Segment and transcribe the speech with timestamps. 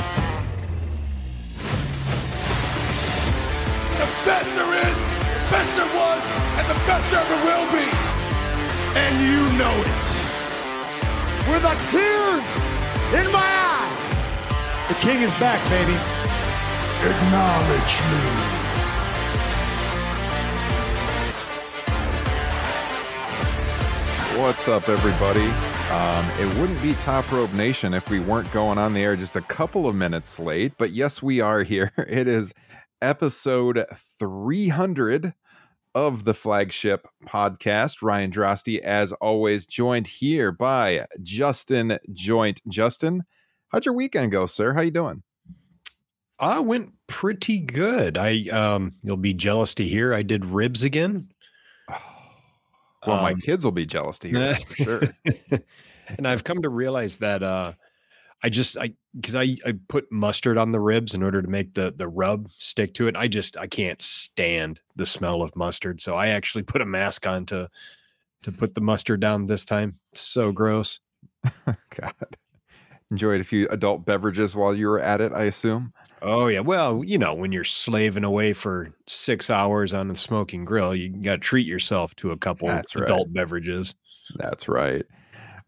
[3.98, 4.98] The best there is,
[5.34, 6.24] the best there was,
[6.60, 7.88] and the best there ever will be.
[9.02, 10.06] And you know it.
[11.50, 12.38] with a tear
[13.20, 13.90] in my eye.
[14.88, 15.98] The king is back, baby.
[17.10, 18.22] Acknowledge me.
[24.40, 25.79] What's up, everybody?
[25.92, 29.36] Um, it wouldn't be Top Rope Nation if we weren't going on the air just
[29.36, 31.92] a couple of minutes late, but yes, we are here.
[32.08, 32.54] It is
[33.02, 33.84] episode
[34.20, 35.34] 300
[35.96, 38.04] of the flagship podcast.
[38.04, 42.62] Ryan Droste, as always, joined here by Justin Joint.
[42.68, 43.24] Justin,
[43.70, 44.76] how'd your weekend go, sir?
[44.76, 45.24] How you doing?
[46.38, 48.16] I went pretty good.
[48.16, 51.30] I um you'll be jealous to hear I did ribs again.
[53.06, 55.02] Well, my Um, kids will be jealous to hear that for sure.
[56.18, 57.74] and I've come to realize that uh
[58.42, 61.74] I just I because I I put mustard on the ribs in order to make
[61.74, 63.16] the the rub stick to it.
[63.16, 66.02] I just I can't stand the smell of mustard.
[66.02, 67.70] So I actually put a mask on to
[68.44, 70.00] to put the mustard down this time.
[70.14, 71.00] So gross.
[71.66, 72.14] God.
[73.12, 75.94] Enjoyed a few adult beverages while you were at it, I assume.
[76.22, 76.60] Oh yeah.
[76.60, 81.10] Well, you know, when you're slaving away for six hours on a smoking grill, you
[81.10, 83.06] got to treat yourself to a couple That's right.
[83.06, 83.96] adult beverages.
[84.36, 85.06] That's right.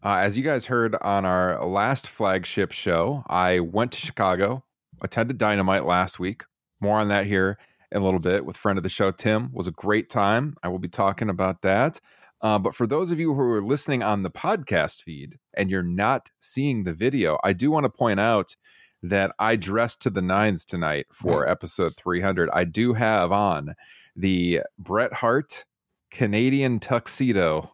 [0.04, 4.64] Uh, as you guys heard on our last flagship show, I went to Chicago,
[5.00, 6.42] attended Dynamite last week.
[6.80, 7.58] More on that here
[7.92, 9.50] in a little bit with friend of the show, Tim.
[9.52, 10.56] was a great time.
[10.62, 12.00] I will be talking about that.
[12.40, 15.84] Uh, but for those of you who are listening on the podcast feed and you're
[15.84, 18.56] not seeing the video, I do want to point out
[19.02, 22.50] that I dressed to the nines tonight for episode 300.
[22.52, 23.74] I do have on
[24.14, 25.64] the Bret Hart
[26.10, 27.72] Canadian tuxedo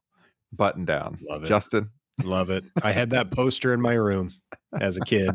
[0.52, 1.18] button down.
[1.28, 1.46] Love it.
[1.46, 1.90] Justin,
[2.24, 2.64] Love it.
[2.82, 4.32] I had that poster in my room
[4.78, 5.30] as a kid.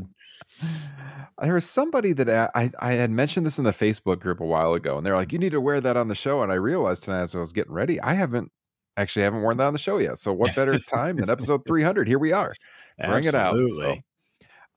[1.42, 4.74] there was somebody that I, I had mentioned this in the Facebook group a while
[4.74, 7.04] ago, and they're like, "You need to wear that on the show." And I realized
[7.04, 8.52] tonight as I was getting ready, I haven't
[8.98, 10.18] actually haven't worn that on the show yet.
[10.18, 12.08] So what better time than episode 300?
[12.08, 12.54] Here we are.
[13.00, 13.54] Bring it out.
[13.54, 14.04] So, Absolutely.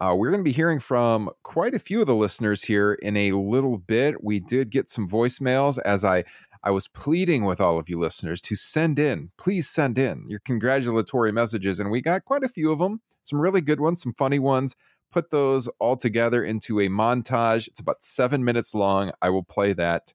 [0.01, 3.17] Uh, we're going to be hearing from quite a few of the listeners here in
[3.17, 4.23] a little bit.
[4.23, 6.25] We did get some voicemails as I
[6.63, 10.41] I was pleading with all of you listeners to send in, please send in your
[10.41, 13.01] congratulatory messages, and we got quite a few of them.
[13.23, 14.75] Some really good ones, some funny ones.
[15.13, 17.69] Put those all together into a montage.
[17.69, 19.13] It's about seven minutes long.
[19.23, 20.13] I will play that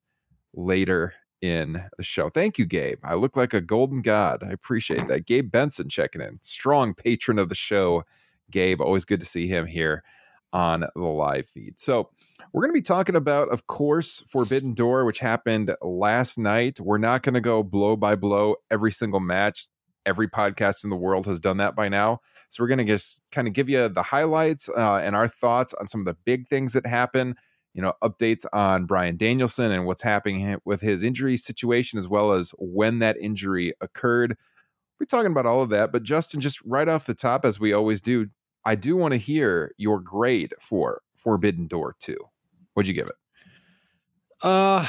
[0.53, 2.29] later in the show.
[2.29, 2.99] Thank you, Gabe.
[3.03, 4.43] I look like a golden god.
[4.43, 5.25] I appreciate that.
[5.25, 8.03] Gabe Benson checking in, strong patron of the show.
[8.51, 10.03] Gabe, always good to see him here
[10.53, 11.79] on the live feed.
[11.79, 12.09] So,
[12.53, 16.79] we're going to be talking about, of course, Forbidden Door, which happened last night.
[16.81, 19.67] We're not going to go blow by blow every single match.
[20.05, 22.19] Every podcast in the world has done that by now.
[22.49, 25.73] So, we're going to just kind of give you the highlights uh, and our thoughts
[25.75, 27.35] on some of the big things that happen.
[27.73, 32.33] You know, updates on Bryan Danielson and what's happening with his injury situation, as well
[32.33, 34.35] as when that injury occurred.
[34.99, 35.93] We're talking about all of that.
[35.93, 38.27] But, Justin, just right off the top, as we always do,
[38.65, 42.15] I do want to hear your grade for Forbidden Door 2.
[42.73, 43.15] What'd you give it?
[44.41, 44.87] Uh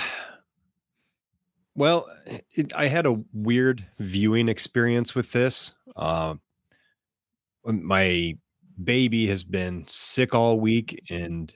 [1.74, 2.06] well,
[2.54, 5.74] it, I had a weird viewing experience with this.
[5.96, 6.34] Uh,
[7.64, 8.36] my
[8.82, 11.52] baby has been sick all week and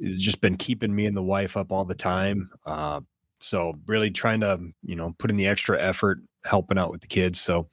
[0.00, 2.50] it's just been keeping me and the wife up all the time.
[2.64, 3.00] Uh,
[3.40, 7.06] so really trying to, you know, put in the extra effort helping out with the
[7.06, 7.40] kids.
[7.40, 7.68] So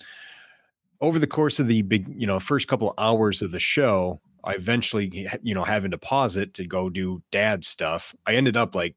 [1.06, 4.20] over the course of the big, you know, first couple of hours of the show,
[4.44, 8.16] I eventually, you know, having to pause it to go do dad stuff.
[8.26, 8.96] I ended up like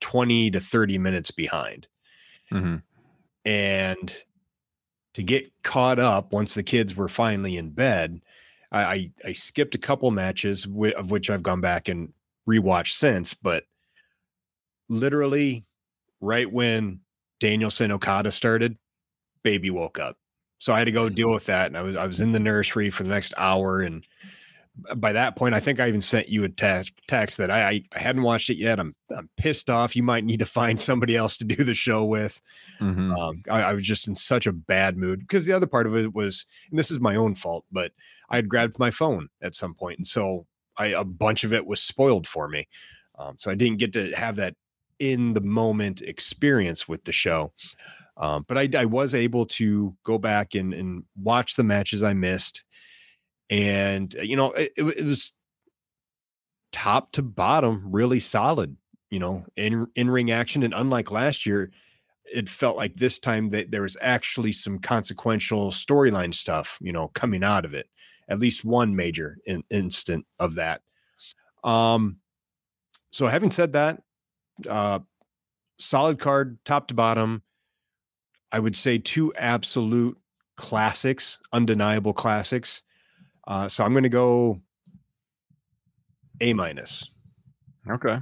[0.00, 1.86] 20 to 30 minutes behind.
[2.52, 2.76] Mm-hmm.
[3.44, 4.24] And
[5.14, 8.20] to get caught up once the kids were finally in bed,
[8.72, 12.12] I, I, I skipped a couple matches wi- of which I've gone back and
[12.48, 13.62] rewatched since, but
[14.88, 15.64] literally
[16.20, 17.00] right when
[17.38, 18.76] Danielson Okada started,
[19.44, 20.16] baby woke up.
[20.58, 21.66] So I had to go deal with that.
[21.66, 23.80] And I was I was in the nursery for the next hour.
[23.80, 24.06] And
[24.96, 27.82] by that point, I think I even sent you a text text that I, I,
[27.92, 28.78] I hadn't watched it yet.
[28.78, 29.96] I'm I'm pissed off.
[29.96, 32.40] You might need to find somebody else to do the show with.
[32.80, 33.12] Mm-hmm.
[33.12, 35.96] Um, I, I was just in such a bad mood because the other part of
[35.96, 37.92] it was, and this is my own fault, but
[38.28, 41.66] I had grabbed my phone at some point, and so I a bunch of it
[41.66, 42.68] was spoiled for me.
[43.18, 44.54] Um, so I didn't get to have that
[44.98, 47.52] in the moment experience with the show.
[48.16, 52.14] Um, but I, I was able to go back and, and watch the matches I
[52.14, 52.64] missed,
[53.50, 55.32] and uh, you know it, it, was
[56.72, 58.76] top to bottom really solid.
[59.10, 61.70] You know, in in ring action, and unlike last year,
[62.24, 67.08] it felt like this time that there was actually some consequential storyline stuff, you know,
[67.08, 67.86] coming out of it.
[68.28, 70.82] At least one major in, instant of that.
[71.62, 72.16] Um,
[73.10, 74.02] so having said that,
[74.68, 75.00] uh,
[75.78, 77.42] solid card, top to bottom.
[78.52, 80.16] I would say two absolute
[80.56, 82.82] classics, undeniable classics.
[83.46, 84.60] Uh, so I'm going to go
[86.40, 87.10] A minus.
[87.88, 88.18] Okay.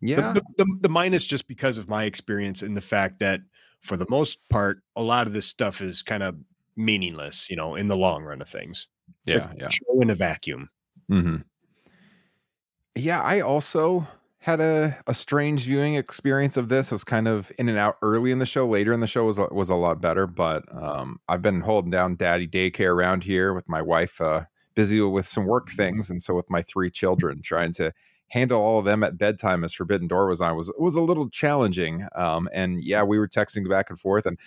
[0.00, 0.32] Yeah.
[0.32, 3.40] The, the, the, the minus just because of my experience and the fact that
[3.80, 6.36] for the most part, a lot of this stuff is kind of
[6.76, 8.88] meaningless, you know, in the long run of things.
[9.24, 9.50] Yeah.
[9.58, 9.68] Yeah.
[9.68, 10.68] Show in a vacuum.
[11.10, 11.36] Mm-hmm.
[12.94, 13.22] Yeah.
[13.22, 14.06] I also
[14.40, 16.90] had a, a strange viewing experience of this.
[16.90, 18.66] I was kind of in and out early in the show.
[18.66, 22.16] Later in the show was was a lot better, but um, I've been holding down
[22.16, 24.44] daddy daycare around here with my wife, uh,
[24.74, 27.92] busy with some work things, and so with my three children, trying to
[28.28, 31.28] handle all of them at bedtime as Forbidden Door was on was was a little
[31.28, 32.06] challenging.
[32.14, 34.38] Um, and yeah, we were texting back and forth, and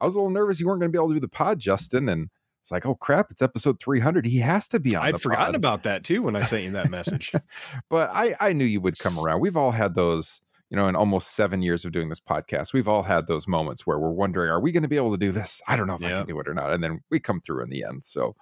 [0.00, 1.60] I was a little nervous you weren't going to be able to do the pod,
[1.60, 2.30] Justin, and
[2.66, 4.26] it's like, oh crap, it's episode 300.
[4.26, 5.04] He has to be on.
[5.04, 5.54] I'd forgotten pod.
[5.54, 7.30] about that too when I sent you that message.
[7.88, 9.38] but I, I knew you would come around.
[9.38, 12.88] We've all had those, you know, in almost seven years of doing this podcast, we've
[12.88, 15.30] all had those moments where we're wondering, are we going to be able to do
[15.30, 15.62] this?
[15.68, 16.72] I don't know if I can do it or not.
[16.72, 18.04] And then we come through in the end.
[18.04, 18.34] So,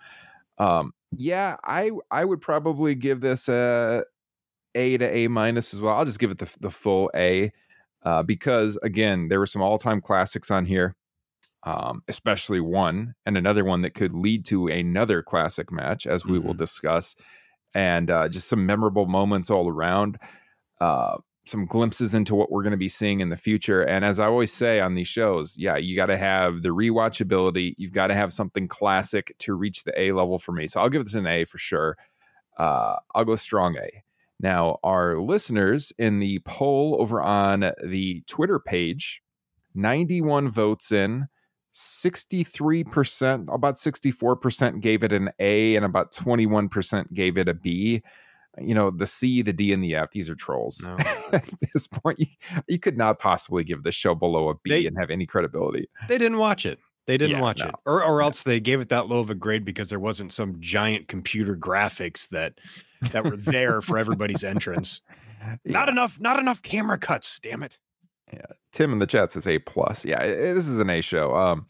[0.57, 4.05] um, yeah, I I would probably give this a
[4.75, 5.99] A to A minus as well.
[5.99, 7.53] I'll just give it the the full A,
[8.05, 10.97] uh, because again, there were some all time classics on here
[11.65, 16.39] um, especially one and another one that could lead to another classic match, as we
[16.39, 16.49] mm-hmm.
[16.49, 17.17] will discuss,
[17.75, 20.19] and uh, just some memorable moments all around.
[20.81, 21.17] Uh,
[21.47, 23.83] some glimpses into what we're going to be seeing in the future.
[23.83, 27.75] And as I always say on these shows, yeah, you got to have the rewatchability.
[27.77, 30.67] You've got to have something classic to reach the A level for me.
[30.69, 31.97] So I'll give this an A for sure.
[32.59, 34.03] Uh, I'll go strong A.
[34.41, 39.23] Now, our listeners in the poll over on the Twitter page,
[39.75, 41.29] 91 votes in,
[41.75, 48.03] 63%, about 64% gave it an A, and about 21% gave it a B.
[48.61, 50.87] You know, the C, the D, and the F, these are trolls.
[50.87, 50.97] No.
[51.33, 52.27] At this point, you,
[52.69, 55.89] you, could not possibly give this show below a B they, and have any credibility.
[56.09, 56.79] They didn't watch it.
[57.07, 57.67] They didn't yeah, watch no.
[57.67, 57.75] it.
[57.85, 60.57] Or, or else they gave it that low of a grade because there wasn't some
[60.61, 62.55] giant computer graphics that
[63.11, 65.01] that were there for everybody's entrance.
[65.63, 65.73] Yeah.
[65.73, 67.77] Not enough, not enough camera cuts, damn it.
[68.35, 70.05] Yeah, Tim in the chat says A plus.
[70.05, 71.35] Yeah, this is an A show.
[71.35, 71.67] Um,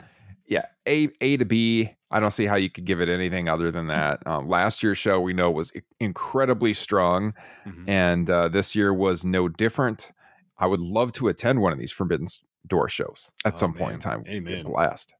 [0.46, 1.90] yeah, A A to B.
[2.10, 4.24] I don't see how you could give it anything other than that.
[4.26, 7.34] Um, last year's show we know was incredibly strong,
[7.66, 7.88] mm-hmm.
[7.88, 10.12] and uh, this year was no different.
[10.58, 12.26] I would love to attend one of these Forbidden
[12.66, 13.78] Door shows at oh, some man.
[13.78, 14.24] point in time.
[14.28, 14.64] Amen.
[14.64, 15.12] Blast.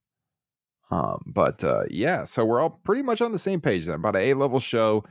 [0.91, 4.15] Um, but uh, yeah, so we're all pretty much on the same page then about
[4.15, 5.03] an A level show,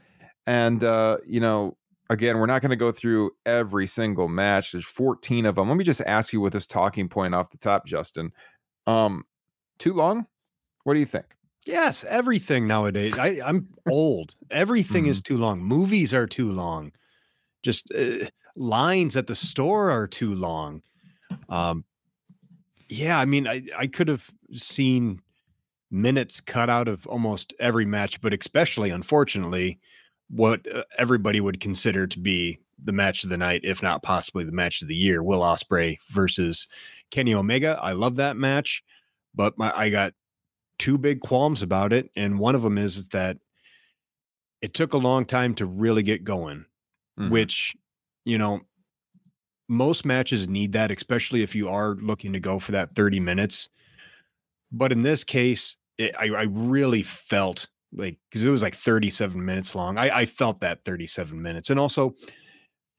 [0.46, 1.76] and uh, you know
[2.14, 4.72] again, we're not going to go through every single match.
[4.72, 5.68] There's 14 of them.
[5.68, 8.32] Let me just ask you with this talking point off the top, Justin.
[8.86, 9.24] Um,
[9.78, 10.26] too long?
[10.84, 11.26] What do you think?
[11.66, 13.18] Yes, everything nowadays.
[13.18, 14.34] I, I'm old.
[14.50, 15.10] Everything mm-hmm.
[15.10, 15.62] is too long.
[15.62, 16.92] Movies are too long.
[17.62, 18.26] Just uh,
[18.56, 20.82] lines at the store are too long.
[21.48, 21.84] Um,
[22.88, 25.20] yeah, I mean, I, I could have seen
[25.90, 29.78] minutes cut out of almost every match, but especially, unfortunately,
[30.30, 34.44] what uh, everybody would consider to be the match of the night, if not possibly
[34.44, 35.22] the match of the year.
[35.22, 36.68] Will Ospreay versus
[37.10, 37.78] Kenny Omega.
[37.82, 38.82] I love that match,
[39.34, 40.14] but my I got
[40.78, 43.38] two big qualms about it, and one of them is, that
[44.60, 46.64] it took a long time to really get going,
[47.18, 47.30] mm-hmm.
[47.30, 47.74] which
[48.24, 48.60] you know
[49.68, 53.68] most matches need that, especially if you are looking to go for that 30 minutes.
[54.70, 59.42] But in this case, it, I, I really felt like because it was like 37
[59.42, 59.98] minutes long.
[59.98, 61.70] I, I felt that 37 minutes.
[61.70, 62.14] And also,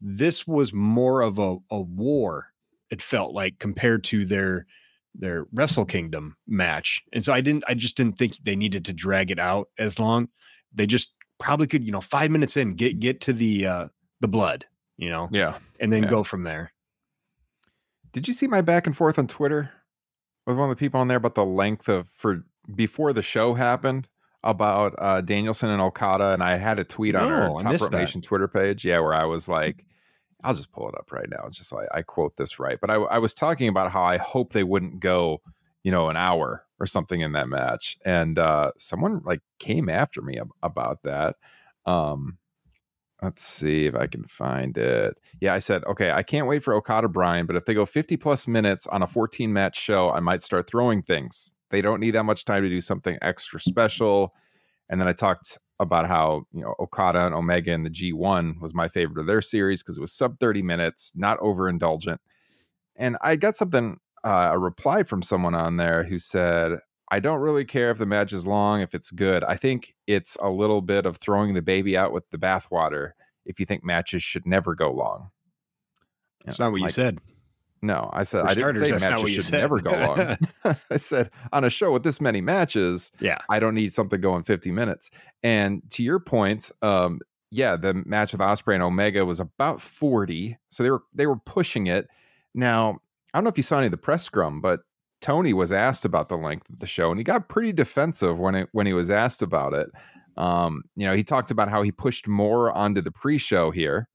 [0.01, 2.47] this was more of a, a war,
[2.89, 4.65] it felt like, compared to their
[5.13, 7.01] their Wrestle Kingdom match.
[7.13, 9.99] And so I didn't I just didn't think they needed to drag it out as
[9.99, 10.29] long.
[10.73, 13.87] They just probably could, you know, five minutes in, get get to the uh
[14.21, 14.65] the blood,
[14.97, 15.29] you know.
[15.31, 15.57] Yeah.
[15.79, 16.09] And then yeah.
[16.09, 16.71] go from there.
[18.11, 19.71] Did you see my back and forth on Twitter
[20.45, 23.53] with one of the people on there about the length of for before the show
[23.53, 24.07] happened?
[24.45, 28.21] About uh, Danielson and Okada, and I had a tweet on our Top Rope Nation
[28.21, 28.85] Twitter page.
[28.85, 29.83] Yeah, where I was like,
[30.43, 31.43] I'll just pull it up right now.
[31.47, 34.17] It's just like I quote this right, but I, I was talking about how I
[34.17, 35.41] hope they wouldn't go,
[35.83, 40.21] you know, an hour or something in that match, and uh, someone like came after
[40.21, 41.35] me ab- about that.
[41.85, 42.37] Um,
[43.21, 45.17] let's see if I can find it.
[45.41, 48.17] Yeah, I said, okay, I can't wait for Okada Bryan, but if they go 50
[48.17, 51.51] plus minutes on a 14 match show, I might start throwing things.
[51.69, 54.34] They don't need that much time to do something extra special.
[54.89, 58.74] And then I talked about how you know Okada and Omega and the G1 was
[58.74, 62.17] my favorite of their series because it was sub 30 minutes, not overindulgent.
[62.95, 66.79] and I got something uh, a reply from someone on there who said,
[67.12, 69.43] I don't really care if the match is long, if it's good.
[69.43, 73.12] I think it's a little bit of throwing the baby out with the bathwater
[73.45, 75.29] if you think matches should never go long.
[76.43, 77.19] That's not what you said.
[77.82, 79.60] No, I said For I didn't say that's not what matches should said.
[79.60, 80.38] never go long.
[80.89, 83.38] I said on a show with this many matches, Yeah.
[83.50, 85.12] I don't need something going 50 minutes.
[85.44, 87.20] And to your point, um,
[87.51, 90.58] yeah, the match with Ospreay and Omega was about 40.
[90.70, 92.08] So they were they were pushing it.
[92.53, 93.00] Now,
[93.34, 94.82] I don't know if you saw any of the press scrum, but
[95.22, 98.55] Tony was asked about the length of the show, and he got pretty defensive when
[98.55, 99.89] it when he was asked about it.
[100.38, 104.10] Um, you know, he talked about how he pushed more onto the pre-show here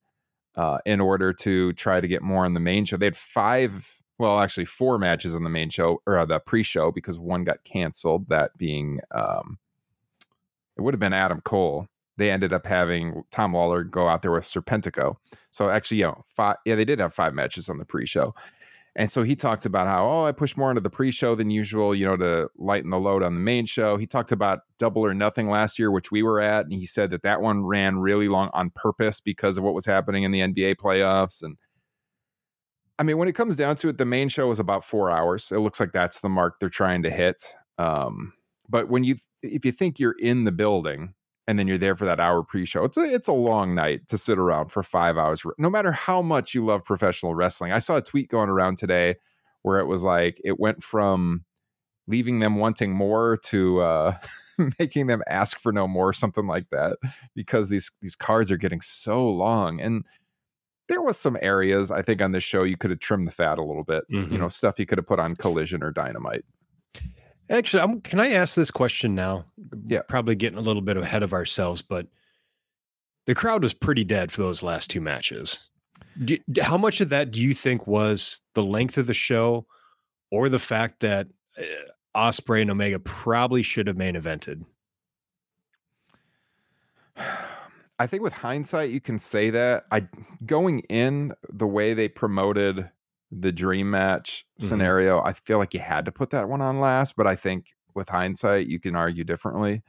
[0.61, 2.99] uh, in order to try to get more on the main show.
[2.99, 6.93] They had five, well, actually four matches on the main show or uh, the pre-show
[6.93, 8.29] because one got canceled.
[8.29, 9.59] That being, um,
[10.77, 11.87] it would have been Adam Cole.
[12.19, 15.17] They ended up having Tom Lawlor go out there with Serpentico.
[15.51, 16.57] So actually, you know, five.
[16.67, 18.35] Yeah, they did have five matches on the pre-show.
[19.01, 21.95] And so he talked about how, oh, I pushed more into the pre-show than usual,
[21.95, 23.97] you know, to lighten the load on the main show.
[23.97, 27.11] He talked about Double or Nothing last year, which we were at, and he said
[27.13, 30.41] that that one ran really long on purpose because of what was happening in the
[30.41, 31.43] NBA playoffs.
[31.43, 31.57] And
[32.99, 35.51] I mean, when it comes down to it, the main show was about four hours.
[35.51, 37.43] It looks like that's the mark they're trying to hit.
[37.79, 38.35] Um,
[38.69, 41.15] but when you, if you think you're in the building
[41.51, 44.17] and then you're there for that hour pre-show, it's a it's a long night to
[44.17, 45.43] sit around for five hours.
[45.59, 49.17] No matter how much you love professional wrestling, I saw a tweet going around today
[49.63, 51.45] where it was like it went from
[52.07, 54.15] leaving them wanting more to uh,
[54.79, 56.99] making them ask for no more, something like that,
[57.35, 59.81] because these these cards are getting so long.
[59.81, 60.05] And
[60.89, 63.59] there was some areas I think on this show you could have trimmed the fat
[63.59, 64.05] a little bit.
[64.09, 64.39] You Mhm.
[64.39, 66.45] know, stuff you could have put on Collision or Dynamite.
[67.51, 69.45] Actually, I'm, can I ask this question now?
[69.89, 70.03] Yeah.
[70.09, 72.07] Probably getting a little bit ahead of ourselves, but
[73.27, 75.69] the crowd was pretty dead for those last two matches.
[76.25, 79.67] Do, how much of that do you think was the length of the show
[80.31, 81.27] or the fact that
[81.59, 81.63] uh,
[82.17, 84.65] Ospreay and Omega probably should have main evented?
[87.99, 89.85] I think with hindsight, you can say that.
[89.91, 90.07] I
[90.47, 92.89] going in the way they promoted
[93.31, 94.65] the dream match Mhm.
[94.65, 97.15] scenario, I feel like you had to put that one on last.
[97.17, 99.83] But I think with hindsight, you can argue differently.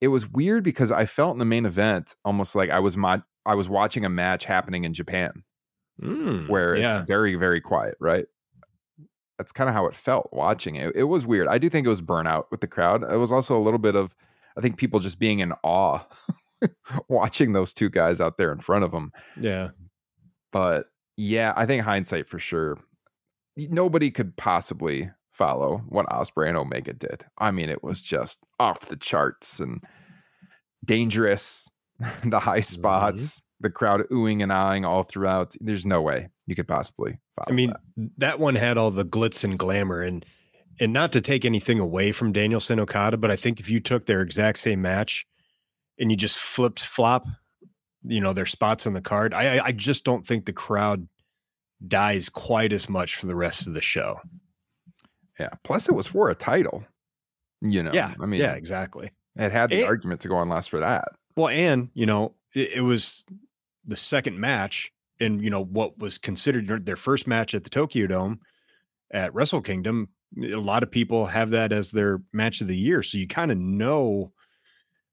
[0.00, 3.22] It was weird because I felt in the main event almost like I was my
[3.44, 5.44] I was watching a match happening in Japan
[6.02, 6.98] Mm, where yeah.
[7.00, 8.26] it's very very quiet, right?
[9.38, 10.94] That's kind of how it felt watching it.
[10.96, 11.46] It was weird.
[11.48, 13.02] I do think it was burnout with the crowd.
[13.10, 14.14] It was also a little bit of
[14.56, 16.00] I think people just being in awe
[17.08, 19.12] watching those two guys out there in front of them.
[19.38, 19.70] yeah.
[20.52, 20.86] But
[21.16, 22.78] yeah, I think hindsight for sure.
[23.56, 27.24] Nobody could possibly follow what Ospreay and Omega did.
[27.38, 29.82] I mean, it was just off the charts and
[30.84, 31.68] dangerous.
[32.24, 35.54] the high spots, the crowd oohing and eyeing all throughout.
[35.60, 37.52] There's no way you could possibly follow.
[37.52, 38.10] I mean, that.
[38.18, 40.24] that one had all the glitz and glamour and
[40.78, 44.04] and not to take anything away from Danielson Okada, but I think if you took
[44.04, 45.26] their exact same match
[45.98, 47.26] and you just flipped flop,
[48.06, 51.08] you know, their spots on the card, I I- just don't think the crowd
[51.86, 54.20] dies quite as much for the rest of the show.
[55.38, 55.50] yeah.
[55.64, 56.84] Plus, it was for a title.
[57.60, 58.14] You know, yeah.
[58.20, 59.10] I mean, yeah, exactly.
[59.36, 61.08] it had the And- argument to go on last for that.
[61.36, 63.24] Well, and you know, it, it was
[63.86, 68.06] the second match in you know what was considered their first match at the Tokyo
[68.06, 68.40] Dome
[69.10, 70.08] at Wrestle Kingdom.
[70.42, 73.50] A lot of people have that as their match of the year, so you kind
[73.52, 74.32] of know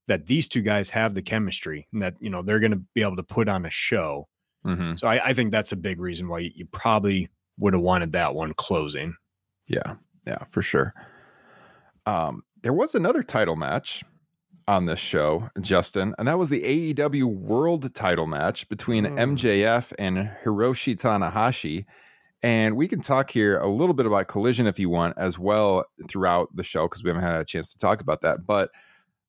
[0.07, 3.01] that these two guys have the chemistry and that you know they're going to be
[3.01, 4.27] able to put on a show.
[4.65, 4.97] Mhm.
[4.99, 7.29] So I, I think that's a big reason why you, you probably
[7.59, 9.15] would have wanted that one closing.
[9.67, 9.95] Yeah,
[10.25, 10.93] yeah, for sure.
[12.05, 14.03] Um, there was another title match
[14.67, 16.61] on this show, Justin, and that was the
[16.93, 19.17] AEW World Title match between Hmm.
[19.17, 21.85] MJF and Hiroshi Tanahashi.
[22.41, 25.85] And we can talk here a little bit about Collision if you want, as well
[26.09, 28.45] throughout the show because we haven't had a chance to talk about that.
[28.45, 28.69] But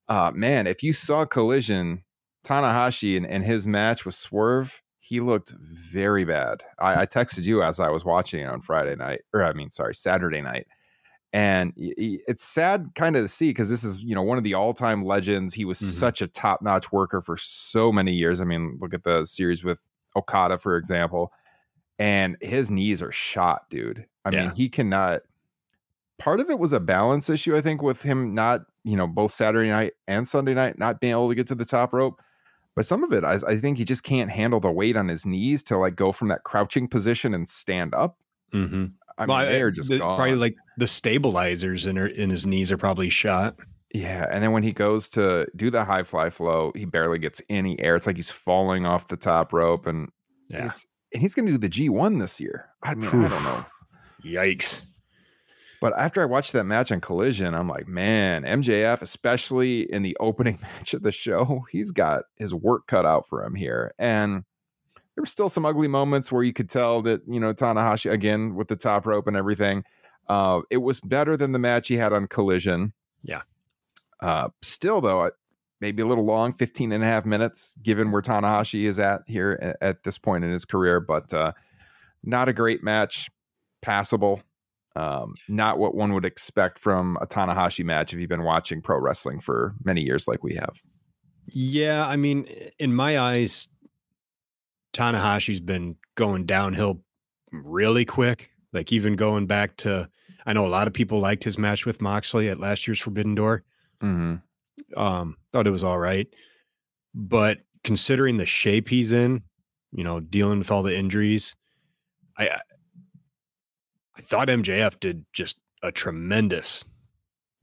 [0.07, 2.03] uh, man, if you saw Collision,
[2.45, 6.63] Tanahashi and, and his match with Swerve, he looked very bad.
[6.79, 9.69] I, I texted you as I was watching it on Friday night, or I mean,
[9.71, 10.67] sorry, Saturday night.
[11.33, 14.53] And it's sad kind of to see because this is, you know, one of the
[14.53, 15.53] all time legends.
[15.53, 15.83] He was Mhm.
[15.83, 18.39] such a top notch worker for so many years.
[18.39, 19.81] I mean, look at the series with
[20.15, 21.33] Okada, for example.
[21.99, 24.07] And his knees are shot, dude.
[24.23, 24.41] I Yeah.
[24.41, 25.23] mean, he cannot.
[26.17, 29.33] Part of it was a balance issue, I think, with him not, you know, both
[29.33, 32.21] Saturday night and Sunday night not being able to get to the top rope.
[32.75, 35.25] But some of it, I, I think he just can't handle the weight on his
[35.25, 38.17] knees to like go from that crouching position and stand up.
[38.53, 38.85] Mm-hmm.
[39.17, 40.17] I mean, they are just the, gone.
[40.17, 43.55] probably like the stabilizers in her in his knees are probably shot.
[43.93, 47.41] Yeah, and then when he goes to do the high fly flow, he barely gets
[47.49, 47.95] any air.
[47.95, 50.09] It's like he's falling off the top rope, and
[50.49, 50.65] Yeah.
[50.65, 52.65] it's and he's going to do the G1 this year.
[52.83, 53.65] I mean, I don't know.
[54.25, 54.81] Yikes.
[55.81, 60.15] But after I watched that match on Collision, I'm like, man, MJF, especially in the
[60.19, 63.93] opening match of the show, he's got his work cut out for him here.
[63.99, 64.43] And
[65.15, 68.55] there were still some ugly moments where you could tell that, you know, Tanahashi, again,
[68.55, 69.83] with the top rope and everything,
[70.27, 72.93] uh, it was better than the match he had on Collision.
[73.23, 73.41] Yeah.
[74.19, 75.31] Uh, still, though,
[75.79, 79.59] maybe a little long, 15 and a half minutes, given where Tanahashi is at here
[79.61, 81.53] at, at this point in his career, but uh,
[82.23, 83.29] not a great match,
[83.81, 84.41] passable.
[84.95, 88.97] Um, not what one would expect from a Tanahashi match if you've been watching pro
[88.97, 90.81] wrestling for many years, like we have.
[91.47, 92.47] Yeah, I mean,
[92.79, 93.67] in my eyes,
[94.93, 97.01] Tanahashi's been going downhill
[97.51, 98.49] really quick.
[98.71, 100.09] Like even going back to,
[100.45, 103.35] I know a lot of people liked his match with Moxley at last year's Forbidden
[103.35, 103.63] Door.
[104.01, 104.99] Mm-hmm.
[104.99, 106.27] Um, thought it was all right,
[107.13, 109.41] but considering the shape he's in,
[109.91, 111.55] you know, dealing with all the injuries,
[112.37, 112.59] I
[114.17, 116.85] I thought MJF did just a tremendous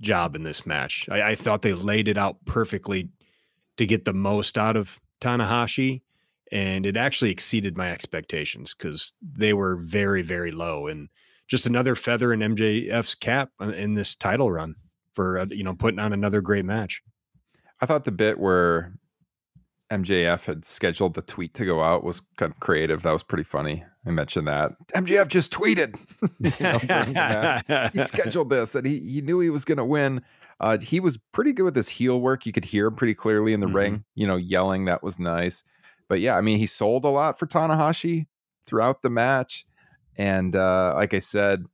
[0.00, 1.08] job in this match.
[1.10, 3.08] I, I thought they laid it out perfectly
[3.76, 6.02] to get the most out of Tanahashi
[6.52, 11.08] and it actually exceeded my expectations because they were very very low and
[11.48, 14.74] just another feather in MJF's cap uh, in this title run
[15.14, 17.02] for uh, you know putting on another great match.
[17.80, 18.94] I thought the bit where
[19.90, 23.02] MJF had scheduled the tweet to go out was kind of creative.
[23.02, 23.84] That was pretty funny.
[24.04, 25.96] I mentioned that MJF just tweeted.
[26.60, 30.22] know, he scheduled this that he he knew he was going to win.
[30.60, 32.46] Uh, he was pretty good with his heel work.
[32.46, 33.76] You could hear him pretty clearly in the mm-hmm.
[33.76, 34.04] ring.
[34.14, 34.84] You know, yelling.
[34.86, 35.64] That was nice
[36.12, 38.26] but yeah, I mean, he sold a lot for Tanahashi
[38.66, 39.64] throughout the match.
[40.14, 41.64] And uh, like I said,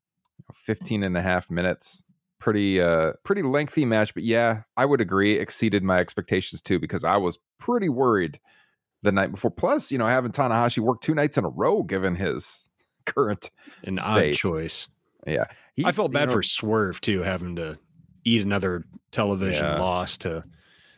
[0.55, 2.05] 15 and a half minutes,
[2.39, 4.15] pretty, uh, pretty lengthy match.
[4.15, 8.39] But yeah, I would agree, exceeded my expectations too, because I was pretty worried
[9.03, 9.51] the night before.
[9.51, 12.69] Plus, you know, having Tanahashi work two nights in a row, given his
[13.07, 13.51] current
[13.85, 14.31] an state.
[14.31, 14.89] odd choice.
[15.27, 15.45] Yeah,
[15.85, 17.79] I felt bad know, for Swerve too, having to
[18.25, 19.79] eat another television yeah.
[19.79, 20.45] loss to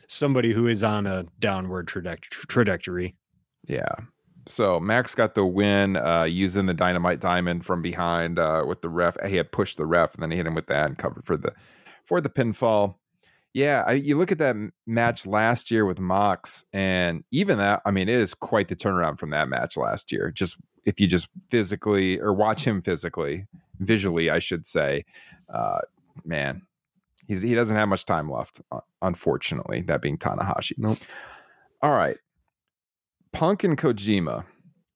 [0.07, 3.15] somebody who is on a downward trajectory.
[3.67, 3.95] Yeah.
[4.47, 8.89] So Max got the win uh, using the dynamite diamond from behind uh, with the
[8.89, 9.15] ref.
[9.25, 11.37] He had pushed the ref and then he hit him with that and covered for
[11.37, 11.53] the
[12.03, 12.95] for the pinfall.
[13.53, 14.55] Yeah, I, you look at that
[14.87, 19.19] match last year with Mox, and even that, I mean, it is quite the turnaround
[19.19, 20.31] from that match last year.
[20.31, 23.47] Just if you just physically or watch him physically,
[23.79, 25.03] visually, I should say,
[25.53, 25.79] uh,
[26.23, 26.61] man,
[27.27, 28.61] he's he doesn't have much time left,
[29.01, 29.81] unfortunately.
[29.81, 30.77] That being Tanahashi.
[30.77, 30.99] Nope.
[31.81, 32.17] All right,
[33.33, 34.45] Punk and Kojima.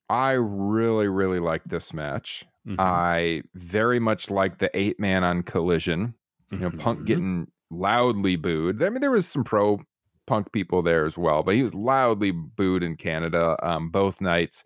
[0.08, 2.46] I really, really like this match.
[2.66, 2.80] Mm-hmm.
[2.80, 6.14] I very much like the eight man on Collision.
[6.50, 6.78] You know, mm-hmm.
[6.78, 8.82] Punk getting loudly booed.
[8.82, 9.80] I mean, there was some pro
[10.26, 14.64] Punk people there as well, but he was loudly booed in Canada um, both nights.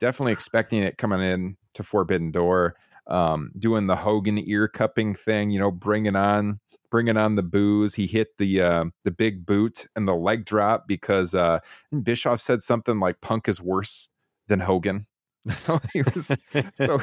[0.00, 5.50] Definitely expecting it coming in to Forbidden Door, um, doing the Hogan ear cupping thing.
[5.50, 6.60] You know, bringing on
[6.90, 7.94] bringing on the booze.
[7.94, 11.60] He hit the uh, the big boot and the leg drop because uh,
[12.02, 14.08] Bischoff said something like "Punk is worse
[14.48, 15.06] than Hogan."
[15.92, 16.36] he was,
[16.74, 17.00] so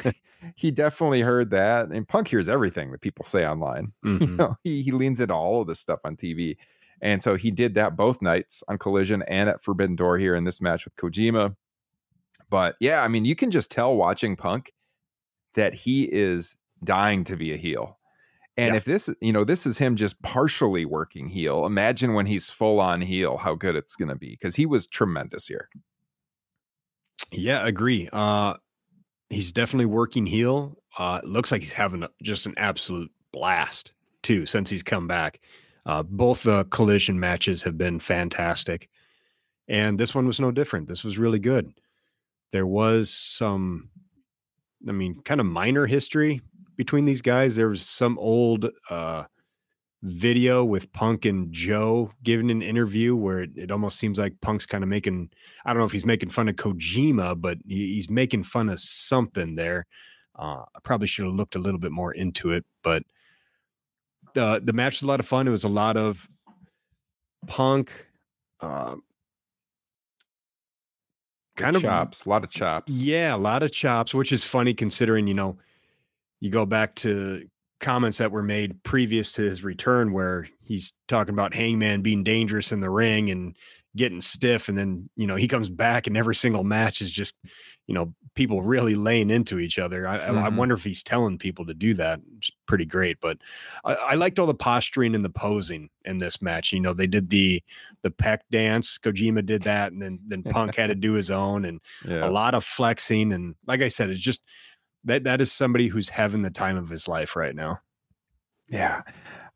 [0.56, 1.88] he definitely heard that.
[1.88, 3.92] And Punk hears everything that people say online.
[4.04, 4.22] Mm-hmm.
[4.22, 6.56] You know, he, he leans into all of this stuff on TV.
[7.02, 10.44] And so he did that both nights on Collision and at Forbidden Door here in
[10.44, 11.54] this match with Kojima.
[12.48, 14.72] But yeah, I mean, you can just tell watching Punk
[15.54, 17.98] that he is dying to be a heel.
[18.56, 18.76] And yeah.
[18.76, 22.80] if this, you know, this is him just partially working heel, imagine when he's full
[22.80, 25.68] on heel, how good it's going to be because he was tremendous here.
[27.32, 28.08] Yeah, agree.
[28.12, 28.54] Uh,
[29.28, 30.76] he's definitely working heel.
[30.98, 35.40] Uh, looks like he's having a, just an absolute blast too since he's come back.
[35.86, 38.88] Uh, both the collision matches have been fantastic,
[39.68, 40.88] and this one was no different.
[40.88, 41.72] This was really good.
[42.52, 43.88] There was some,
[44.88, 46.42] I mean, kind of minor history
[46.76, 47.56] between these guys.
[47.56, 49.24] There was some old uh,
[50.02, 54.66] video with Punk and Joe giving an interview where it, it almost seems like Punk's
[54.66, 55.30] kind of making,
[55.64, 58.80] I don't know if he's making fun of Kojima, but he, he's making fun of
[58.80, 59.86] something there.
[60.38, 63.02] Uh, I probably should have looked a little bit more into it, but
[64.34, 65.46] the the match was a lot of fun.
[65.46, 66.26] It was a lot of
[67.46, 67.92] Punk.
[68.60, 68.96] Uh,
[71.56, 72.92] kind of chops, a lot of chops.
[73.00, 75.58] Yeah, a lot of chops, which is funny considering you know
[76.40, 77.46] you go back to
[77.80, 82.72] comments that were made previous to his return where he's talking about Hangman being dangerous
[82.72, 83.56] in the ring and
[83.96, 87.34] getting stiff and then you know he comes back and every single match is just
[87.90, 90.06] you know, people really laying into each other.
[90.06, 90.56] I, I- I mm-hmm.
[90.56, 92.20] wonder if he's telling people to do that.
[92.38, 93.18] It's pretty great.
[93.20, 93.38] But
[93.84, 96.72] I, I liked all the posturing and the posing in this match.
[96.72, 97.60] You know, they did the
[98.02, 98.96] the pec dance.
[98.96, 102.28] Kojima did that, and then then Punk had to do his own, and Yeah.
[102.28, 103.32] a lot of flexing.
[103.32, 104.44] And like I said, it's just
[105.04, 107.80] that that is somebody who's having the time of his life right now.
[108.68, 109.02] Yeah.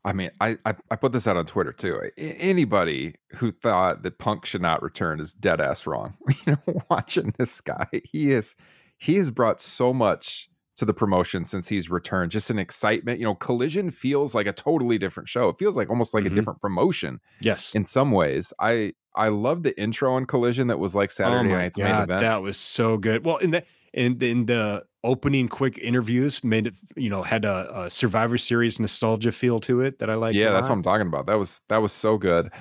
[0.03, 1.99] I mean, I, I I put this out on Twitter too.
[2.17, 6.15] Anybody who thought that Punk should not return is dead ass wrong.
[6.45, 8.55] You know, watching this guy, he is
[8.97, 12.31] he has brought so much to the promotion since he's returned.
[12.31, 13.17] Just an excitement.
[13.19, 15.49] You know, Collision feels like a totally different show.
[15.49, 16.33] It feels like almost like Mhm.
[16.33, 17.73] a different promotion Yes.
[17.73, 18.53] in some ways.
[18.59, 22.11] I I love the intro on Collision that was like Saturday night's main event.
[22.11, 23.25] Oh that was so good.
[23.25, 27.45] Well, in the in the, in the opening quick interviews, made it you know had
[27.45, 30.35] a, a Survivor Series nostalgia feel to it that I like.
[30.35, 31.27] yeah, that's what I'm talking about.
[31.27, 32.51] That was that was so good.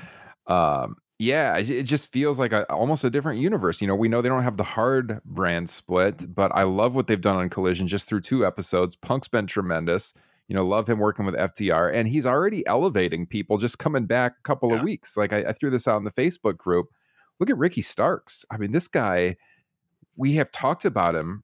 [0.46, 3.80] Um, yeah, it, it just feels like a, almost a different universe.
[3.80, 7.06] You know, we know they don't have the hard brand split, but I love what
[7.06, 8.96] they've done on Collision just through two episodes.
[8.96, 10.12] Punk's been tremendous.
[10.48, 14.34] You know, love him working with FTR, and he's already elevating people just coming back
[14.38, 15.16] a couple of weeks.
[15.16, 16.88] Like I, I threw this out in the Facebook group.
[17.40, 18.44] Look at Ricky Starks.
[18.50, 19.36] I mean, this guy.
[20.16, 21.42] We have talked about him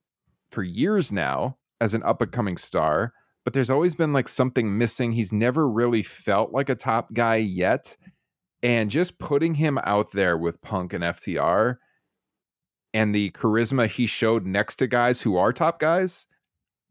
[0.51, 3.13] for years now as an up and coming star
[3.45, 5.13] but there's always been like something missing.
[5.13, 7.97] He's never really felt like a top guy yet.
[8.63, 11.77] And just putting him out there with Punk and FTR
[12.93, 16.27] and the charisma he showed next to guys who are top guys,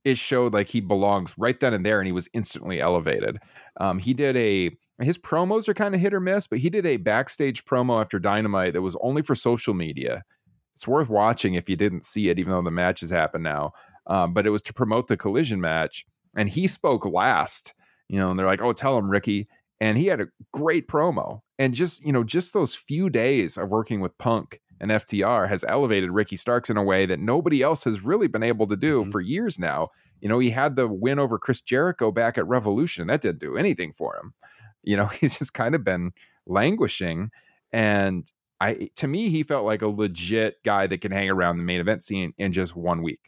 [0.04, 2.00] it showed like he belongs right then and there.
[2.00, 3.38] And he was instantly elevated.
[3.80, 4.72] Um, he did a,
[5.04, 8.18] his promos are kind of hit or miss, but he did a backstage promo after
[8.18, 10.24] Dynamite that was only for social media.
[10.80, 13.74] It's worth watching if you didn't see it, even though the match has happened now.
[14.08, 17.74] Um, but it was to promote the collision match and he spoke last
[18.08, 19.48] you know and they're like oh tell him ricky
[19.82, 23.70] and he had a great promo and just you know just those few days of
[23.72, 27.84] working with punk and ftr has elevated ricky starks in a way that nobody else
[27.84, 29.12] has really been able to do Mhm.
[29.12, 29.90] for years now
[30.22, 33.58] you know he had the win over chris jericho back at revolution that didn't do
[33.58, 34.34] anything for him
[34.84, 36.12] you know he's just kind of been
[36.46, 37.32] languishing
[37.72, 41.64] and i to me he felt like a legit guy that can hang around the
[41.64, 43.20] main event scene in just one week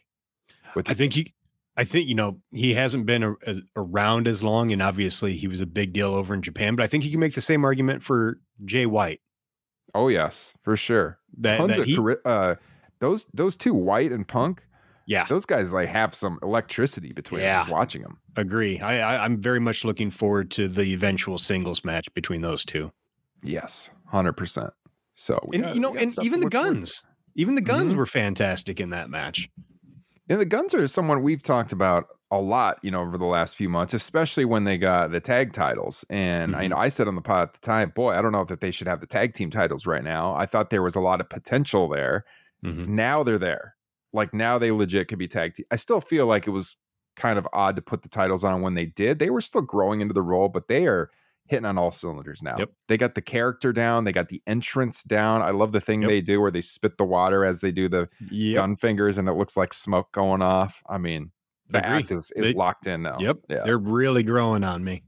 [0.86, 1.30] I think he,
[1.76, 5.46] I think you know he hasn't been a, as, around as long, and obviously he
[5.46, 6.76] was a big deal over in Japan.
[6.76, 9.20] But I think you can make the same argument for Jay White.
[9.94, 11.18] Oh yes, for sure.
[11.38, 12.54] That, Tons that of he, uh
[13.00, 14.64] those those two white and punk.
[15.06, 17.74] yeah, Those guys like have some electricity between them just Yeah.
[17.74, 18.18] watching them.
[18.36, 18.80] agree.
[18.80, 22.92] I, I I'm very much looking forward to the eventual singles match between those two.
[23.42, 24.70] Yes, hundred percent.
[25.14, 27.02] So And got- you know, and even the guns,
[27.34, 27.96] even the guns Mhm.
[27.96, 29.48] were fantastic in that match.
[30.28, 33.56] And the guns are someone we've talked about a lot, you know, over the last
[33.56, 36.04] few months, especially when they got the tag titles.
[36.08, 36.70] And I Mhm.
[36.70, 38.70] know I said on the pod at the time, boy, I don't know that they
[38.70, 40.34] should have the tag team titles right now.
[40.34, 42.24] I thought there was a lot of potential there.
[42.64, 42.88] Mhm.
[42.88, 43.76] Now they're there.
[44.14, 45.66] Like now they legit could be tag team.
[45.70, 46.76] I still feel like it was
[47.16, 49.18] kind of odd to put the titles on when they did.
[49.18, 51.10] They were still growing into the role, but they are
[51.46, 52.56] hitting on all cylinders now.
[52.58, 52.70] Yep.
[52.88, 55.42] They got the character down, they got the entrance down.
[55.42, 56.08] I love the thing Yep.
[56.08, 58.54] they do where they spit the water as they do the Yep.
[58.56, 60.82] gun fingers and it looks like smoke going off.
[60.88, 61.32] I mean,
[61.68, 63.16] the act is, is They- locked in now.
[63.18, 63.38] Yep.
[63.48, 63.62] Yeah.
[63.64, 65.02] They're really growing on me.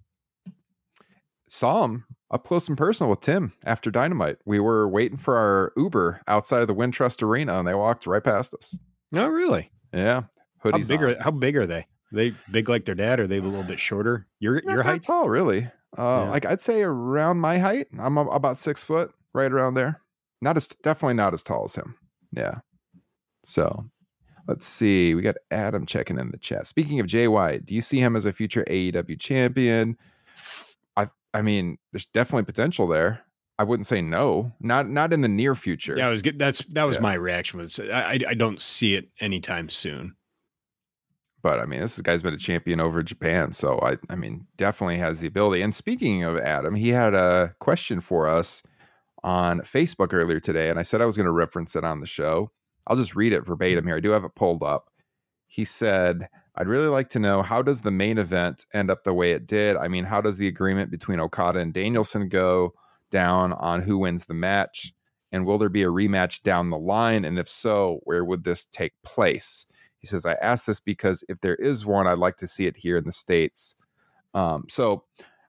[1.48, 4.38] Saw him up close and personal with Tim after Dynamite.
[4.44, 8.24] We were waiting for our Uber outside of the Wintrust Arena and they walked right
[8.24, 8.76] past us.
[9.14, 9.70] Oh, really?
[9.92, 10.22] Yeah.
[10.60, 11.10] How Hoodies big on.
[11.10, 11.86] are how big are they?
[12.10, 14.26] they big like their dad, or they a little bit shorter?
[14.40, 15.02] Your Not your height?
[15.02, 15.68] tall, really.
[15.96, 16.30] Uh, Yeah.
[16.30, 17.86] Like I'd say around my height.
[17.98, 20.00] I'm about six foot, right around there.
[20.40, 21.96] Not as definitely not as tall as him.
[22.32, 22.60] Yeah.
[23.44, 23.84] So
[24.48, 25.14] let's see.
[25.14, 26.66] We got Adam checking in the chat.
[26.66, 29.96] Speaking of Jay White, do you see him as a future AEW champion?
[30.96, 33.20] I I mean, there's definitely potential there.
[33.58, 34.52] I wouldn't say no.
[34.60, 35.94] Not not in the near future.
[35.96, 36.38] Yeah, I was good.
[36.38, 37.02] That's that was Yeah.
[37.02, 37.60] my reaction.
[37.60, 40.16] Was I I don't see it anytime soon.
[41.44, 44.96] But I mean, this guy's been a champion over Japan, so I, I mean, definitely
[44.96, 45.60] has the ability.
[45.60, 48.62] And speaking of Adam, he had a question for us
[49.22, 52.06] on Facebook earlier today, and I said I was going to reference it on the
[52.06, 52.50] show.
[52.86, 53.96] I'll just read it verbatim here.
[53.96, 54.88] I do have it pulled up.
[55.46, 59.12] He said, "I'd really like to know how does the main event end up the
[59.12, 59.76] way it did?
[59.76, 62.72] I mean, how does the agreement between Okada and Danielson go
[63.10, 64.94] down on who wins the match?"
[65.30, 67.26] And will there be a rematch down the line?
[67.26, 69.66] And if so, where would this take place?
[70.04, 72.76] He says, I ask this because if there is one, I'd like to see it
[72.76, 73.74] here in the States.
[74.34, 75.04] Um, so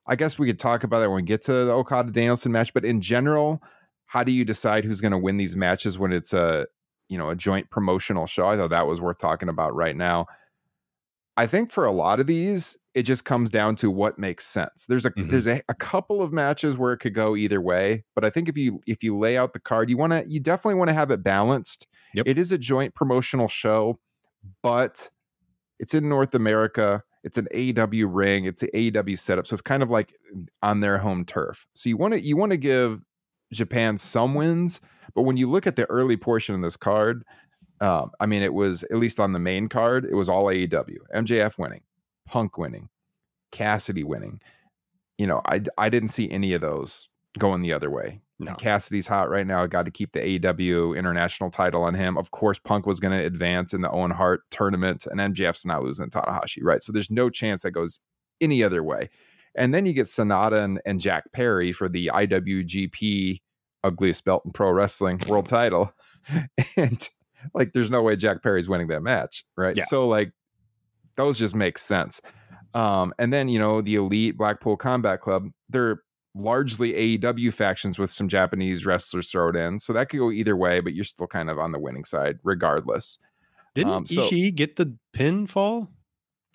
[0.08, 2.74] I guess we could talk about it when we get to the Okada Danielson match.
[2.74, 3.62] But in general,
[4.06, 6.68] how do you decide who's going to win these matches when it's a
[7.10, 8.48] you know a joint promotional show?
[8.48, 10.28] I thought that was worth talking about right now.
[11.38, 14.86] I think for a lot of these, it just comes down to what makes sense.
[14.88, 15.32] There's a Mhm.
[15.32, 18.48] there's a, a couple of matches where it could go either way, but I think
[18.48, 20.94] if you if you lay out the card, you want to you definitely want to
[20.94, 22.28] have it balanced Yep.
[22.30, 24.00] It is a joint promotional show,
[24.62, 25.10] but
[25.80, 27.04] it's in North America.
[27.24, 28.46] It's an AEW ring.
[28.46, 30.14] It's an AEW setup, so it's kind of like
[30.62, 31.68] on their home turf.
[31.74, 33.02] So you want to you want to give
[33.52, 34.80] Japan some wins,
[35.14, 37.24] but when you look at the early portion of this card,
[37.82, 40.98] um, I mean, it was at least on the main card, it was all AEW.
[41.14, 41.82] MJF winning,
[42.26, 42.90] Punk winning,
[43.52, 44.40] Cassidy winning.
[45.18, 48.22] You know, I I didn't see any of those going the other way.
[48.38, 48.54] No.
[48.56, 49.66] Cassidy's hot right now.
[49.66, 52.18] Got to keep the AEW international title on him.
[52.18, 55.84] Of course, Punk was going to advance in the Owen Hart tournament, and MJF's not
[55.84, 56.84] losing to Tanahashi, right?
[56.84, 58.02] So there's no chance that goes
[58.42, 59.10] any other way.
[59.56, 63.40] And then you get Sanada and, and Jack Perry for the IWGP
[63.86, 65.94] ugliest belt in pro wrestling world title.
[66.78, 67.10] and
[67.54, 69.78] like there's no way Jack Perry's winning that match, right?
[69.78, 69.86] Yeah.
[69.86, 70.32] So like
[71.16, 72.22] those just make sense.
[72.74, 76.02] Um, and then you know the elite Blackpool Combat Club, they're
[76.36, 80.82] largely AEW factions with some Japanese wrestlers thrown in, so that could go either way.
[80.82, 83.18] But you're still kind of on the winning side, regardless.
[83.74, 85.88] Didn't Um, so- Ishii get the pinfall?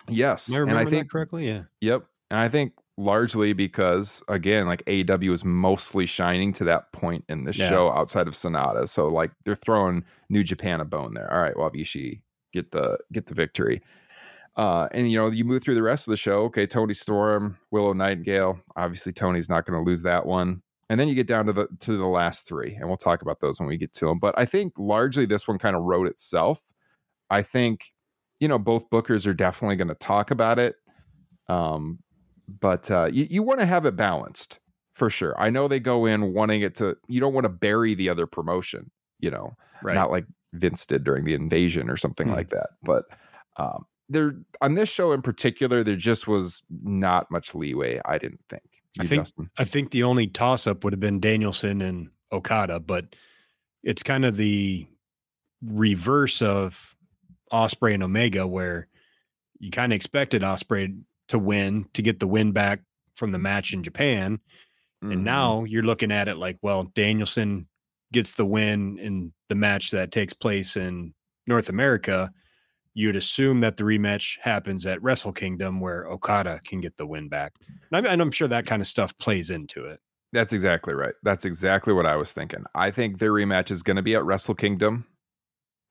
[0.08, 1.46] Yes, I and remember I think that correctly?
[1.48, 1.62] Yeah.
[1.80, 2.04] Yep.
[2.30, 7.44] And I think largely because again, like AEW is mostly shining to that point in
[7.44, 7.68] the Yeah.
[7.68, 8.88] show outside of Sanada.
[8.88, 11.32] So like they're throwing New Japan a bone there.
[11.32, 12.20] All right, well, Ishii
[12.52, 13.82] get the get the victory.
[14.60, 16.40] Uh, and you know, you move through the rest of the show.
[16.42, 18.60] Okay, Toni Storm, Willow Nightingale.
[18.76, 20.62] Obviously, Toni's not going to lose that one.
[20.90, 23.40] And then you get down to the to the last three, and we'll talk about
[23.40, 24.18] those when we get to them.
[24.18, 26.62] But I think largely this one kind of wrote itself.
[27.30, 27.92] I think,
[28.40, 30.74] you know, both bookers are definitely going to talk about it.
[31.48, 32.00] Um,
[32.48, 34.58] but uh, you, you want to have it balanced
[34.92, 35.34] for sure.
[35.40, 38.26] I know they go in wanting it to, you don't want to bury the other
[38.26, 39.94] promotion, you know, Right.
[39.94, 42.34] not like Vince did during the invasion or something Hmm.
[42.34, 42.70] like that.
[42.82, 43.04] But
[43.56, 48.40] um, there, on this show in particular, there just was not much leeway, I didn't
[48.48, 48.62] think.
[48.98, 49.48] I think- Justin?
[49.56, 53.14] I think the only toss up would have been Danielson and Okada, but
[53.82, 54.86] it's kind of the
[55.62, 56.96] reverse of
[57.52, 58.88] Ospreay and Omega, where
[59.58, 62.80] you kind of expected Ospreay to win to get the win back
[63.14, 64.40] from the match in Japan.
[65.04, 65.12] Mhm.
[65.12, 67.68] And now you're looking at it like, well, Danielson
[68.12, 71.14] gets the win in the match that takes place in
[71.46, 72.32] North America.
[72.94, 77.28] You'd assume that the rematch happens at Wrestle Kingdom where Okada can get the win
[77.28, 77.52] back.
[77.92, 80.00] And I'm, sure that kind of stuff plays into it.
[80.32, 81.14] That's exactly right.
[81.22, 82.64] That's exactly what I was thinking.
[82.74, 85.06] I think their rematch is going to be at Wrestle Kingdom.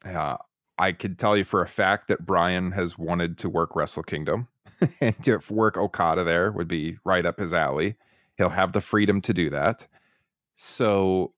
[0.06, 0.38] Uh,
[0.78, 4.48] I could tell you for a fact that Bryan has wanted to work Wrestle Kingdom,
[5.02, 7.96] and to work Okada there would be right up his alley.
[8.38, 9.86] He'll have the freedom to do that.
[10.56, 11.34] So,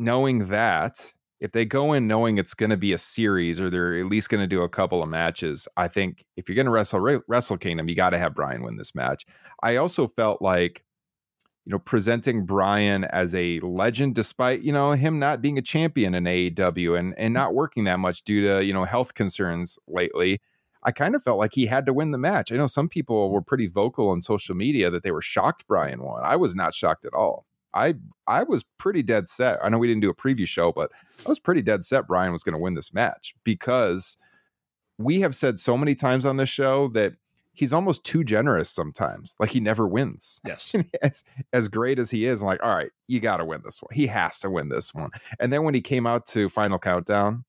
[0.00, 3.98] knowing that, if they go in knowing it's going to be a series or they're
[3.98, 6.70] at least going to do a couple of matches, I think if you're going to
[6.70, 9.24] wrestle Wrestle Kingdom, you got to have Bryan win this match.
[9.62, 10.84] I also felt like
[11.66, 16.14] you know, presenting Bryan as a legend, despite you know him not being a champion
[16.14, 20.40] in AEW and and not working that much due to you know health concerns lately.
[20.82, 22.50] I kind of felt like he had to win the match.
[22.50, 26.02] I know some people were pretty vocal on social media that they were shocked Bryan
[26.02, 26.22] won.
[26.24, 27.44] I was not shocked at all.
[27.74, 27.94] I
[28.26, 29.58] I was pretty dead set.
[29.62, 30.90] I know we didn't do a preview show, but
[31.24, 34.16] I was pretty dead set Bryan was going to win this match because
[34.98, 37.14] we have said so many times on this show that
[37.52, 39.34] he's almost too generous sometimes.
[39.38, 40.40] Like he never wins.
[40.46, 40.74] Yes.
[41.02, 43.82] as as great as he is, I'm like, all right, you got to win this
[43.82, 43.90] one.
[43.92, 45.10] He has to win this one.
[45.38, 47.44] And then when he came out to Final Countdown,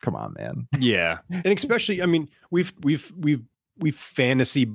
[0.00, 0.68] come on, man.
[0.78, 1.18] yeah.
[1.30, 3.42] And especially, I mean, we've we've we've
[3.78, 4.70] we've fantasy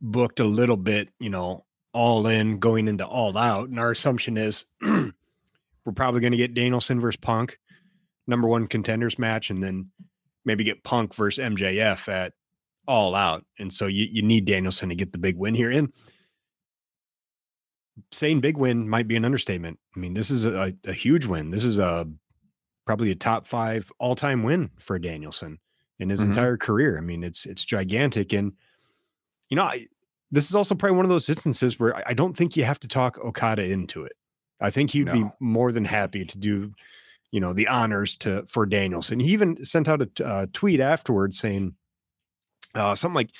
[0.00, 3.68] booked a little bit, you know, all in going into all out.
[3.68, 5.12] And our assumption is we're
[5.94, 7.58] probably going to get Danielson versus Punk,
[8.26, 9.90] number one contenders match, and then
[10.44, 12.32] maybe get Punk versus MJF at
[12.88, 13.44] all out.
[13.58, 15.70] And so you, you need Danielson to get the big win here.
[15.70, 15.92] And
[18.10, 19.78] saying big win might be an understatement.
[19.94, 21.50] I mean, this is a, a huge win.
[21.50, 22.08] This is a
[22.86, 25.58] probably a top five all time win for Danielson
[25.98, 26.28] in his Mhm.
[26.30, 26.98] entire career.
[26.98, 28.32] I mean, it's it's gigantic.
[28.32, 28.52] And
[29.50, 29.86] you know, I,
[30.32, 32.88] this is also probably one of those instances where I, don't think you have to
[32.88, 34.14] talk Okada into it.
[34.60, 36.72] I think he'd be more than happy to do,
[37.32, 39.20] you know, the honors to for Danielson.
[39.20, 41.74] He even sent out a uh, tweet afterwards saying
[42.74, 43.30] uh, something like,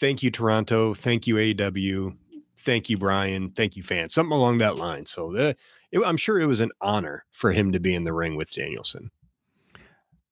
[0.00, 0.94] "Thank you, Toronto.
[0.94, 2.12] Thank you, AW.
[2.58, 3.52] Thank you, Bryan.
[3.52, 5.06] Thank you, fans." Something along that line.
[5.06, 5.56] So the,
[5.92, 8.50] it, I'm sure it was an honor for him to be in the ring with
[8.50, 9.12] Danielson.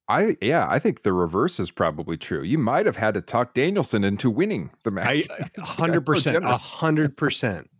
[0.08, 2.42] I yeah, I think the reverse is probably true.
[2.42, 5.26] You might have had to talk Danielson into winning the match.
[5.58, 7.70] Hundred percent, a hundred percent.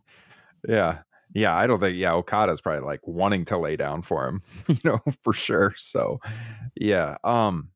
[0.69, 0.99] yeah.
[1.35, 4.79] Yeah, I don't think yeah, Okada's probably like wanting to lay down for him, you
[4.85, 5.75] know, for sure.
[5.77, 6.19] So
[6.75, 7.17] yeah.
[7.25, 7.71] Um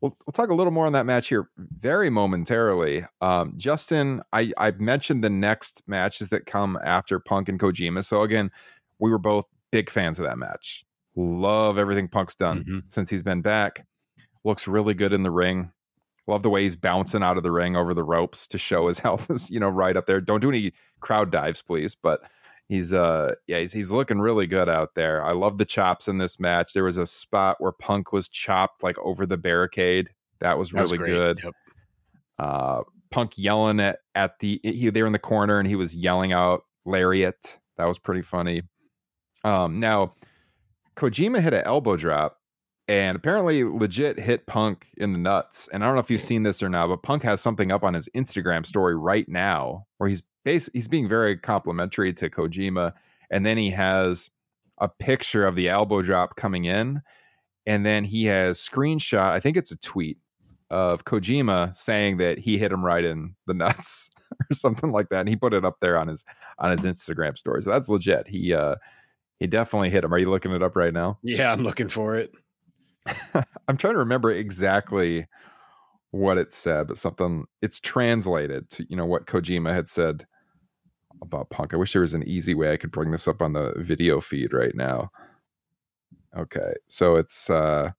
[0.00, 3.06] we'll we'll talk a little more on that match here very momentarily.
[3.20, 8.04] Um Justin, I I mentioned the next matches that come after Punk and Kojima.
[8.04, 8.50] So again,
[8.98, 10.85] we were both big fans of that match.
[11.16, 12.82] Love everything Punk's done Mhm.
[12.88, 13.86] since he's been back.
[14.44, 15.72] Looks really good in the ring.
[16.26, 18.98] Love the way he's bouncing out of the ring over the ropes to show his
[19.00, 20.20] health is, you know, right up there.
[20.20, 21.94] Don't do any crowd dives, please.
[21.94, 22.20] But
[22.68, 25.24] he's uh yeah, he's he's looking really good out there.
[25.24, 26.72] I love the chops in this match.
[26.74, 30.10] There was a spot where Punk was chopped like over the barricade.
[30.40, 31.12] That was That was really great.
[31.12, 31.40] good.
[31.44, 31.54] Yep.
[32.38, 35.94] Uh Punk yelling at at the he they were in the corner and he was
[35.94, 37.56] yelling out lariat.
[37.78, 38.62] That was pretty funny.
[39.44, 40.14] Um now
[40.96, 42.38] Kojima hit an elbow drop
[42.88, 45.68] and apparently legit hit Punk in the nuts.
[45.72, 47.82] And I don't know if you've seen this or not, but Punk has something up
[47.82, 52.92] on his Instagram story right now where he's bas- he's being very complimentary to Kojima,
[53.30, 54.30] and then he has
[54.78, 57.02] a picture of the elbow drop coming in,
[57.66, 59.30] and then he has screenshot.
[59.30, 60.18] I think it's a tweet
[60.70, 64.10] of Kojima saying that he hit him right in the nuts
[64.50, 66.24] or something like that, and he put it up there on his
[66.58, 67.62] on his Instagram story.
[67.62, 68.28] So that's legit.
[68.28, 68.76] He uh
[69.38, 70.12] he definitely hit him.
[70.14, 71.18] Are you looking it up right now?
[71.22, 72.32] Yeah, I'm looking for it.
[73.68, 75.26] I'm trying to remember exactly
[76.10, 80.26] what it said, but something it's translated to you know what Kojima had said
[81.22, 81.72] about Punk.
[81.72, 84.20] I wish there was an easy way I could bring this up on the video
[84.20, 85.10] feed right now.
[86.36, 87.90] Okay, so it's uh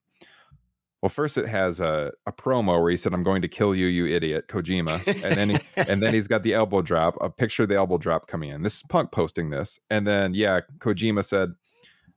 [1.01, 3.87] well first it has a, a promo where he said I'm going to kill you
[3.87, 7.63] you idiot Kojima and then he, and then he's got the elbow drop, a picture
[7.63, 8.63] of the elbow drop coming in.
[8.63, 9.79] This is Punk posting this.
[9.89, 11.49] And then yeah, Kojima said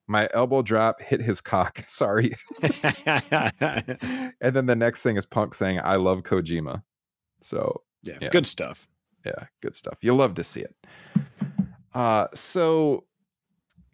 [0.06, 1.84] my elbow drop hit his cock.
[1.86, 2.34] Sorry.
[2.62, 6.82] and then the next thing is Punk saying, I love Kojima.
[7.40, 8.28] So, yeah, Yeah.
[8.30, 8.88] good stuff.
[9.24, 9.98] yeah, good stuff.
[10.02, 10.74] You'll love to see it.
[11.94, 13.04] Uh, so,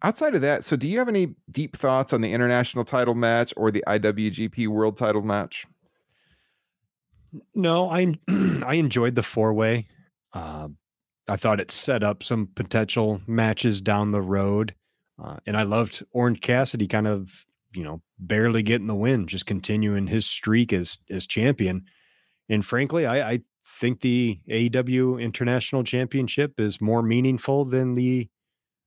[0.02, 3.52] outside of that, so do you have any deep thoughts on the international title match
[3.56, 5.66] or the IWGP world title match?
[7.54, 9.86] No, I I enjoyed the four way.
[10.32, 10.68] Uh,
[11.28, 14.74] I thought it set up some potential matches down the road,
[15.22, 19.46] uh, and I loved Orange Cassidy kind of you know barely getting the win, just
[19.46, 21.84] continuing his streak as as champion.
[22.48, 28.28] And frankly, I, I think the AEW International Championship is more meaningful than the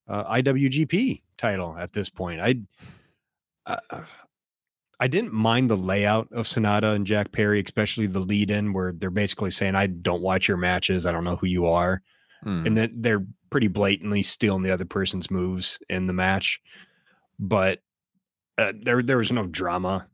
[0.09, 2.41] uh, IWGP title at this point.
[2.41, 2.55] I.
[3.65, 4.03] Uh,
[5.01, 8.91] I didn't mind the layout of Sanada and Jack Perry, especially the lead in where
[8.91, 11.05] they're basically saying, I don't watch your matches.
[11.05, 12.01] I don't know who you are.
[12.43, 12.67] Hmm.
[12.67, 16.59] And then they're pretty blatantly stealing the other person's moves in the match.
[17.39, 17.79] But
[18.57, 20.05] uh, there, there was no drama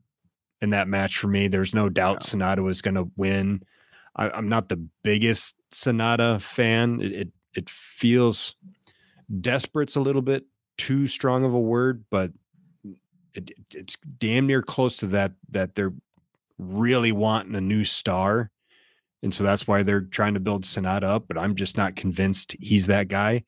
[0.62, 1.48] in that match for me.
[1.48, 2.36] There's no doubt Yeah.
[2.36, 3.62] Sanada was going to win.
[4.14, 7.00] I, I'm not the biggest Sanada fan.
[7.00, 8.54] It, it, it feels
[9.40, 10.44] desperate's a little bit
[10.78, 12.30] too strong of a word, but
[13.34, 15.92] it, it- it's damn near close to that that they're
[16.58, 18.50] really wanting a new star
[19.22, 22.56] and so that's why they're trying to build Sanada up but i'm just not convinced
[22.60, 23.44] he's that guy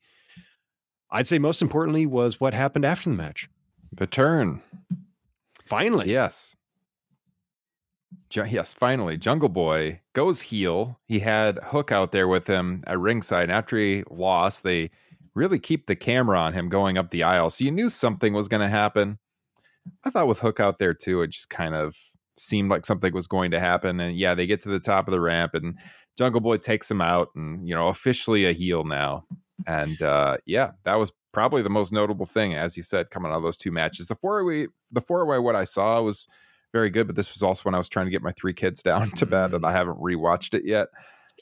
[1.09, 3.49] i'd say most importantly was what happened after the match
[3.91, 4.61] the turn.
[5.65, 6.55] finally Yes.
[8.29, 10.99] Ju- yes, finally, Jungle Boy goes heel.
[11.07, 13.43] He had Hook out there with him at ringside.
[13.43, 14.91] And after he lost, they
[15.39, 17.49] really keep the camera on him going up the aisle.
[17.49, 19.17] So you knew something was going to happen.
[20.03, 21.95] I thought with Hook out there too, it just kind of
[22.37, 23.99] seemed like something was going to happen.
[23.99, 25.75] And yeah, they get to the top of the ramp and
[26.17, 29.23] Jungle Boy takes him out and, you know, officially a heel now.
[29.65, 33.37] And uh, yeah, that was probably the most notable thing, as you said, coming out
[33.37, 34.07] of those two matches.
[34.07, 36.27] The four way, the four way, what I saw was
[36.73, 38.83] very good, but this was also when I was trying to get my three kids
[38.83, 40.89] down to bed, and I haven't rewatched it yet.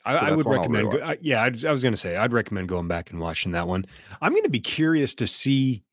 [0.08, 0.92] I, So I would recommend.
[0.92, 1.00] Go.
[1.00, 3.68] I, yeah, I'd, I was going to say I'd recommend going back and watching that
[3.68, 3.86] one.
[4.22, 5.84] I'm going to be curious to see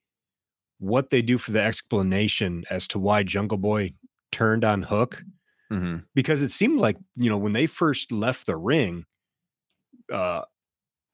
[0.79, 3.93] what they do for the explanation as to why Jungle Boy
[4.33, 5.23] turned on Hook
[5.73, 5.99] Mm-hmm.
[6.15, 9.07] because it seemed like you know when they first left the ring,
[10.13, 10.43] uh,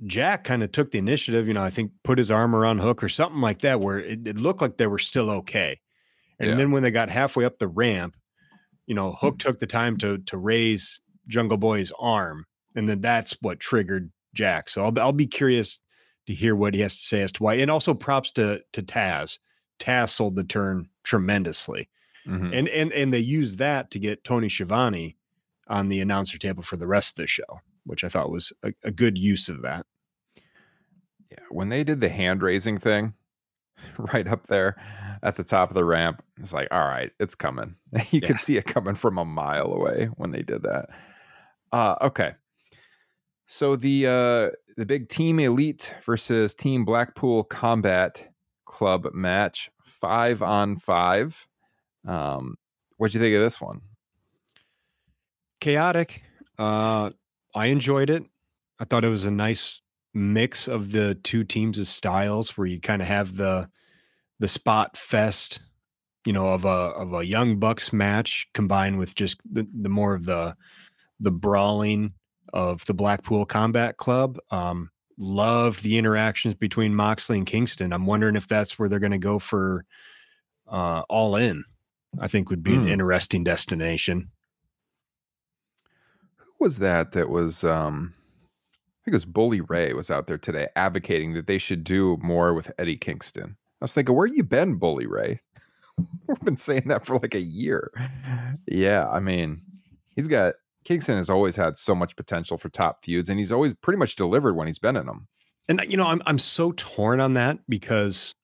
[0.05, 1.47] Jack kind of took the initiative.
[1.47, 4.27] You know, I think put his arm around Hook or something like that, where it,
[4.27, 5.81] it looked like they were still okay.
[6.41, 6.57] And Yeah.
[6.57, 8.17] then when they got halfway up the ramp,
[8.87, 13.37] you know, Hook took the time to to raise Jungle Boy's arm, and then that's
[13.41, 14.69] what triggered Jack.
[14.69, 15.79] So I'll I'll be curious
[16.27, 17.55] to hear what he has to say as to why.
[17.55, 19.39] And also props to to Taz.
[19.79, 21.89] Taz sold the turn tremendously
[22.27, 22.53] Mm-hmm.
[22.53, 25.17] and and and they used that to get Tony Schiavone
[25.69, 28.75] on the announcer table for the rest of the show, which I thought was a,
[28.85, 29.87] a good use of that.
[31.31, 33.15] Yeah, when they did the hand raising thing
[33.99, 34.77] right up there
[35.23, 37.77] at the top of the ramp, it's like, all right, it's coming.
[38.11, 38.29] You Yeah.
[38.29, 40.91] could see it coming from a mile away when they did that.
[41.73, 42.35] Uh, okay.
[43.53, 48.33] So the uh, the big Team Elite versus Team Blackpool Combat
[48.65, 51.49] Club match, five on five.
[52.07, 52.55] Um,
[52.97, 53.81] what'd you think of this one?
[55.61, 56.23] Chaotic.
[56.61, 57.11] Uh,
[57.53, 58.23] I enjoyed it.
[58.79, 59.81] I thought it was a nice
[60.15, 63.69] mix of the two teams' styles, where you kind of have the
[64.39, 65.59] the spot fest
[66.25, 70.15] you know, of a of a young bucks match combined with just the, the more
[70.15, 70.55] of the
[71.19, 72.15] the brawling
[72.53, 74.39] of the Blackpool Combat Club.
[74.51, 77.93] Um, loved the interactions between Moxley and Kingston.
[77.93, 79.85] I'm wondering if that's where they're going to go for
[80.69, 81.63] uh, all in.
[82.19, 82.89] I think would be an Hmm.
[82.89, 84.31] interesting destination.
[86.39, 90.39] Who was that that was um I think it was Bully Ray was out there
[90.39, 93.57] today advocating that they should do more with Eddie Kingston.
[93.81, 95.41] I was thinking, where you been, Bully Ray?
[96.27, 97.91] We've been saying that for like a year.
[98.67, 99.63] Yeah, I mean,
[100.17, 100.55] he's got
[100.91, 104.17] Kingston has always had so much potential for top feuds, and he's always pretty much
[104.17, 105.29] delivered when he's been in them.
[105.69, 108.35] And you know, I'm I'm so torn on that because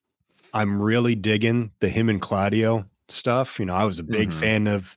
[0.54, 3.58] I'm really digging the him and Claudio stuff.
[3.58, 4.38] You know, I was a big Mhm.
[4.38, 4.96] fan of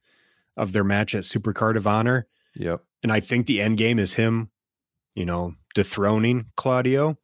[0.57, 2.83] of their match at Supercard of Honor, Yep.
[3.01, 4.51] and I think the end game is him,
[5.15, 7.17] you know, dethroning Claudio.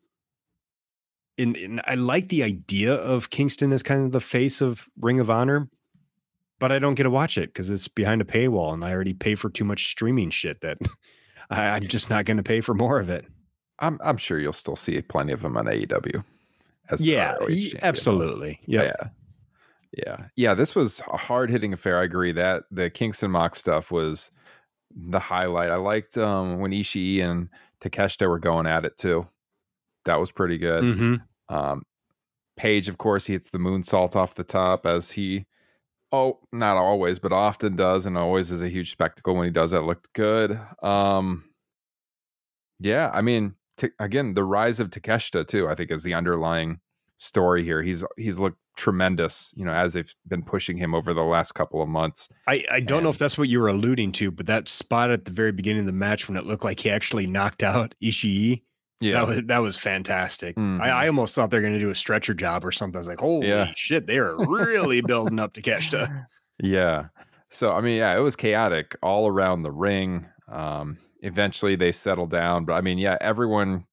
[1.38, 5.20] And, and I like the idea of Kingston as kind of the face of Ring
[5.20, 5.70] of Honor,
[6.60, 9.14] but I don't get to watch it because it's behind a paywall, and I already
[9.14, 10.78] pay for too much streaming shit that
[11.50, 13.26] I, I'm just not going to pay for more of it.
[13.80, 16.24] I'm I'm sure you'll still see plenty of them on AEW.
[16.90, 17.36] As Yeah,
[17.82, 18.60] absolutely.
[18.66, 18.84] Yeah.
[18.84, 19.08] Yeah.
[19.98, 20.18] Yeah.
[20.36, 20.54] Yeah.
[20.54, 22.00] This was a hard hitting affair.
[22.00, 24.32] I agree that the Kingston Mox stuff was
[24.96, 25.72] the highlight.
[25.72, 27.50] I liked um, when Ishii and
[27.82, 29.28] Takeshita were going at it too.
[30.06, 30.84] That was pretty good.
[30.84, 31.16] hmm
[31.50, 31.84] Um,
[32.58, 35.46] Page, of course, he hits the moonsault off the top as he,
[36.16, 39.72] oh, not always, but often does, and always is a huge spectacle when he does
[39.72, 39.82] that.
[39.82, 40.60] Looked good.
[40.82, 41.46] Um,
[42.80, 45.68] yeah, I mean, t- again, the rise of Takeshita too.
[45.68, 46.80] I think is the underlying
[47.18, 47.82] story here.
[47.82, 51.82] He's he's looked tremendous, you know, as they've been pushing him over the last couple
[51.82, 52.30] of months.
[52.48, 55.26] I, I don't know if that's what you were alluding to, but that spot at
[55.26, 58.64] the very beginning of the match when it looked like he actually knocked out Ishii,
[59.02, 60.56] that was that was fantastic.
[60.56, 60.80] Mhm.
[60.82, 62.98] I, I almost thought they were going to do a stretcher job or something.
[62.98, 63.72] I was like, holy Yeah.
[63.76, 66.26] shit, they are really building up to Keshta.
[66.64, 67.08] Yeah.
[67.50, 70.26] So I mean, yeah, it was chaotic all around the ring.
[70.50, 73.86] Um, eventually they settled down, but I mean, yeah, everyone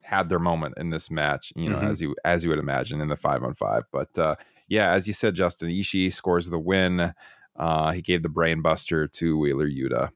[0.00, 1.90] had their moment in this match, you know, Mhm.
[1.90, 3.82] as you as you would imagine in the five on five.
[3.92, 4.36] But uh
[4.68, 7.12] yeah, as you said, Justin Ishii scores the win.
[7.56, 10.08] Uh he gave the brainbuster to Wheeler Yuta.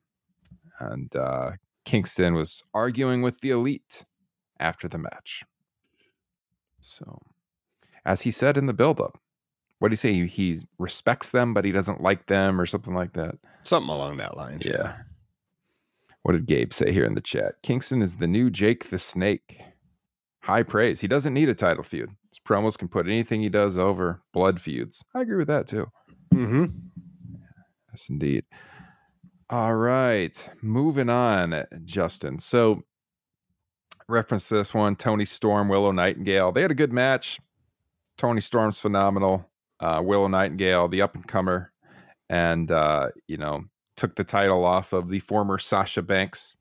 [0.80, 1.52] And uh
[1.84, 4.06] Kingston was arguing with the elite
[4.62, 5.42] after the match.
[6.80, 7.20] So
[8.04, 9.18] as he said in the buildup,
[9.78, 10.12] what do you say?
[10.12, 13.34] He, he respects them, but he doesn't like them, or something like that.
[13.64, 14.64] Something along that lines.
[14.64, 14.96] Yeah.
[16.22, 17.56] What did Gabe say here in the chat?
[17.62, 19.60] Kingston is the new Jake the Snake.
[20.42, 21.00] High praise.
[21.00, 22.10] He doesn't need a title feud.
[22.30, 24.22] His promos can put anything he does over.
[24.32, 25.04] Blood feuds.
[25.14, 25.88] I agree with that too.
[26.32, 26.66] Mm-hmm.
[27.90, 28.44] Yes, indeed.
[29.50, 30.48] All right.
[30.62, 32.38] Moving on, Justin.
[32.38, 32.82] So,
[34.12, 36.52] reference this one Toni Storm, Willow Nightingale.
[36.52, 37.40] They had a good match.
[38.16, 39.48] Toni Storm's phenomenal.
[39.80, 41.72] Uh, Willow Nightingale, the up and comer,
[42.28, 43.64] and, uh, you know,
[43.96, 46.56] took the title off of the former Sasha Banks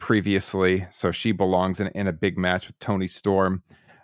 [0.00, 0.86] previously.
[0.90, 3.62] So she belongs in, in a big match with Toni Storm.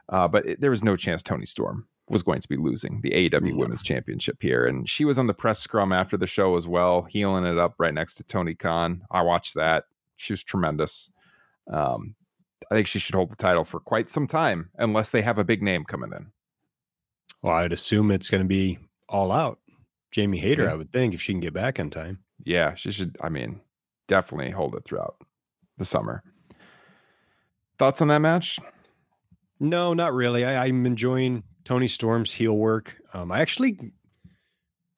[0.08, 3.10] Uh, but it, there was no chance Toni Storm was going to be losing the
[3.10, 3.56] AEW No.
[3.56, 4.66] Women's Championship here.
[4.66, 7.74] And she was on the press scrum after the show as well, heeling it up
[7.78, 9.02] right next to Tony Khan.
[9.10, 9.84] I watched that.
[10.16, 11.10] She was tremendous.
[11.70, 12.14] Um,
[12.70, 15.44] I think she should hold the title for quite some time, unless they have a
[15.44, 16.30] big name coming in.
[17.42, 19.58] Well, I'd assume it's going to be all out.
[20.12, 20.72] Jamie Hayter, Okay.
[20.72, 22.18] I would think, if she can get back in time.
[22.44, 23.16] Yeah, she should.
[23.20, 23.60] I mean,
[24.08, 25.16] definitely hold it throughout
[25.78, 26.22] the summer.
[27.78, 28.58] Thoughts on that match?
[29.58, 30.44] No, not really.
[30.44, 32.96] I, I'm enjoying Toni Storm's heel work.
[33.14, 33.78] Um, I actually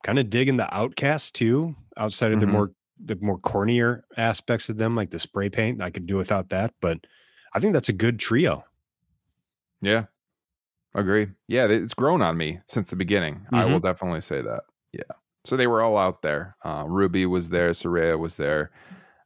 [0.02, 2.52] kind of dig in the Outcast too, outside of the Mhm.
[2.52, 2.70] more
[3.04, 5.82] the more cornier aspects of them, like the spray paint.
[5.82, 6.98] I could do without that, but
[7.54, 8.64] I think that's a good trio.
[9.80, 10.04] Yeah,
[10.94, 11.28] agree.
[11.48, 13.46] Yeah, it's grown on me since the beginning.
[13.52, 14.62] I will definitely say that.
[14.92, 15.02] Yeah.
[15.44, 16.56] So they were all out there.
[16.64, 17.70] Uh, Ruby was there.
[17.70, 18.70] Soraya was there.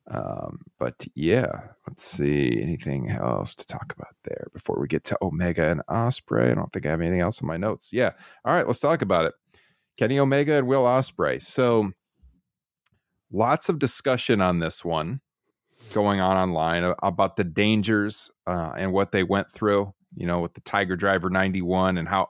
[0.09, 1.51] Um, but yeah,
[1.87, 6.53] let's see anything else to talk about there before we get to Omega and Ospreay.
[6.53, 7.93] I don't think I have anything else in my notes.
[7.93, 8.13] Yeah.
[8.45, 9.35] All right, let's talk about it.
[9.97, 11.43] Kenny Omega and Will Ospreay.
[11.43, 11.91] So
[13.31, 15.21] lots of discussion on this one
[15.93, 20.55] going on online about the dangers uh, and what they went through, you know, with
[20.55, 22.29] the Tiger Driver 91 and how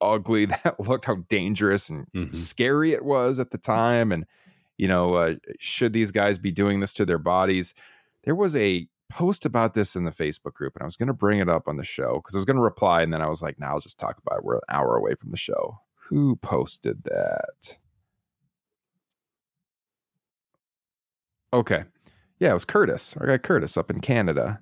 [0.00, 2.34] ugly that looked, how dangerous and Mhm.
[2.34, 4.10] scary it was at the time.
[4.12, 4.24] And,
[4.76, 7.74] you know, uh, should these guys be doing this to their bodies?
[8.24, 11.14] There was a post about this in the Facebook group, and I was going to
[11.14, 13.02] bring it up on the show because I was going to reply.
[13.02, 14.44] And then I was like, now nah, I'll just talk about it.
[14.44, 15.78] We're an hour away from the show.
[16.08, 17.78] Who posted that?
[21.52, 21.84] Okay.
[22.38, 24.60] Yeah, it was Curtis, our guy Curtis up in Canada.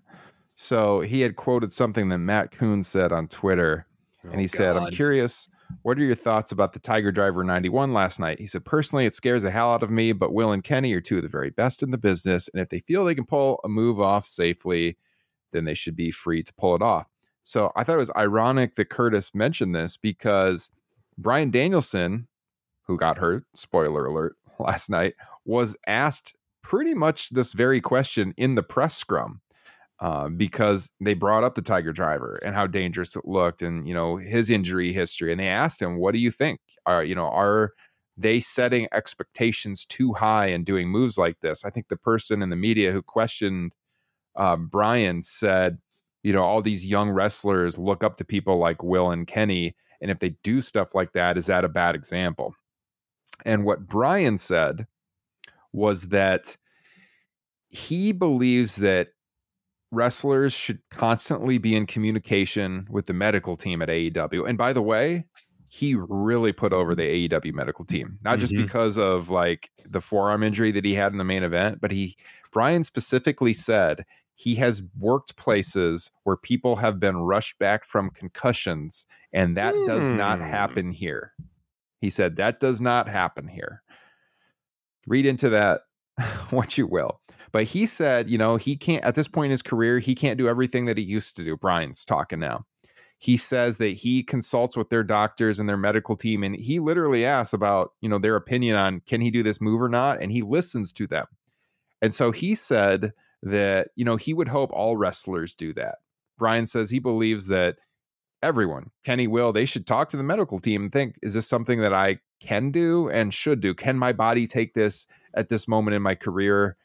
[0.55, 3.87] So he had quoted something that Matt Coon said on Twitter,
[4.23, 5.49] and he Oh, said, I'm curious
[5.83, 8.39] What are your thoughts about the Tiger Driver 91 last night?
[8.39, 11.01] He said, Personally, it scares the hell out of me, but Will and Kenny are
[11.01, 12.49] two of the very best in the business.
[12.49, 14.97] And if they feel they can pull a move off safely,
[15.53, 17.09] then they should be free to pull it off.
[17.43, 20.71] So I thought it was ironic that Curtis mentioned this because
[21.19, 22.29] Bryan Danielson,
[22.87, 25.15] who got hurt, spoiler alert, last night,
[25.45, 26.35] was asked
[26.67, 29.41] pretty much this very question in the press scrum
[30.01, 33.95] uh, because they brought up the Tiger Driver and how dangerous it looked, and you
[33.95, 36.59] know his injury history, and they asked him, "What do you think?
[36.85, 37.73] Are you know are
[38.17, 42.51] they setting expectations too high and doing moves like this?" I think the person in
[42.51, 43.73] the media who questioned
[44.35, 45.79] uh, Bryan said,
[46.25, 50.11] "You know, all these young wrestlers look up to people like Will and Kenny, and
[50.11, 52.55] if they do stuff like that, is that a bad example?"
[53.45, 54.87] And what Bryan said
[55.73, 56.57] was that
[57.69, 59.09] he believes that
[59.93, 64.49] wrestlers should constantly be in communication with the medical team at AEW.
[64.49, 65.27] And by the way,
[65.69, 68.63] he really put over the AEW medical team, not just Mhm.
[68.63, 72.17] because of like the forearm injury that he had in the main event, but he,
[72.53, 74.05] Bryan specifically said
[74.35, 80.11] he has worked places where people have been rushed back from concussions, and that does
[80.11, 80.45] not Hmm.
[80.45, 81.33] happen here.
[82.01, 83.83] He said that does not happen here.
[85.07, 85.83] Read into that
[86.51, 87.21] what you will.
[87.53, 90.39] But he said, you know, he can't, at this point in his career, he can't
[90.39, 91.57] do everything that he used to do.
[91.57, 92.67] Bryan's talking now.
[93.19, 97.25] He says that he consults with their doctors and their medical team, and he literally
[97.25, 100.31] asks about, you know, their opinion on can he do this move or not, and
[100.31, 101.27] he listens to them.
[102.03, 105.97] And so he said that, you know, he would hope all wrestlers do that.
[106.39, 107.77] Bryan says he believes that
[108.47, 111.81] everyone, Kenny will, they should talk to the medical team and think, is this something
[111.81, 113.75] that I can do and should do?
[113.75, 116.77] Can my body take this at this moment in my career?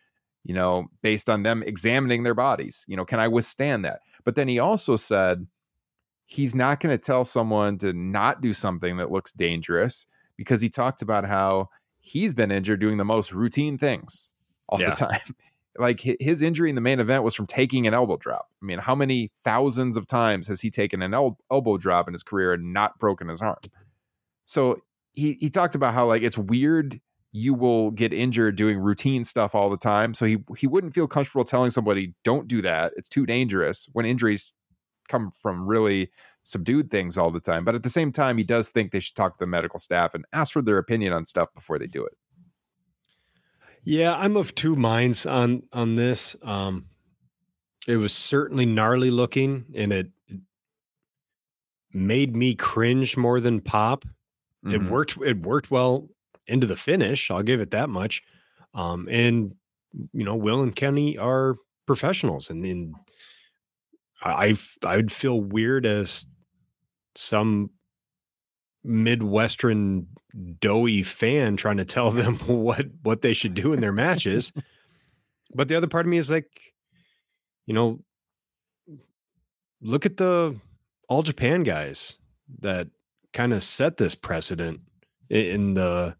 [0.43, 3.99] You know, based on them examining their bodies, you know, can I withstand that?
[4.23, 5.45] But then he also said
[6.25, 10.07] he's not going to tell someone to not do something that looks dangerous
[10.37, 14.29] because he talked about how he's been injured doing the most routine things
[14.67, 14.89] all Yeah.
[14.89, 15.35] the time.
[15.77, 18.49] Like his injury in the main event was from taking an elbow drop.
[18.61, 22.13] I mean, how many thousands of times has he taken an el- elbow drop in
[22.13, 23.55] his career and not broken his arm?
[24.45, 24.81] So
[25.13, 26.99] he he talked about how like it's weird
[27.31, 30.13] you will get injured doing routine stuff all the time.
[30.13, 32.93] So he he wouldn't feel comfortable telling somebody don't do that.
[32.97, 34.51] It's too dangerous when injuries
[35.07, 36.09] come from really
[36.43, 37.63] subdued things all the time.
[37.63, 40.13] But at the same time, he does think they should talk to the medical staff
[40.13, 42.13] and ask for their opinion on stuff before they do it.
[43.83, 46.35] Yeah, I'm of two minds on on this.
[46.43, 46.85] Um,
[47.87, 50.39] it was certainly gnarly looking, and it, it
[51.93, 54.05] made me cringe more than pop.
[54.65, 54.89] It Mhm.
[54.89, 55.17] worked.
[55.23, 56.09] It worked well
[56.47, 57.31] into the finish.
[57.31, 58.21] I'll give it that much.
[58.73, 59.55] Um, and
[60.13, 62.95] you know, Will and Kenny are professionals, and, and
[64.21, 66.27] I I've- I'd feel weird as
[67.15, 67.71] some
[68.83, 70.07] midwestern
[70.59, 74.51] doughy fan trying to tell them what what they should do in their matches.
[75.53, 76.47] But the other part of me is like,
[77.65, 77.99] you know,
[79.81, 80.55] look at the
[81.09, 82.17] all Japan guys
[82.59, 82.87] that
[83.33, 84.79] kind of set this precedent
[85.29, 86.15] in the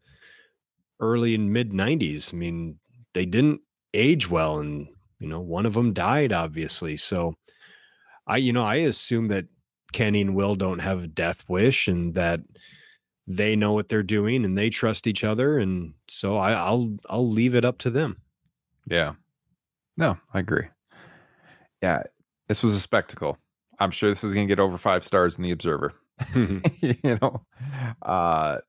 [0.99, 2.33] early and mid 90s.
[2.33, 2.77] I mean,
[3.13, 3.61] they didn't
[3.93, 4.89] age well and
[5.19, 6.97] you know, one of them died obviously.
[6.97, 7.35] So
[8.27, 9.45] I you know, I assume that
[9.91, 12.41] Kenny and Will don't have a death wish and that
[13.27, 17.29] they know what they're doing and they trust each other and so I, I'll I'll
[17.29, 18.17] leave it up to them.
[18.89, 19.13] Yeah.
[19.97, 20.67] No, I agree.
[21.81, 22.03] Yeah,
[22.47, 23.37] this was a spectacle.
[23.79, 25.93] I'm sure this is going to get over five stars in the Observer.
[26.35, 27.45] you know,
[28.01, 28.59] uh,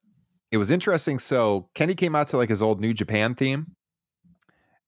[0.50, 1.18] it was interesting.
[1.18, 3.74] So Kenny came out to like his old New Japan theme,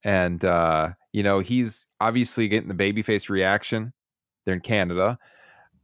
[0.03, 3.93] and uh, you know he's obviously getting the babyface reaction.
[4.45, 5.19] They're in Canada,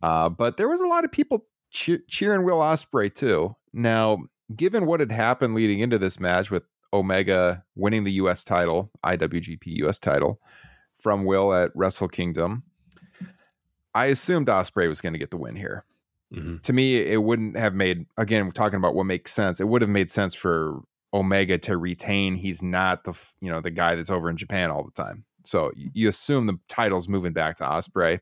[0.03, 3.57] uh, but there was a lot of people cheer- cheering Will Ospreay too.
[3.73, 4.19] Now,
[4.55, 8.43] given what had happened leading into this match with Omega winning the U.S.
[8.45, 9.99] title, IWGP U.S.
[9.99, 10.41] title
[10.95, 12.65] from Will at Wrestle Kingdom,
[13.95, 15.85] I assumed Ospreay was going to get the win here
[16.33, 16.63] Mhm.
[16.63, 18.45] to me, it wouldn't have made again.
[18.47, 19.59] We're talking about what makes sense.
[19.61, 20.81] It would have made sense for
[21.13, 22.37] Omega to retain.
[22.37, 25.25] He's not the you know the guy that's over in Japan all the time.
[25.45, 28.21] So you assume the title's moving back to Ospreay.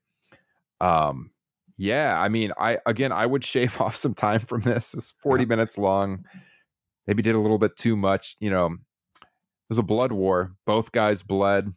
[0.80, 1.32] Um,
[1.78, 4.92] yeah, I mean, I again, I would shave off some time from this.
[4.94, 6.24] It's forty minutes long.
[7.06, 8.36] Maybe did a little bit too much.
[8.40, 10.52] You know, it was a blood war.
[10.66, 11.72] Both guys bled.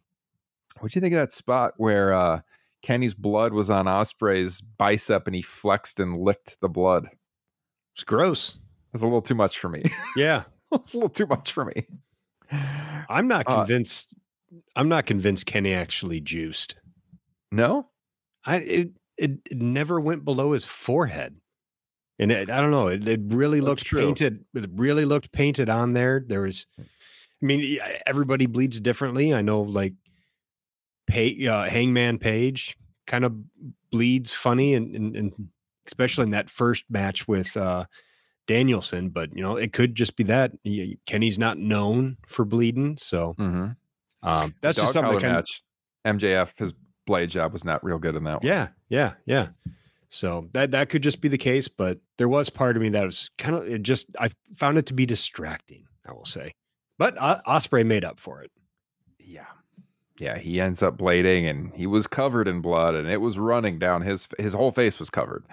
[0.80, 2.40] What do you think of that spot where uh
[2.82, 7.08] Kenny's blood was on Ospreay's bicep and he flexed and licked the blood.
[7.94, 8.58] It's gross.
[8.92, 9.84] It's a little too much for me.
[10.16, 10.42] Yeah.
[10.72, 11.86] a little too much for me.
[13.08, 14.14] I'm not Uh, convinced
[14.76, 16.74] I'm not convinced Kenny actually juiced.
[17.52, 17.88] No?
[18.44, 21.36] I it, it it never went below his forehead.
[22.18, 24.00] And it, I don't know, it, it really That's looked true.
[24.00, 24.44] painted.
[24.54, 26.22] It really looked painted on there.
[26.24, 26.84] There was, I
[27.40, 29.34] mean, everybody bleeds differently.
[29.34, 29.94] I know, like,
[31.08, 33.34] pay, uh, Hangman Page kind of
[33.90, 35.32] bleeds funny, and, and and
[35.88, 37.86] especially in that first match with uh,
[38.46, 39.08] Danielson.
[39.08, 40.52] But you know, it could just be that
[41.06, 44.28] Kenny's not known for bleeding, so Mm-hmm.
[44.28, 45.46] um, that's Dog just something that kind of.
[46.04, 46.72] MJF, his
[47.06, 48.46] blade job was not real good in that one.
[48.46, 49.48] Yeah, yeah, yeah.
[50.08, 53.04] So that that could just be the case, but there was part of me that
[53.04, 56.54] was kind of it just I found it to be distracting, I will say.
[56.98, 58.50] But uh, Ospreay made up for it.
[59.18, 59.46] Yeah.
[60.18, 63.78] Yeah, he ends up blading and he was covered in blood and it was running
[63.78, 65.44] down his his whole face was covered.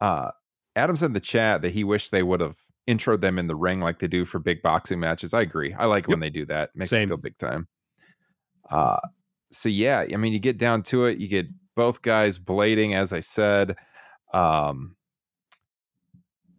[0.00, 0.30] Uh
[0.76, 2.56] Adam said in the chat that he wished they would have
[2.88, 5.34] introed them in the ring like they do for big boxing matches.
[5.34, 5.74] I agree.
[5.74, 6.70] I like when they do that.
[6.76, 7.02] Makes Same.
[7.02, 7.66] it feel big time.
[8.70, 8.98] Uh
[9.56, 13.12] so yeah, I mean you get down to it, you get both guys blading as
[13.12, 13.76] I said.
[14.32, 14.96] Um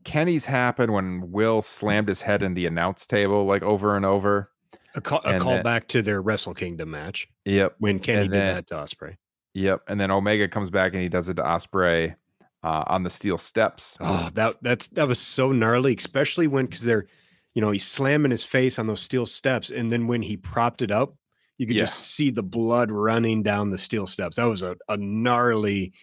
[0.04, 4.52] Kenny's happened when Will slammed his head in the announce table like over and over.
[4.96, 7.76] A, call, a call then- back to their Wrestle Kingdom match Yep.
[7.80, 9.18] when Kenny And did then- that to Ospreay.
[9.54, 9.82] Yep.
[9.88, 12.16] And then Omega comes back and he does it to Ospreay
[12.64, 13.98] uh, on the steel steps.
[14.00, 17.06] Oh, that that's that was so gnarly, especially when because they're,
[17.54, 20.82] you know, he's slamming his face on those steel steps, and then when he propped
[20.82, 21.16] it up,
[21.58, 21.84] you could Yeah.
[21.84, 24.36] just see the blood running down the steel steps.
[24.36, 25.94] That was a, a gnarly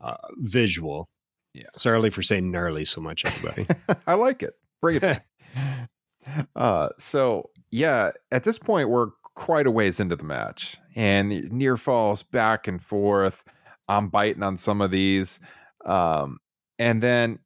[0.00, 1.08] uh, visual.
[1.54, 1.64] Yeah.
[1.76, 3.66] Sorry for saying gnarly so much, everybody.
[4.06, 4.54] I like it.
[4.80, 5.26] Bring it back.
[6.56, 11.76] uh, so yeah, at this point we're quite a ways into the match, and near
[11.76, 13.44] falls back and forth.
[13.88, 15.40] I'm biting on some of these,
[15.84, 16.38] um,
[16.78, 17.38] and then.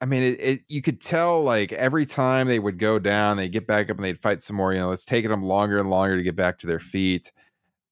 [0.00, 0.60] I mean, it, it.
[0.68, 3.96] You could tell, like every time they would go down, they would get back up
[3.96, 4.72] and they'd fight some more.
[4.72, 7.30] You know, it's taking them longer and longer to get back to their feet.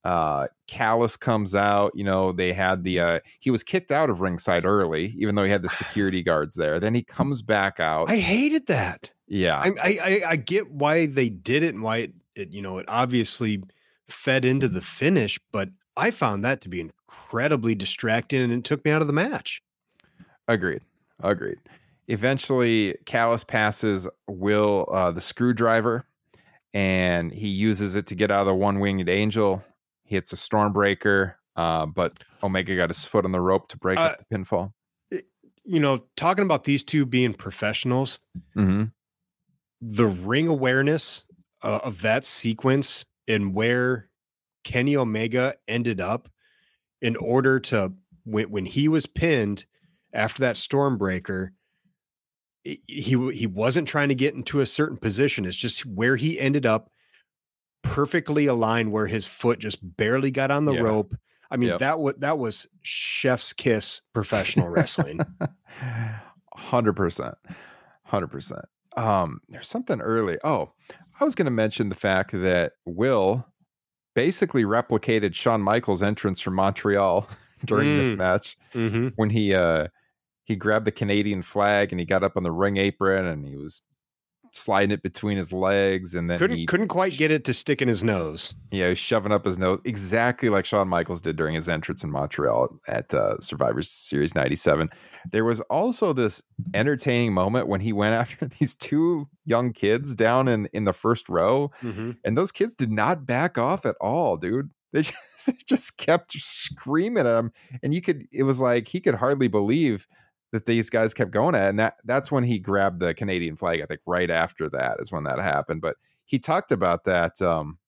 [0.05, 1.93] Uh, Callis comes out.
[1.95, 3.01] You know, they had the.
[3.01, 6.55] Uh, he was kicked out of ringside early, even though he had the security guards
[6.55, 6.81] there.
[6.81, 8.11] Then he comes back out.
[8.11, 9.13] I hated that.
[9.27, 12.63] yeah, I, I I I get why they did it and why it, it you
[12.63, 13.63] know it obviously
[14.09, 18.85] fed into the finish, but I found that to be incredibly distracting and it took
[18.85, 19.61] me out of the match.
[20.47, 20.81] Agreed.
[21.21, 21.59] Agreed.
[22.09, 26.07] Eventually, Callis passes Will uh, the screwdriver,
[26.75, 29.63] and he uses it to get out of the one winged angel.
[30.05, 33.99] He hits a stormbreaker, uh, but Omega got his foot on the rope to break
[33.99, 34.73] up the pinfall.
[35.65, 38.21] You know, talking about these two being professionals,
[38.55, 38.85] hmm
[39.81, 41.25] the ring awareness
[41.63, 44.09] uh, of that sequence and where
[44.65, 46.29] Kenny Omega ended up
[47.01, 47.93] in order to
[48.25, 49.65] when when he was pinned
[50.13, 51.51] after that stormbreaker
[52.65, 52.77] he
[53.33, 56.91] he wasn't trying to get into a certain position it's just where he ended up
[57.83, 60.81] perfectly aligned where his foot just barely got on the Yeah.
[60.81, 61.15] rope
[61.51, 61.79] i mean Yep.
[61.81, 65.21] that was that was chef's kiss professional wrestling
[66.55, 67.37] Hundred percent,
[68.03, 68.65] hundred percent.
[68.97, 70.39] Um, there's something early.
[70.43, 70.73] Oh,
[71.21, 73.47] I was going to mention the fact that Will
[74.17, 77.29] basically replicated Shawn Michaels' entrance from Montreal
[77.65, 78.17] during this Mm.
[78.17, 78.57] match.
[78.75, 79.09] mm-hmm.
[79.15, 79.87] when he uh
[80.49, 83.55] he grabbed the Canadian flag and he got up on the ring apron and he
[83.55, 83.82] was
[84.53, 87.82] sliding it between his legs and then couldn't he couldn't quite get it to stick
[87.82, 91.36] in his nose yeah he was shoving up his nose exactly like Shawn Michaels did
[91.36, 94.88] during his entrance in Montreal at uh, Survivor Series 97
[95.30, 96.42] there was also this
[96.72, 101.28] entertaining moment when he went after these two young kids down in in the first
[101.28, 102.12] row mm-hmm.
[102.24, 104.70] and those kids did not back off at all, dude.
[104.90, 108.26] They just, they just kept screaming at him, and you could.
[108.32, 110.07] It was like he could hardly believe
[110.53, 113.80] that these guys kept going at, and that that's when he grabbed the Canadian flag.
[113.80, 115.80] I think right after that is when that happened.
[115.80, 117.78] But he talked about that um,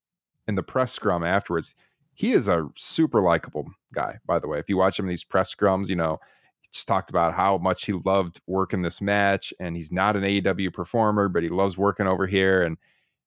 [0.47, 1.75] in the press scrum afterwards.
[2.13, 4.59] He is a super likable guy, by the way.
[4.59, 6.19] If you watch him in these press scrums, you know
[6.61, 10.23] he just talked about how much he loved working this match, and he's not an
[10.23, 12.77] AEW performer, but he loves working over here, and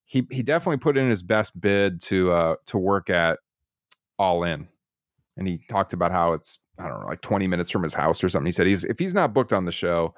[0.06, 3.40] he he definitely put in his best bid to uh to work at
[4.20, 4.68] all in
[5.38, 8.24] and he talked about how it's i don't know like 20 minutes from his house
[8.24, 8.48] or something.
[8.48, 10.14] He said he's if he's not booked on the show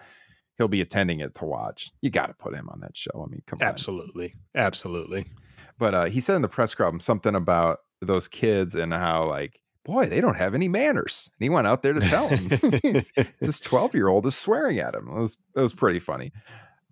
[0.57, 1.91] he'll be attending it to watch.
[2.01, 3.11] You got to put him on that show.
[3.15, 3.67] I mean come on.
[3.67, 4.35] Absolutely.
[4.55, 5.25] Absolutely.
[5.77, 9.59] but uh he said in the press scrum something about those kids and how like
[9.83, 11.29] boy they don't have any manners.
[11.37, 12.47] And he went out there to tell him
[13.39, 15.07] this 12 year old is swearing at him.
[15.07, 16.31] It was it was pretty funny.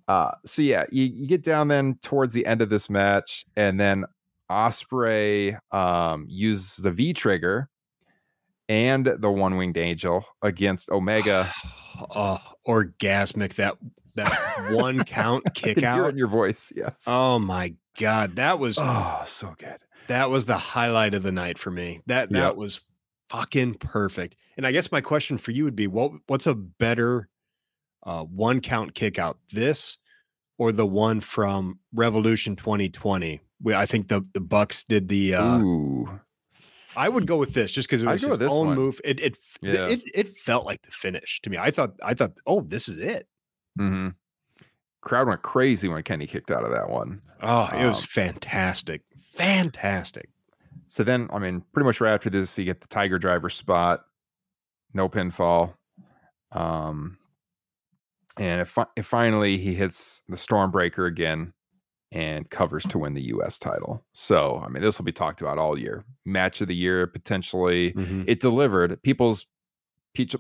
[0.08, 3.80] Uh so yeah you, you get down then towards the end of this match and
[3.80, 4.06] then
[4.52, 7.70] Ospreay um uses the v trigger
[8.74, 11.52] and the one winged angel against omega
[12.16, 13.78] oh, orgasmic that
[14.16, 14.32] that
[14.72, 16.10] one count kick out.
[16.10, 20.58] in your voice yes Oh my god, that was oh so good that was the
[20.58, 22.02] highlight of the night for me.
[22.08, 22.56] That that Yep.
[22.56, 22.82] was
[23.30, 24.36] fucking perfect.
[24.58, 27.30] And I guess my question for you would be what what's a better
[28.06, 29.38] uh, one count kick out.
[29.52, 29.98] This
[30.58, 33.40] or the one from Revolution 2020.
[33.62, 35.36] We, I think the the Bucks did the.
[35.36, 36.20] Uh, Ooh.
[36.96, 38.76] I would go with this just because it was his own one.
[38.76, 39.02] move.
[39.04, 39.88] It it, Yeah.
[39.88, 41.58] it it felt like the finish to me.
[41.58, 43.28] I thought I thought oh this is it.
[43.78, 44.10] hmm
[45.02, 47.22] Crowd went crazy when Kenny kicked out of that one.
[47.42, 49.02] Oh, it was Um, fantastic,
[49.36, 50.30] fantastic.
[50.88, 54.06] So then, I mean, pretty much right after this, you get the Tiger Driver spot,
[54.94, 55.74] no pinfall.
[56.54, 57.18] Um,
[58.38, 61.54] and it, fi- it finally he hits the Stormbreaker again
[62.14, 63.58] and covers to win the U.S.
[63.60, 64.06] title.
[64.14, 66.06] So, I mean, this will be talked about all year.
[66.26, 67.92] Match of the year potentially.
[67.94, 68.24] Mhm.
[68.28, 69.02] It delivered.
[69.04, 69.48] People's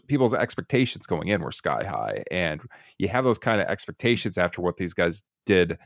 [0.07, 2.61] people's expectations going in were sky high, and
[2.99, 5.79] you have those kind of expectations after what these guys did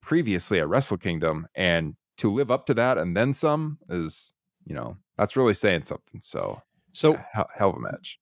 [0.00, 4.32] previously at Wrestle Kingdom, and to live up to that and then some is,
[4.66, 6.20] you know, that's really saying something.
[6.20, 6.62] So,
[6.92, 8.18] So hell, hell of a match.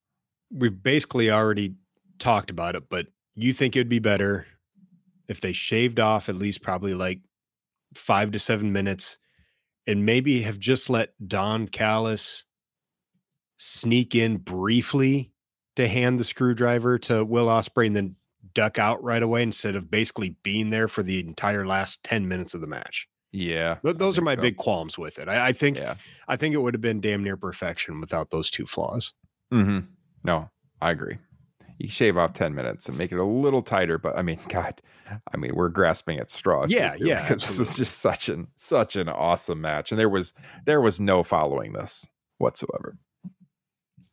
[0.50, 1.74] we've basically already
[2.18, 4.46] talked about it, but you think it'd be better
[5.30, 7.20] if they shaved off at least probably like
[7.94, 9.18] five to seven minutes
[9.86, 12.44] and maybe have just let Don Callis
[13.56, 15.32] sneak in briefly
[15.76, 18.16] to hand the screwdriver to Will Ospreay and then
[18.54, 22.54] duck out right away instead of basically being there for the entire last 10 minutes
[22.54, 23.06] of the match.
[23.32, 24.40] Yeah, Th- Those are my so.
[24.40, 25.28] big qualms with it.
[25.28, 25.94] I, I think Yeah.
[26.26, 29.14] I think it would have been damn near perfection without those two flaws.
[29.52, 29.80] hmm
[30.24, 30.50] No,
[30.82, 31.18] I agree.
[31.80, 34.82] You shave off 10 minutes and make it a little tighter, but I mean, God,
[35.32, 36.70] I mean, we're grasping at straws.
[36.70, 39.90] Yeah, too, yeah, Because this was just such an such an awesome match.
[39.90, 40.34] And there was
[40.66, 42.06] there was no following this
[42.38, 42.96] whatsoever.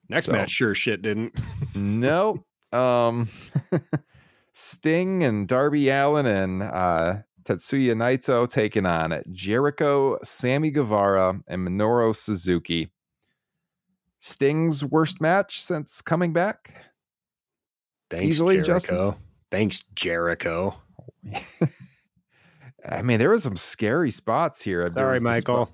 [0.09, 1.35] Next So- match sure shit didn't.
[1.75, 2.45] no.
[2.71, 3.27] Um
[4.53, 12.13] Sting and Darby Allin and uh Tetsuya Naito taking on Jericho, Sammy Guevara, and Minoru
[12.15, 12.91] Suzuki.
[14.19, 16.73] Sting's worst match since coming back.
[18.09, 18.95] Thanks, Easily, Justin.
[18.95, 19.17] Jericho.
[19.51, 20.75] Thanks, Jericho.
[22.89, 24.87] I mean, there were some scary spots here.
[24.91, 25.69] Sorry, was the spot-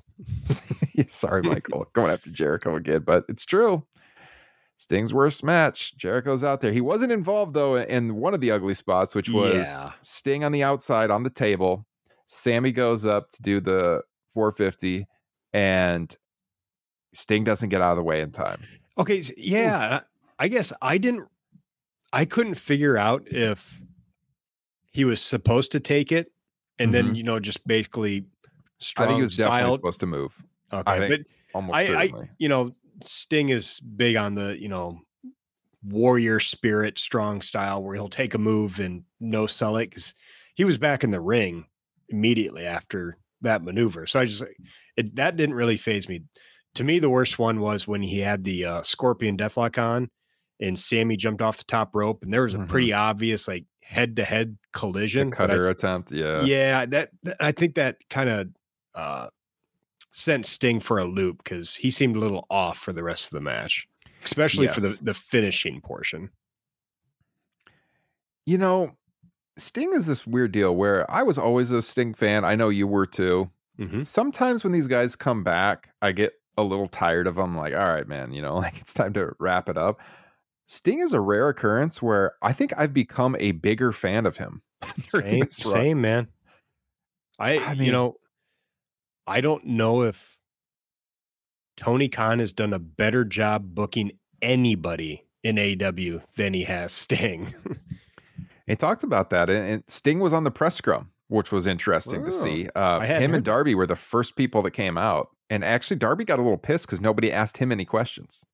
[0.97, 1.07] Michael.
[1.09, 1.87] Sorry, Michael.
[1.93, 3.85] Going after Jericho again, but it's true.
[4.77, 5.95] Sting's worst match.
[5.97, 6.71] Jericho's out there.
[6.71, 9.91] He wasn't involved though in one of the ugly spots, which was Yeah.
[10.01, 11.85] Sting on the outside on the table.
[12.25, 14.01] Sammy goes up to do the
[14.33, 15.05] 450,
[15.53, 16.15] and
[17.13, 18.61] Sting doesn't get out of the way in time.
[18.97, 20.01] Okay, yeah.
[20.39, 21.27] I guess I didn't.
[22.13, 23.81] I couldn't figure out if
[24.91, 26.31] he was supposed to take it,
[26.79, 28.25] and then you know just basically
[28.83, 28.83] Mm-hmm.
[28.83, 29.73] I strong think he was definitely styled.
[29.75, 30.45] supposed to move.
[30.73, 31.21] Okay, I think but
[31.55, 32.29] Almost I, I, certainly.
[32.37, 34.99] you know, Sting is big on the you know
[35.83, 40.15] warrior spirit, strong style, where he'll take a move and no sell it because
[40.55, 41.65] he was back in the ring
[42.09, 44.05] immediately after that maneuver.
[44.07, 44.43] So I just
[44.97, 46.23] it, that didn't really phase me.
[46.75, 50.09] To me, the worst one was when he had the uh, scorpion deathlock on,
[50.63, 54.15] and Sammy jumped off the top rope, and there was a pretty obvious like head
[54.15, 55.27] to head The collision.
[55.27, 56.11] I cutter attempt.
[56.11, 56.41] Yeah.
[56.43, 58.47] yeah, that, that- I think that kind of
[58.95, 59.27] uh,
[60.11, 63.31] sent Sting for a loop because he seemed a little off for the rest of
[63.31, 63.87] the match,
[64.23, 66.29] especially for the the finishing portion.
[68.45, 68.95] You know,
[69.57, 72.43] Sting is this weird deal where I was always a Sting fan.
[72.43, 73.49] I know you were too.
[73.79, 74.05] Mhm.
[74.05, 77.55] Sometimes when these guys come back, I get a little tired of them.
[77.55, 79.99] Like, all right, man, you know, like it's time to wrap it up.
[80.65, 84.61] Sting is a rare occurrence where I think I've become a bigger fan of him.
[85.07, 86.27] Same, same man.
[87.39, 88.17] I, I you know,
[89.25, 90.37] I don't know if
[91.77, 94.11] Tony Khan has done a better job booking
[94.41, 97.53] anybody in AW than he has Sting.
[98.65, 102.31] He talked about that, and, Sting was on the press scrum, which was interesting to
[102.31, 102.69] see.
[102.75, 106.23] Uh, him heard and Darby were the first people that came out, and actually Darby
[106.23, 108.45] got a little pissed because nobody asked him any questions.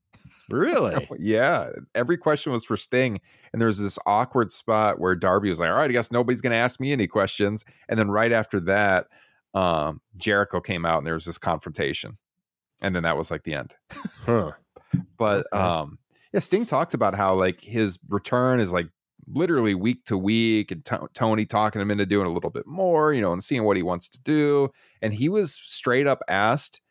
[0.54, 1.08] Really?
[1.20, 3.20] Yeah, every question was for Sting,
[3.54, 6.52] and there's this awkward spot where Darby was like, "All right, I guess nobody's going
[6.52, 9.08] to ask me any questions." And then right after that,
[9.54, 12.18] um, Jericho came out, and there was this confrontation,
[12.82, 13.74] and then that was like the end.
[14.26, 14.52] Huh.
[15.18, 15.62] But Okay.
[15.62, 16.00] um,
[16.34, 18.88] yeah, Sting talked about how like his return is like
[19.28, 23.14] literally week to week, and To- Tony talking him into doing a little bit more,
[23.14, 24.70] you know, and seeing what he wants to do.
[25.02, 26.82] And he was straight up asked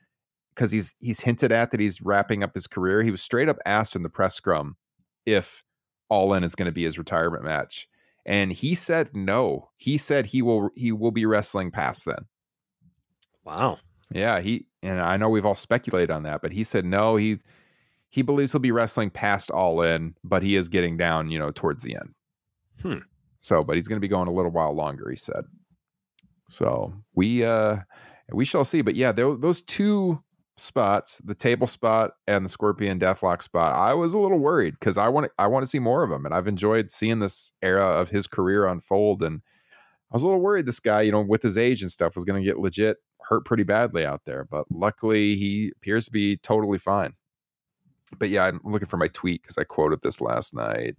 [0.59, 3.03] because he's he's hinted at that he's wrapping up his career.
[3.05, 4.77] He was straight up asked in the press scrum
[5.25, 5.63] if
[6.09, 7.87] All In is going to be his retirement match,
[8.27, 9.71] and he said no.
[9.77, 12.27] He said he will he will be wrestling past then.
[13.45, 13.79] Wow.
[14.13, 17.15] Yeah, he and I know we've all speculated on that, but he said no.
[17.15, 17.45] He's
[18.11, 21.53] he believes he'll be wrestling past All In, but he is getting down, you know,
[21.53, 22.15] towards the end.
[22.83, 23.07] Hmm.
[23.41, 25.09] So, but he's going to be going a little while longer.
[25.09, 25.45] He said.
[26.49, 27.77] So we uh
[28.33, 28.81] we shall see.
[28.81, 30.23] But yeah, tho- those two
[30.61, 34.97] spots, the table spot and the Scorpion Deathlock spot, I was a little worried because
[34.97, 37.85] I want I want to see more of him, and I've enjoyed seeing this era
[37.85, 39.23] of his career unfold.
[39.23, 39.43] And
[40.11, 42.25] I was a little worried this guy, you know, with his age and stuff, was
[42.25, 42.99] going to get legit
[43.29, 44.45] hurt pretty badly out there.
[44.45, 47.15] But luckily, he appears to be totally fine.
[48.19, 50.97] But yeah, I'm looking for my tweet because I quoted this last night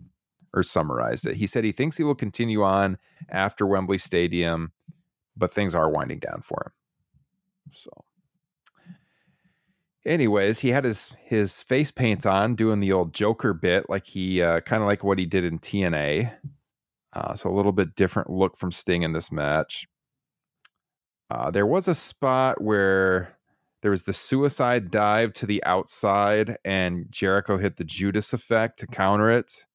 [0.53, 1.37] or summarized it.
[1.37, 2.97] He said he thinks he will continue on
[3.29, 4.71] after Wembley Stadium,
[5.35, 6.71] but things are winding down for him.
[7.71, 7.91] So
[10.05, 14.41] anyways he had his his face paint on doing the old joker bit like he
[14.41, 16.31] uh, kind of like what he did in tna
[17.13, 19.87] uh, so a little bit different look from sting in this match.
[21.31, 23.37] Uh, there was a spot where
[23.81, 28.87] there was the suicide dive to the outside and jericho hit the judas effect to
[28.87, 29.65] counter it.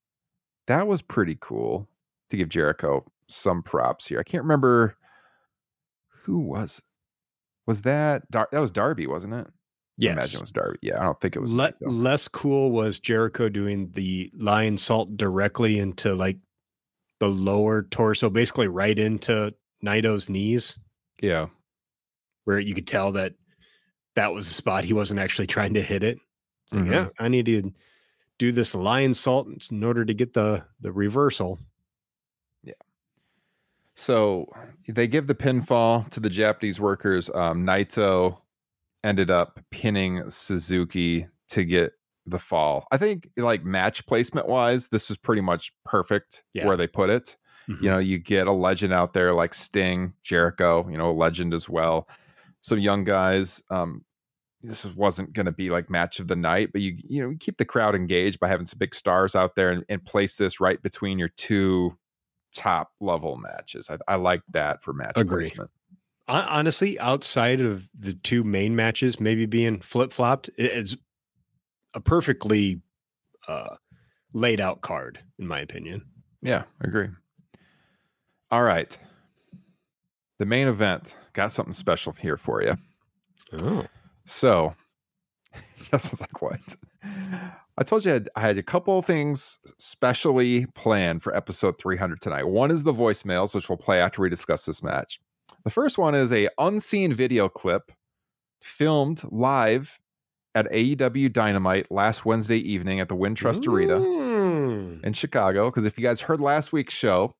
[0.66, 1.88] That was pretty cool
[2.30, 4.20] to give jericho some props here.
[4.20, 4.96] I can't remember
[6.22, 6.82] who was
[7.66, 9.46] was that Dar- that was darby wasn't it
[10.00, 10.78] I imagine it was Darby.
[10.82, 11.52] Yeah, I don't think it was.
[11.52, 16.38] Le- less cool was Jericho doing the Lionsault directly into like
[17.20, 20.78] the lower torso, basically right into Naito's knees,
[21.22, 21.46] yeah,
[22.44, 23.34] where you could tell that
[24.16, 26.18] that was the spot he wasn't actually trying to hit it.
[26.72, 26.90] Like, Mhm.
[26.90, 27.72] Yeah, I need to
[28.38, 31.58] do this Lionsault in order to get the the reversal.
[32.64, 32.72] Yeah.
[33.94, 34.46] So
[34.88, 37.30] they give the pinfall to the Japanese workers.
[37.32, 38.38] Um, Naito
[39.04, 41.92] ended up pinning Suzuki to get
[42.26, 42.86] the fall.
[42.90, 46.66] I think, like match placement wise, this was pretty much perfect Yeah.
[46.66, 47.36] where they put it.
[47.80, 51.54] You know, you get a legend out there like Sting, Jericho, you know, a legend
[51.54, 52.06] as well.
[52.60, 53.62] Some young guys.
[53.70, 54.04] Um,
[54.62, 57.38] this wasn't going to be like match of the night, but you you know you
[57.38, 60.60] keep the crowd engaged by having some big stars out there and, and place this
[60.60, 61.96] right between your two
[62.54, 63.88] top level matches.
[63.88, 65.44] I, I like that for match Agree.
[65.44, 65.70] placement.
[66.28, 70.96] Hon- honestly, outside of the two main matches, maybe being flip flopped, it's
[71.94, 72.80] a perfectly
[73.46, 73.76] uh,
[74.32, 76.02] laid out card, in my opinion.
[76.42, 77.08] Yeah, I agree.
[78.50, 78.96] All right.
[80.38, 82.76] The main event got something special here for you.
[83.52, 83.86] Oh,
[84.24, 84.74] So,
[85.90, 86.76] Justin's like, what?
[87.76, 91.78] I told you I had, I had a couple of things specially planned for episode
[91.78, 92.44] 300 tonight.
[92.44, 95.20] One is the voicemails, which we'll play after we discuss this match.
[95.64, 97.92] The first one is a unseen video clip
[98.60, 99.98] filmed live
[100.54, 105.02] at AEW Dynamite last Wednesday evening at the Wintrust Arena Mm.
[105.04, 105.70] in Chicago.
[105.70, 107.34] Because if you guys heard last week's show,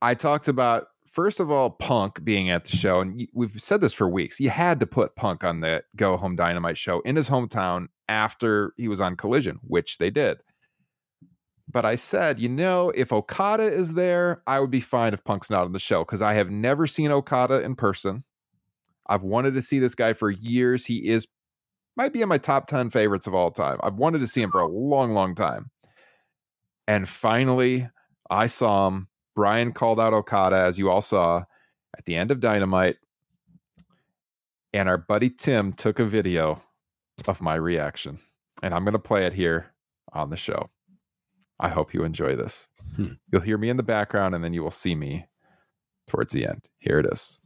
[0.00, 3.92] I talked about first of all Punk being at the show, and we've said this
[3.94, 4.38] for weeks.
[4.38, 8.74] You had to put Punk on the Go Home Dynamite show in his hometown after
[8.76, 10.38] he was on Collision, which they did.
[11.74, 15.50] But I said, you know, if Okada is there, I would be fine if Punk's
[15.50, 18.22] not on the show because I have never seen Okada in person.
[19.08, 20.86] I've wanted to see this guy for years.
[20.86, 21.26] He is
[21.96, 23.78] might be in my top 10 favorites of all time.
[23.82, 25.72] I've wanted to see him for a long, long time.
[26.86, 27.88] And finally,
[28.30, 29.08] I saw him.
[29.34, 31.42] Bryan called out Okada, as you all saw,
[31.98, 32.96] at the end of Dynamite.
[34.72, 36.62] And our buddy Tim took a video
[37.26, 38.20] of my reaction.
[38.62, 39.72] And I'm going to play it here
[40.12, 40.70] on the show.
[41.64, 42.68] I hope you enjoy this.
[42.94, 43.12] Hmm.
[43.32, 45.24] You'll hear me in the background, and then you will see me
[46.06, 46.68] towards the end.
[46.78, 47.40] Here it is.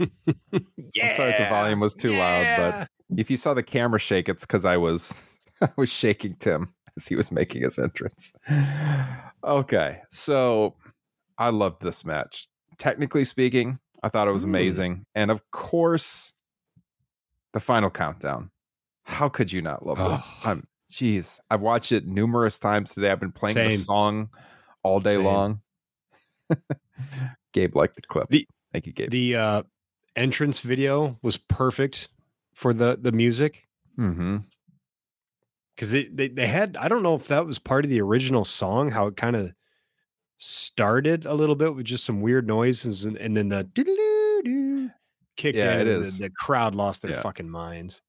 [0.00, 0.08] Yeah.
[1.10, 2.88] I'm sorry if the volume was too loud, but
[3.18, 5.14] if you saw the camera shake, it's because I was
[5.60, 8.34] I was shaking Tim as he was making his entrance.
[9.44, 10.74] Okay, so
[11.38, 12.48] I loved this match.
[12.78, 14.48] Technically speaking, I thought it was Mm.
[14.48, 16.32] amazing, and of course,
[17.52, 18.50] the final countdown.
[19.04, 20.46] How could you not love it?
[20.48, 21.38] I'm jeez.
[21.50, 23.10] I've watched it numerous times today.
[23.10, 24.30] I've been playing the song
[24.82, 25.24] all day Same.
[25.24, 25.60] long.
[27.52, 28.28] Gabe liked the clip.
[28.30, 29.10] The- Thank you, Gabe.
[29.10, 29.62] the uh,
[30.16, 32.08] entrance video was perfect
[32.52, 33.66] for the the music
[33.98, 34.38] mm-hmm.
[35.74, 38.90] because they, they had I don't know if that was part of the original song
[38.90, 39.52] how it kind of
[40.38, 43.68] started a little bit with just some weird noises and, and then the
[45.36, 46.18] kicked Yeah, in it and is.
[46.18, 47.22] The, the crowd lost their Yeah.
[47.22, 48.02] fucking minds.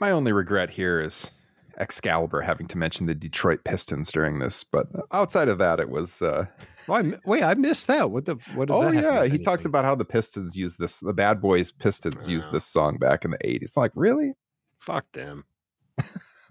[0.00, 1.30] my only regret here is
[1.78, 6.22] Excalibur having to mention the Detroit Pistons during this, but outside of that, it was.
[6.22, 6.46] Uh,
[6.88, 8.10] oh, I, wait, I missed that.
[8.10, 8.36] What the?
[8.54, 8.70] What?
[8.70, 11.00] oh yeah, he talked about how the Pistons used this.
[11.00, 13.76] The Bad Boys Pistons used this song back in the '80s.
[13.76, 14.34] Like, really?
[14.80, 15.44] Fuck them.
[15.96, 16.08] that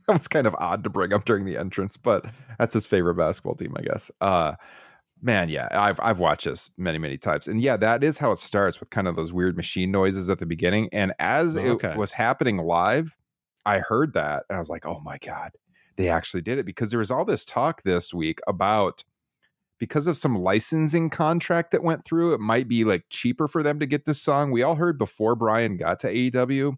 [0.08, 2.26] was kind of odd to bring up during the entrance, but
[2.60, 4.12] that's his favorite basketball team, I guess.
[4.22, 4.56] Uh,
[5.22, 8.40] man, yeah, I've I've watched this many many times, and yeah, that is how it
[8.40, 10.90] starts with kind of those weird machine noises at the beginning.
[10.92, 11.90] And as okay.
[11.90, 13.16] it was happening live,
[13.66, 15.52] I heard that, and I was like, oh my god,
[15.96, 19.04] they actually did it because there was all this talk this week about
[19.78, 23.80] because of some licensing contract that went through, it might be like cheaper for them
[23.80, 24.52] to get this song.
[24.52, 26.78] We all heard before Bryan got to AEW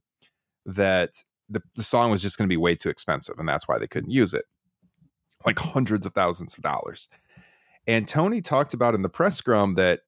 [0.65, 3.77] that the, the song was just going to be way too expensive, and that's why
[3.77, 4.45] they couldn't use it.
[5.45, 7.07] Like hundreds of thousands of dollars.
[7.85, 10.01] And Tony talked about in the press scrum that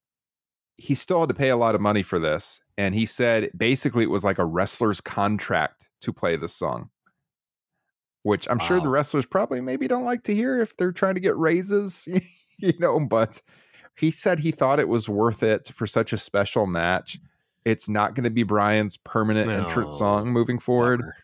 [0.75, 2.59] he still had to pay a lot of money for this.
[2.77, 6.89] And he said basically it was like a wrestler's contract to play this song,
[8.23, 8.65] which I'm wow.
[8.65, 12.07] sure the wrestlers probably maybe don't like to hear if they're trying to get raises,
[12.57, 12.99] you know.
[12.99, 13.41] But
[13.97, 17.19] he said he thought it was worth it for such a special match.
[17.65, 19.61] It's not going to be Bryan's permanent no.
[19.61, 21.01] entrance song moving forward.
[21.01, 21.15] Never.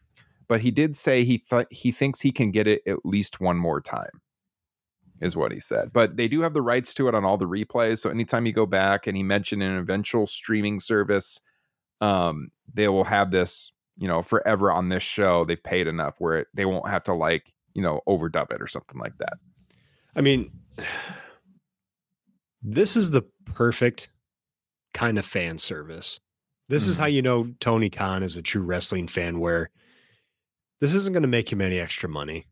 [0.48, 3.58] But he did say he thought he thinks he can get it at least one
[3.58, 4.22] more time
[5.22, 5.92] is what he said.
[5.94, 8.00] But they do have the rights to it on all the replays.
[8.00, 11.40] So anytime you go back and he mentioned an eventual streaming service,
[12.02, 15.46] um, they will have this, you know, forever on this show.
[15.46, 18.68] They've paid enough where it, they won't have to like, you know, overdub it or
[18.68, 19.34] something like that.
[20.16, 20.52] I mean,
[22.62, 24.10] this is the perfect
[24.94, 26.20] kind of fan service.
[26.68, 27.14] This mm is how mm-hmm.
[27.14, 29.70] you know Tony Khan is a true wrestling fan where
[30.82, 32.48] this isn't going to make him any extra money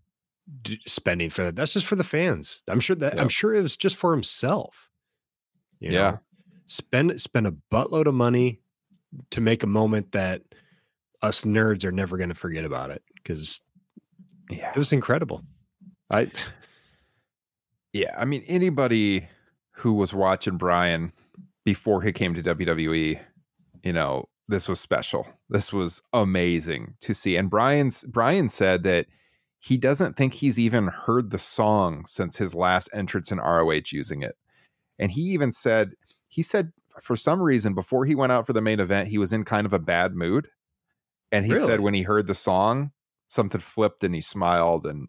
[0.85, 1.55] spending for that.
[1.55, 2.63] That's just for the fans.
[2.67, 3.21] I'm sure that yep.
[3.21, 4.89] I'm sure it was just for himself.
[5.79, 5.97] You know?
[5.97, 6.17] yeah.
[6.67, 8.61] Spend spend a buttload of money
[9.31, 10.41] to make a moment that
[11.23, 13.59] us nerds are never going to forget about it because
[14.51, 14.71] yeah.
[14.71, 15.41] it was incredible.
[16.11, 16.29] I
[17.93, 19.27] Yeah, I mean anybody
[19.71, 21.11] who was watching Bryan
[21.65, 23.19] before he came to WWE,
[23.83, 25.27] you know, this was special.
[25.49, 27.37] This was amazing to see.
[27.37, 29.07] And Bryan's Bryan said that
[29.59, 34.21] he doesn't think he's even heard the song since his last entrance in ROH using
[34.21, 34.35] it.
[34.99, 35.93] And he even said,
[36.27, 39.31] he said for some reason before he went out for the main event, he was
[39.31, 40.49] in kind of a bad mood.
[41.33, 41.65] And he really?
[41.65, 42.91] said when he heard the song,
[43.27, 45.07] something flipped and he smiled and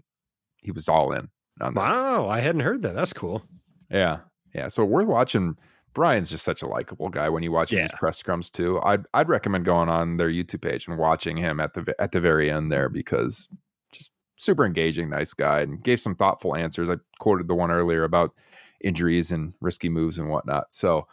[0.56, 1.28] he was all in.
[1.60, 2.94] wow, I hadn't heard that.
[2.94, 3.44] That's cool.
[3.90, 4.20] Yeah.
[4.54, 4.68] Yeah.
[4.68, 5.56] So worth watching.
[5.92, 7.82] Bryan's just such a likable guy when you watch yeah.
[7.82, 8.80] his press scrums too.
[8.82, 12.20] I'd I'd recommend going on their YouTube page and watching him at the at the
[12.20, 13.48] very end there because
[13.92, 16.88] just super engaging, nice guy, and gave some thoughtful answers.
[16.88, 18.32] I quoted the one earlier about
[18.80, 20.72] injuries and risky moves and whatnot.
[20.74, 21.06] So,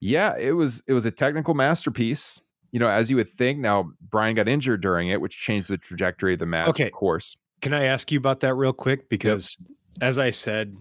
[0.00, 2.40] yeah, it was it was a technical masterpiece.
[2.70, 3.58] You know, as you would think.
[3.58, 6.68] Now, Bryan got injured during it, which changed the trajectory of the match.
[6.68, 7.36] Okay, of course.
[7.60, 9.08] Can I ask you about that real quick?
[9.08, 9.68] Because, yep.
[10.02, 10.76] as I said,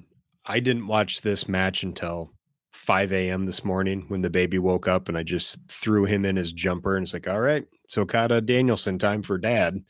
[0.45, 2.31] I didn't watch this match until
[2.73, 3.45] 5 a.m.
[3.45, 6.95] this morning when the baby woke up, and I just threw him in his jumper,
[6.95, 9.83] and it's like, all right, so Okada Danielson time for dad.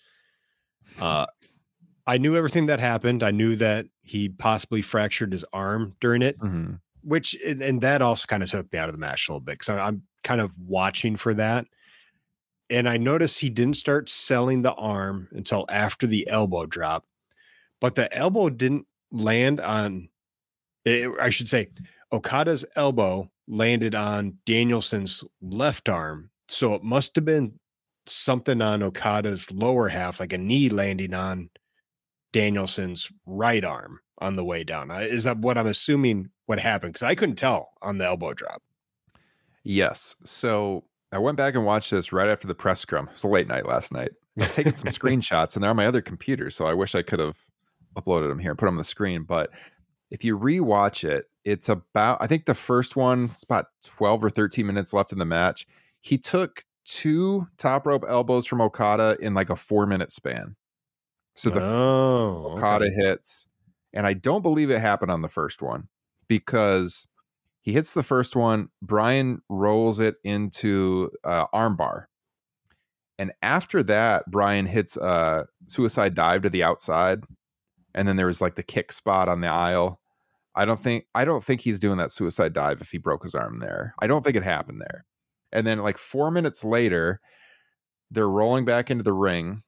[0.99, 1.25] Uh,
[2.07, 3.21] I knew everything that happened.
[3.21, 6.75] I knew that he possibly fractured his arm during it, mm-hmm.
[7.03, 9.59] which and that also kind of took me out of the match a little bit
[9.59, 11.65] because I'm kind of watching for that.
[12.69, 17.05] And I noticed he didn't start selling the arm until after the elbow drop,
[17.79, 20.09] but the elbow didn't land on.
[20.85, 21.69] Eh, I should say,
[22.11, 27.57] Okada's elbow landed on Danielson's left arm, so it must have been
[28.05, 31.49] something on Okada's lower half, like a knee landing on
[32.33, 34.91] Danielson's right arm on the way down.
[34.91, 36.93] Is that what I'm assuming what happened?
[36.93, 38.61] Because I couldn't tell on the elbow drop.
[39.63, 40.15] Yes.
[40.23, 43.07] So I went back and watched this right after the press scrum.
[43.07, 44.11] It was a late night last night.
[44.37, 46.49] I was taking some screenshots and they're on my other computer.
[46.49, 47.37] So I wish I could have
[47.95, 49.23] uploaded them here and put them on the screen.
[49.23, 49.51] But
[50.11, 54.29] if you rewatch it, it's about, I think the first one, it's about 12 or
[54.29, 55.65] 13 minutes left in the match.
[56.01, 60.55] He took two top rope elbows from Okada in like a four minute span.
[61.35, 62.95] So the oh, Okada okay.
[62.95, 63.47] hits,
[63.93, 65.87] and I don't believe it happened on the first one
[66.27, 67.07] because
[67.67, 68.69] he hits the first one.
[68.81, 72.05] Bryan rolls it into uh, armbar,
[73.19, 77.25] and after that, Bryan hits a suicide dive to the outside,
[77.93, 79.99] and then there was like the kick spot on the aisle.
[80.55, 83.35] I don't think I don't think he's doing that suicide dive if he broke his
[83.35, 83.93] arm there.
[83.99, 85.03] I don't think it happened there.
[85.51, 87.19] And then like four minutes later,
[88.09, 89.63] they're rolling back into the ring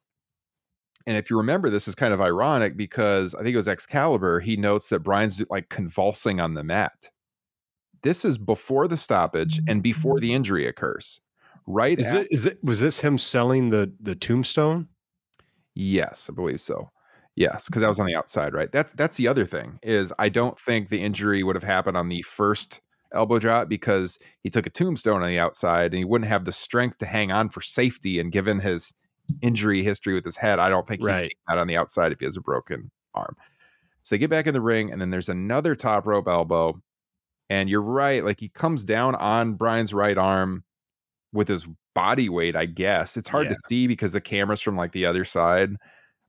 [1.06, 4.42] and if you remember, this is kind of ironic because I think it was Excalibur.
[4.42, 7.10] He notes that Bryan's like convulsing on the mat.
[8.02, 10.22] This is before the stoppage and before mm.
[10.22, 11.20] the injury occurs.
[11.68, 12.00] Right?
[12.00, 12.28] Is it?
[12.32, 12.64] Is it?
[12.64, 14.88] Was this him selling the the tombstone?
[15.76, 16.90] Yes, I believe so.
[17.36, 17.90] Yes, because that mm.
[17.90, 18.72] was on the outside, right?
[18.72, 22.10] That's that's the other thing is I don't think the injury would have happened on
[22.10, 22.82] the first
[23.14, 26.52] elbow drop because he took a tombstone on the outside and he wouldn't have the
[26.52, 28.20] strength to hang on for safety.
[28.20, 28.94] And given his
[29.42, 31.32] injury history with his head, I don't think he's Right.
[31.48, 33.36] that on the outside if he has a broken arm.
[34.04, 36.82] So they get back in the ring, and then there's another top rope elbow.
[37.50, 40.64] And you're right, like he comes down on Bryan's right arm
[41.34, 43.18] with his body weight, I guess.
[43.18, 45.76] It's hard to see because the camera's from like the other side.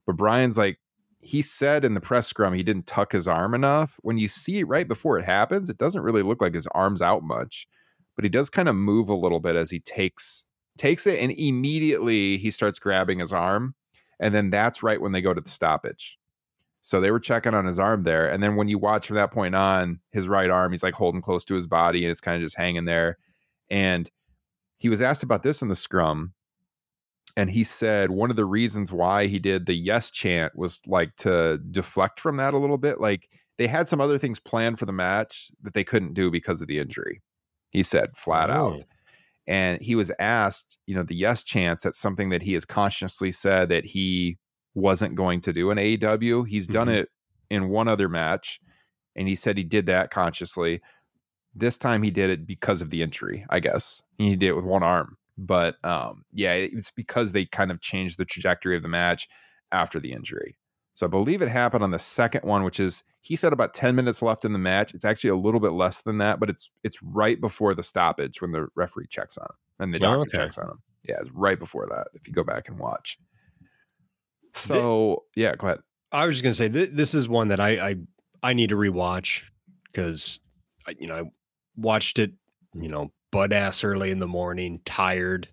[0.05, 0.79] But Bryan's like,
[1.19, 3.97] he said in the press scrum he didn't tuck his arm enough.
[4.01, 7.01] When you see it right before it happens, it doesn't really look like his arm's
[7.01, 7.67] out much,
[8.15, 10.45] but he does kind of move a little bit as he takes
[10.77, 13.75] takes it and immediately he starts grabbing his arm.
[14.19, 16.17] And then that's right when they go to the stoppage.
[16.81, 18.27] So they were checking on his arm there.
[18.29, 21.21] And then when you watch from that point on, his right arm, he's like holding
[21.21, 23.17] close to his body and it's kind of just hanging there.
[23.69, 24.09] And
[24.77, 26.33] he was asked about this in the scrum.
[27.37, 31.15] And he said one of the reasons why he did the yes chant was like
[31.17, 32.99] to deflect from that a little bit.
[32.99, 36.61] Like they had some other things planned for the match that they couldn't do because
[36.61, 37.21] of the injury.
[37.69, 38.53] He said flat Oh.
[38.53, 38.83] out.
[39.47, 43.31] And he was asked, you know, the yes chance, that's something that he has consciously
[43.31, 44.37] said that he
[44.73, 46.43] wasn't going to do in AEW.
[46.47, 46.95] He's done Mhm.
[47.01, 47.09] it
[47.49, 48.59] in one other match,
[49.15, 50.81] and he said he did that consciously.
[51.53, 54.01] This time he did it because of the injury, I guess.
[54.17, 55.17] He did it with one arm.
[55.37, 59.27] But um, yeah, it's because they kind of changed the trajectory of the match
[59.71, 60.55] after the injury.
[60.93, 63.95] So I believe it happened on the second one, which is he said about 10
[63.95, 64.93] minutes left in the match.
[64.93, 68.41] It's actually a little bit less than that, but it's it's right before the stoppage
[68.41, 70.37] when the referee checks on him and the Oh, doctor okay.
[70.37, 70.81] checks on him.
[71.07, 73.17] Yeah, it's right before that if you go back and watch.
[74.67, 75.79] So yeah, go ahead.
[76.11, 77.95] I was just gonna say th- this is one that I I,
[78.43, 79.41] I need to rewatch
[79.87, 80.39] because
[80.87, 81.23] I, you know I
[81.75, 82.31] watched it
[82.73, 85.47] you know butt ass early in the morning, tired,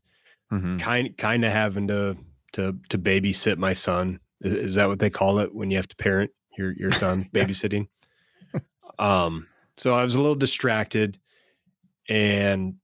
[0.52, 0.80] Mhm.
[0.80, 2.16] kind kind of having to
[2.54, 4.20] to to babysit my son.
[4.40, 7.24] Is, is that what they call it when you have to parent your your son
[7.34, 7.88] babysitting?
[8.98, 9.46] um,
[9.76, 11.18] so I was a little distracted,
[12.08, 12.74] and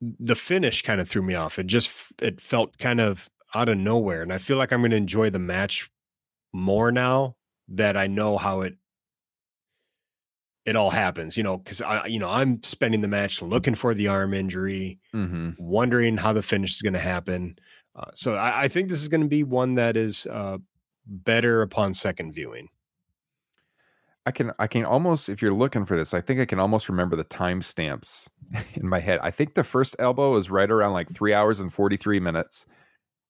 [0.00, 1.58] the finish kind of threw me off.
[1.58, 4.90] It just it felt kind of out of nowhere, and I feel like I'm going
[4.92, 5.90] to enjoy the match
[6.52, 7.36] more now
[7.68, 8.76] that I know how it
[10.66, 11.36] it all happens.
[11.36, 14.98] You know, because I you know I'm spending the match looking for the arm injury
[15.14, 15.56] Mhm.
[15.58, 17.56] wondering how the finish is going to happen.
[17.96, 20.58] Uh, so I, I think this is going to be one that is uh,
[21.06, 22.68] better upon second viewing.
[24.26, 26.88] I can I can almost if you're looking for this, I think I can almost
[26.88, 28.28] remember the timestamps
[28.74, 29.18] in my head.
[29.22, 32.66] I think the first elbow is right around like three hours and 43 minutes.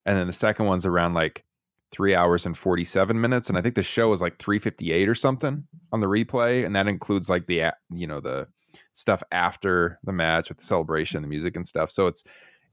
[0.07, 1.45] And then the second one's around like
[1.93, 3.49] three hours and 47 minutes.
[3.49, 6.65] And I think the show is like 358 or something on the replay.
[6.65, 8.49] And that includes like the you know, the
[8.93, 11.91] stuff after the match with the celebration, the music and stuff.
[11.91, 12.25] So it's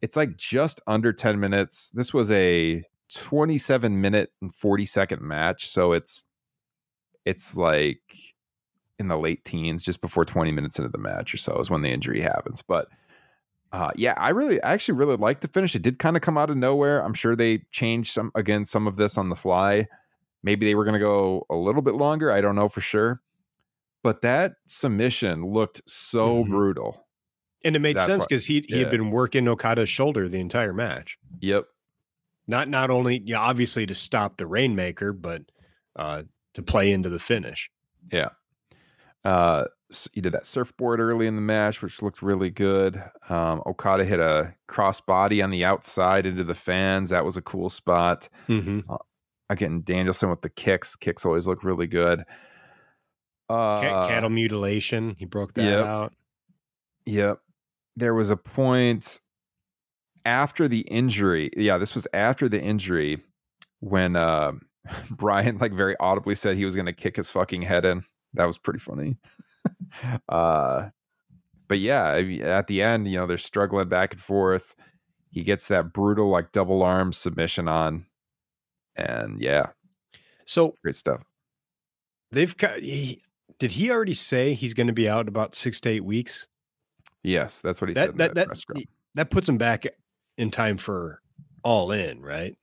[0.01, 1.89] it's like just under 10 minutes.
[1.89, 5.67] This was a 27 minute and 40 second match.
[5.67, 6.23] So it's
[7.25, 8.01] it's like
[8.99, 11.81] in the late teens, just before 20 minutes into the match or so is when
[11.81, 12.61] the injury happens.
[12.61, 12.87] But
[13.71, 15.75] uh, yeah, I really, I actually really liked the finish.
[15.75, 17.03] It did kind of come out of nowhere.
[17.03, 19.87] I'm sure they changed some again some of this on the fly.
[20.43, 22.31] Maybe they were going to go a little bit longer.
[22.31, 23.21] I don't know for sure.
[24.03, 26.49] But that submission looked so Mhm.
[26.49, 27.07] brutal.
[27.65, 28.83] And it made That's sense because he he yeah.
[28.83, 31.17] had been working Okada's shoulder the entire match.
[31.41, 31.65] Yep.
[32.47, 35.41] Not not only you know, obviously to stop the Rainmaker, but
[35.97, 37.69] uh, to play into the finish.
[39.27, 39.65] Uh,
[40.13, 43.03] he did that surfboard early in the match, which looked really good.
[43.27, 47.09] Um, Okada hit a crossbody on the outside into the fans.
[47.09, 48.29] That was a cool spot.
[48.47, 48.89] Mm-hmm.
[49.49, 50.95] Again, Danielson with the kicks.
[50.95, 52.23] Kicks always look really good.
[53.49, 55.17] Uh, cattle mutilation.
[55.19, 55.85] He broke that yep.
[55.85, 56.13] out.
[57.05, 57.39] Yep.
[57.97, 59.19] There was a point
[60.25, 61.49] after the injury.
[61.57, 63.23] Yeah, this was after the injury
[63.81, 64.53] when uh,
[65.11, 68.03] Bryan like very audibly said he was going to kick his fucking head in.
[68.37, 69.17] That was pretty funny.
[70.29, 70.89] uh,
[71.67, 74.75] but yeah, at the end, you know, they're struggling back and forth.
[75.29, 78.05] He gets that brutal like double arm submission on,
[78.95, 79.67] and yeah,
[80.45, 81.23] So great stuff.
[82.31, 82.79] they've got.
[82.79, 83.21] He,
[83.59, 86.47] did he already say he's going to be out about six to eight weeks?
[87.23, 88.11] Yes, that's what he That said.
[88.11, 88.83] in that that
[89.15, 89.85] that puts him back
[90.37, 91.21] in time for
[91.63, 92.55] all in, right?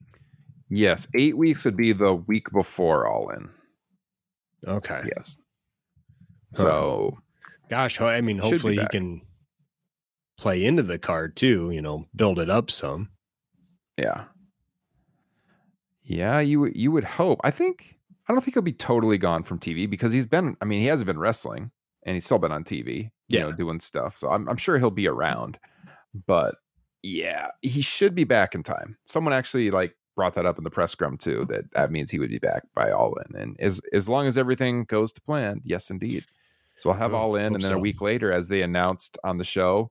[0.70, 3.50] Yes, eight weeks would be the week before All In.
[4.66, 5.02] Okay.
[5.14, 5.36] Yes.
[6.62, 7.18] So
[7.68, 9.22] Gosh, I mean, hopefully he can
[10.36, 11.70] play into the card too.
[11.70, 13.08] You know, build it up some.
[13.96, 14.24] yeah,
[16.02, 16.40] yeah.
[16.40, 17.40] You would- you would hope.
[17.44, 17.98] I think
[18.28, 20.56] I don't think he'll be totally gone from TV because he's been.
[20.60, 21.70] I mean, he hasn't been wrestling,
[22.04, 23.10] and he's still been on TV.
[23.28, 24.16] You know, doing stuff.
[24.16, 25.58] So I'm I'm sure he'll be around.
[26.26, 26.54] But
[27.02, 28.96] yeah, he should be back in time.
[29.04, 31.44] Someone actually like brought that up in the press scrum too.
[31.48, 34.38] That that means he would be back by All In, and as as long as
[34.38, 36.24] everything goes to plan, yes, indeed.
[36.78, 39.38] So I'll have Well, All In, and then a week later, as they announced on
[39.38, 39.90] the show,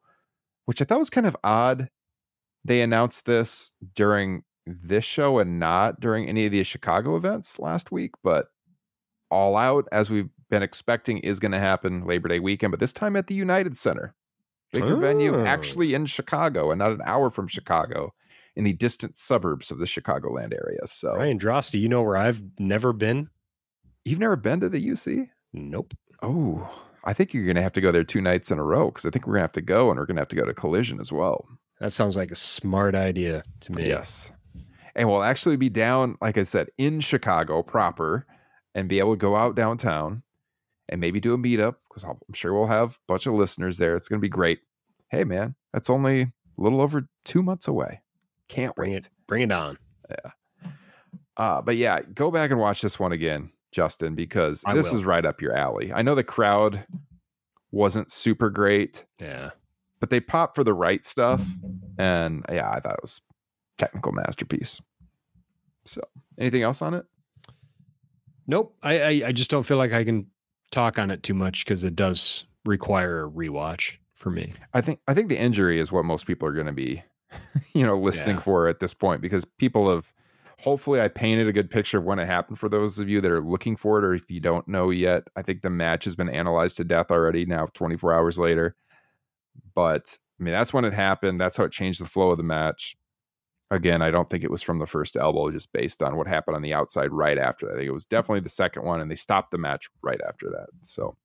[0.66, 1.90] which I thought was kind of odd,
[2.66, 7.92] they announced this during this show and not during any of the Chicago events last
[7.92, 8.48] week, but
[9.32, 12.94] All Out, as we've been expecting, is going to happen Labor Day weekend, but this
[12.94, 14.14] time at the United Center,
[14.72, 15.46] bigger venue, Oh.
[15.46, 18.14] actually in Chicago, and not an hour from Chicago,
[18.56, 20.86] in the distant suburbs of the Chicagoland area.
[20.86, 23.30] So Ryan Droste, you know where I've never been?
[24.06, 25.30] you've never been to the UC?
[25.54, 25.94] Nope.
[26.24, 26.70] Oh,
[27.04, 29.06] I think you're going to have to go there two nights in a row because
[29.06, 30.46] I think we're going to have to go and we're going to have to go
[30.46, 31.46] to Collision as well.
[31.80, 33.88] That sounds like a smart idea to me.
[33.88, 34.32] Yes.
[34.96, 38.26] And we'll actually be down, like I said, in Chicago proper
[38.74, 40.24] and be able to go out downtown
[40.88, 43.96] and maybe do a meetup because I'm sure we'll have a bunch of listeners there.
[43.96, 44.60] It's going to be great.
[45.10, 48.02] Hey, man, that's only a little over two months away.
[48.48, 49.06] Can't Bring wait.
[49.06, 49.78] it, bring it on.
[50.10, 50.32] Yeah.
[51.36, 55.00] Uh, but yeah, go back and watch this one again, Justin, because I this will.
[55.00, 55.92] is right up your alley.
[55.92, 56.86] I know the crowd
[57.72, 59.52] wasn't super great, Yeah.
[60.00, 61.46] but they popped for the right stuff.
[61.98, 63.22] And yeah, I thought it was
[63.78, 64.82] technical masterpiece.
[65.86, 66.02] So
[66.38, 67.06] anything else on it?
[68.48, 68.76] Nope.
[68.84, 70.28] I, I I just don't feel like I can
[70.72, 74.54] talk on it too much because it does require a rewatch for me.
[74.74, 77.04] I think I think the injury is what most people are going to be,
[77.74, 78.42] you know, listening Yeah.
[78.42, 80.14] for at this point because people have.
[80.64, 83.32] Hopefully, I painted a good picture of when it happened for those of you that
[83.32, 85.24] are looking for it, or if you don't know yet.
[85.36, 88.78] I think the match has been analyzed to death already now, 24 hours later.
[89.76, 91.42] But I mean, that's when it happened.
[91.42, 92.96] That's how it changed the flow of the match.
[93.72, 96.56] Again, I don't think it was from the first elbow, just based on what happened
[96.56, 97.74] on the outside right after that.
[97.74, 98.10] I think it was mm.
[98.10, 100.68] definitely the second one, and they stopped the match right after that.
[100.84, 101.18] So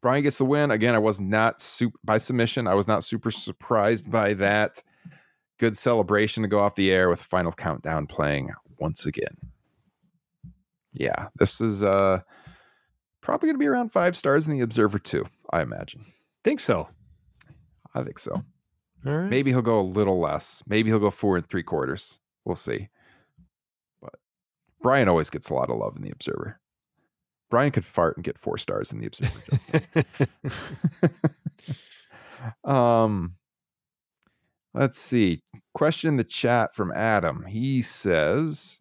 [0.00, 0.70] Bryan gets the win.
[0.70, 2.66] Again, I was not super by submission.
[2.66, 4.82] I was not super surprised by that.
[5.64, 9.34] Good celebration to go off the air with final countdown playing once again.
[10.92, 12.20] Yeah, this is uh
[13.22, 15.24] probably going to be around five stars in the Observer too.
[15.48, 16.04] I imagine.
[16.44, 16.90] Think so.
[17.94, 18.44] I think so.
[19.06, 19.30] All right.
[19.30, 20.62] Maybe he'll go a little less.
[20.66, 22.20] Maybe he'll go four and three quarters.
[22.44, 22.90] We'll see.
[24.02, 24.16] But
[24.82, 26.60] Bryan always gets a lot of love in the Observer.
[27.48, 30.04] Bryan could fart and get four stars in the Observer.
[32.64, 33.36] Um,
[34.74, 35.42] let's see.
[35.72, 37.46] Question in the chat from Adam.
[37.46, 38.80] He says,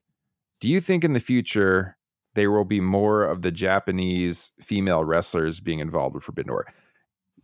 [0.60, 1.98] "Do you think in the future
[2.36, 6.65] there will be more of the Japanese female wrestlers being involved with Forbidden Door?"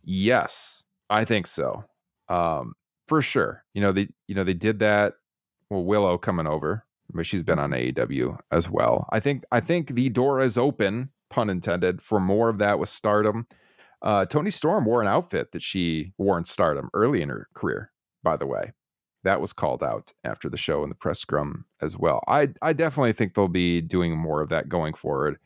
[0.02, 1.84] Yes, I think so.
[2.28, 2.74] Um,
[3.08, 3.64] for sure.
[3.74, 5.14] You know they, you know they did that.
[5.68, 9.08] Well, Willow coming over, but she's been on AEW as well.
[9.10, 12.88] I think I think the door is open, pun intended, for more of that with
[12.88, 13.46] Stardom.
[14.02, 17.92] Uh, Toni Storm wore an outfit that she wore in Stardom early in her career.
[18.22, 18.72] By the way,
[19.24, 22.22] that was called out after the show in the press scrum as well.
[22.26, 25.38] I I definitely think they'll be doing more of that going forward.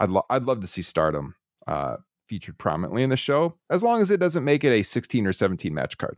[0.00, 1.34] I'd lo- I'd love to see Stardom
[1.66, 1.96] uh,
[2.26, 5.32] featured prominently in the show, as long as it doesn't make it a 16 or
[5.32, 6.16] 17 match card.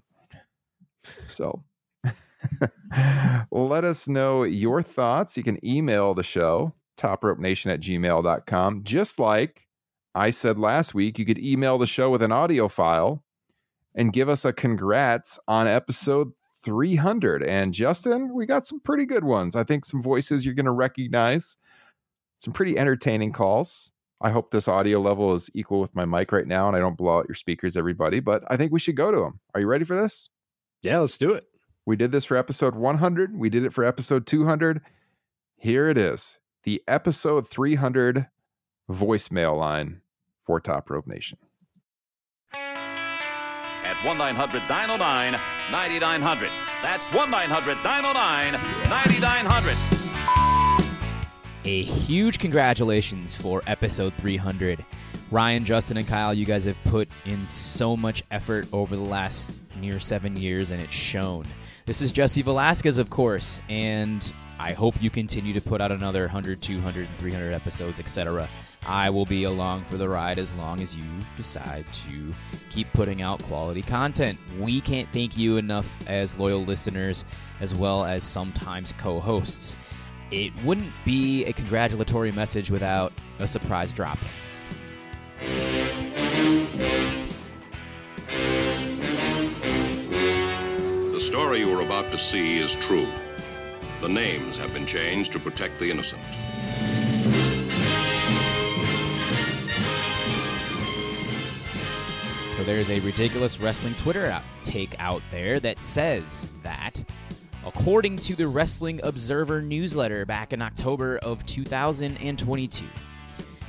[1.26, 1.64] So
[3.50, 5.36] let us know your thoughts.
[5.36, 8.84] You can email the show, topropenation at gmail.com.
[8.84, 9.66] Just like
[10.14, 13.23] I said last week, you could email the show with an audio file
[13.94, 16.32] and give us a congrats on episode
[16.64, 17.42] 300.
[17.42, 19.54] And Justin, we got some pretty good ones.
[19.54, 21.56] I think some voices you're going to recognize,
[22.38, 23.90] some pretty entertaining calls.
[24.20, 26.96] I hope this audio level is equal with my mic right now and I don't
[26.96, 29.40] blow out your speakers, everybody, but I think we should go to them.
[29.54, 30.30] Are you ready for this?
[30.84, 31.44] yeah, let's do it.
[31.86, 33.36] We did this for episode 100.
[33.36, 34.82] We did it for episode 200.
[35.56, 38.28] Here it is the episode 300
[38.90, 40.02] voicemail line
[40.44, 41.38] for Top Rope Nation.
[44.04, 45.40] At 1 900 909
[45.70, 46.50] 9900.
[46.82, 48.52] That's 1 900 909
[48.88, 49.76] 9900.
[51.66, 54.84] A huge congratulations for episode 300.
[55.30, 59.58] Ryan, Justin, and Kyle, you guys have put in so much effort over the last
[59.80, 61.46] near seven years, and it's shown.
[61.86, 66.22] This is Jesse Velasquez, of course, and I hope you continue to put out another
[66.22, 68.48] 100, 200, and 300 episodes, etc.
[68.86, 71.04] I will be along for the ride as long as you
[71.36, 72.34] decide to
[72.70, 74.38] keep putting out quality content.
[74.58, 77.24] We can't thank you enough as loyal listeners,
[77.60, 79.76] as well as sometimes co hosts.
[80.30, 84.18] It wouldn't be a congratulatory message without a surprise drop.
[91.12, 93.08] The story you are about to see is true.
[94.02, 96.20] The names have been changed to protect the innocent.
[102.64, 107.04] So there's a ridiculous wrestling Twitter take out there that says that
[107.66, 112.86] according to the Wrestling Observer newsletter back in October of 2022.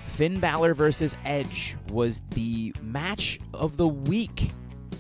[0.06, 4.52] Finn Balor versus Edge was the match of the week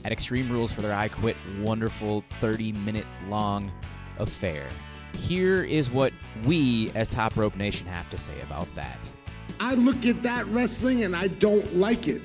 [0.03, 3.71] at Extreme Rules for their I Quit wonderful 30 minute long
[4.19, 4.67] affair.
[5.15, 6.11] Here is what
[6.43, 9.09] we as Top Rope Nation have to say about that.
[9.61, 12.21] I look at that wrestling and I don't like it.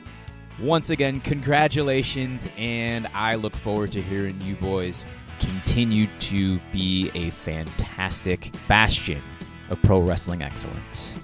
[0.62, 5.06] Once again, congratulations, and I look forward to hearing you boys
[5.38, 9.22] continue to be a fantastic bastion
[9.70, 11.14] of pro wrestling excellence.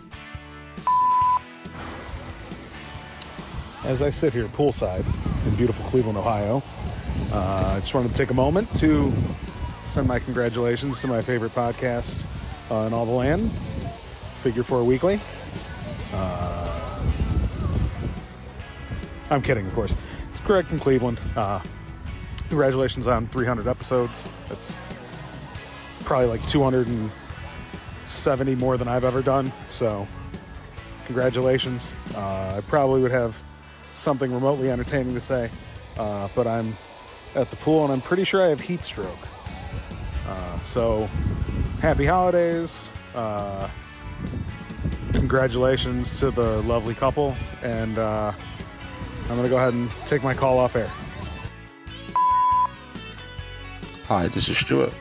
[3.85, 5.05] As I sit here poolside
[5.47, 6.63] in beautiful Cleveland, Ohio,
[7.31, 9.13] uh, I just wanted to take a moment to
[9.85, 12.25] send my congratulations to my favorite podcast
[12.71, 13.53] uh, in all the land,
[14.43, 15.21] Figure Four Weekly.
[16.15, 16.66] Uh,
[19.31, 19.97] I'm kidding, of course.
[20.31, 21.19] It's Greg from Cleveland.
[21.35, 21.61] Uh,
[22.49, 24.25] congratulations on 300 episodes.
[24.49, 24.81] That's
[26.05, 29.53] probably like 270 more than I've ever done.
[29.69, 30.07] So,
[31.07, 31.93] congratulations.
[32.15, 33.37] Uh, I probably would have
[33.95, 35.51] something remotely entertaining to say,
[35.99, 36.77] uh, but I'm
[37.35, 39.19] at the pool and I'm pretty sure I have heat stroke.
[40.29, 41.07] Uh, so,
[41.81, 42.93] happy holidays.
[43.13, 43.69] Uh,
[45.13, 47.35] congratulations to the lovely couple.
[47.63, 48.31] And uh,
[49.29, 50.89] I'm going to go ahead and take my call off air.
[54.05, 54.93] Hi, this is Stuart.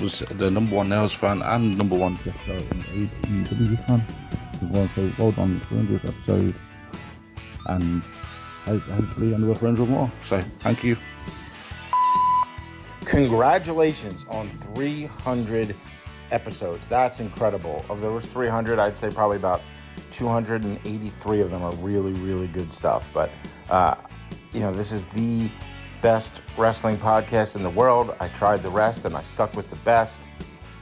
[0.00, 4.06] Was the number one Nails fan and number one Jeff and AEW fan.
[4.62, 6.54] I want to say well done for 100th episode.
[7.66, 8.02] And
[8.64, 10.10] hopefully another friends with more.
[10.26, 10.96] So thank you.
[13.04, 15.76] Congratulations on 300
[16.30, 16.88] episodes.
[16.88, 17.84] That's incredible.
[17.90, 19.60] Of there was 300, I'd say probably about
[20.10, 23.10] 283 of them are really, really good stuff.
[23.12, 23.30] But
[23.70, 23.94] uh,
[24.52, 25.50] you know, this is the
[26.00, 28.14] best wrestling podcast in the world.
[28.20, 30.30] I tried the rest and I stuck with the best.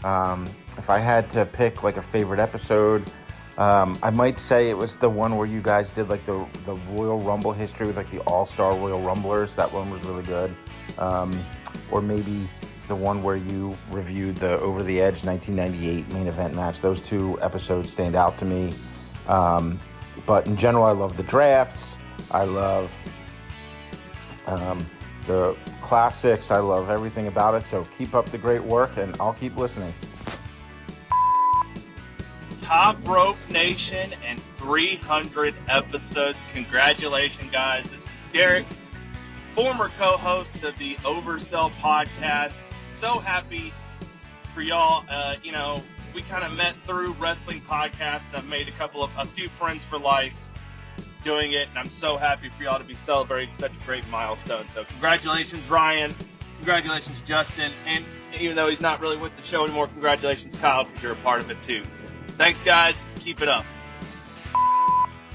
[0.04, 0.44] Um,
[0.78, 3.10] if I had to pick like a favorite episode,
[3.58, 6.74] um, I might say it was the one where you guys did like the the
[6.90, 9.54] Royal Rumble history with like the All Star Royal Rumblers.
[9.56, 10.54] That one was really good.
[10.98, 11.32] Um,
[11.90, 12.46] or maybe
[12.88, 16.80] the one where you reviewed the Over the Edge 1998 main event match.
[16.80, 18.72] Those two episodes stand out to me.
[19.26, 19.80] Um,
[20.26, 21.98] but in general, I love the drafts.
[22.30, 22.92] I love
[24.46, 24.78] um,
[25.26, 26.50] the classics.
[26.50, 27.66] I love everything about it.
[27.66, 29.92] So keep up the great work, and I'll keep listening.
[32.62, 36.44] Top Rope Nation and 300 episodes.
[36.52, 37.84] Congratulations, guys.
[37.90, 38.66] This is Derek,
[39.54, 42.54] former co host of the Oversell podcast.
[42.80, 43.72] So happy
[44.52, 45.04] for y'all.
[45.08, 45.76] Uh, you know,
[46.12, 48.34] we kind of met through wrestling podcast.
[48.34, 50.36] I've made a couple of, a few friends for life
[51.26, 54.68] doing it, and I'm so happy for y'all to be celebrating such a great milestone.
[54.68, 56.14] So, congratulations, Ryan.
[56.58, 57.72] Congratulations, Justin.
[57.84, 58.04] And
[58.40, 61.42] even though he's not really with the show anymore, congratulations, Kyle, because you're a part
[61.42, 61.82] of it too.
[62.28, 63.02] Thanks, guys.
[63.16, 63.64] Keep it up.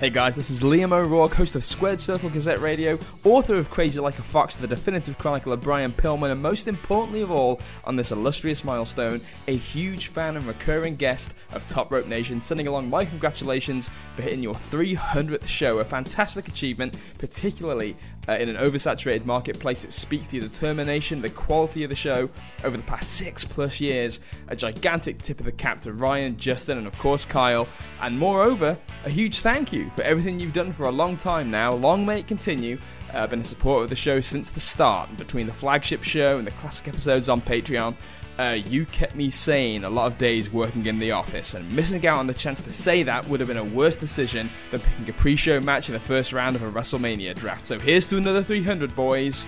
[0.01, 3.99] Hey guys, this is Liam O'Rourke, host of Squared Circle Gazette Radio, author of Crazy
[3.99, 7.97] Like a Fox, the definitive chronicle of Brian Pillman, and most importantly of all, on
[7.97, 12.89] this illustrious milestone, a huge fan and recurring guest of Top Rope Nation, sending along
[12.89, 17.95] my congratulations for hitting your 300th show, a fantastic achievement, particularly
[18.27, 19.83] uh, in an oversaturated marketplace.
[19.83, 22.29] It speaks to your determination, the quality of the show
[22.63, 24.19] over the past six plus years.
[24.47, 27.67] A gigantic tip of the cap to Ryan, Justin, and of course Kyle.
[28.01, 31.71] And moreover, a huge thank you for everything you've done for a long time now.
[31.71, 32.77] Long may it continue.
[33.13, 36.37] Uh, I've been a supporter of the show since the start, between the flagship show
[36.37, 37.95] and the classic episodes on Patreon.
[38.39, 42.05] Uh, you kept me sane a lot of days working in the office, and missing
[42.07, 45.09] out on the chance to say that would have been a worse decision than picking
[45.09, 47.67] a pre show match in the first round of a WrestleMania draft.
[47.67, 49.45] So here's to another 300, boys,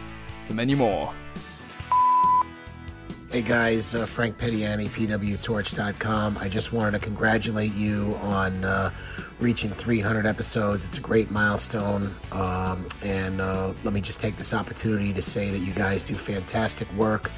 [0.48, 1.14] to many more.
[3.34, 6.38] Hey guys, uh, Frank Pettiani, PWTorch.com.
[6.38, 8.92] I just wanted to congratulate you on uh,
[9.40, 10.86] reaching 300 episodes.
[10.86, 12.12] It's a great milestone.
[12.32, 16.14] Um, and uh, let me just take this opportunity to say that you guys do
[16.14, 17.32] fantastic work.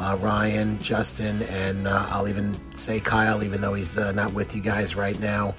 [0.00, 4.54] Uh, Ryan, Justin, and uh, I'll even say Kyle, even though he's uh, not with
[4.54, 5.54] you guys right now.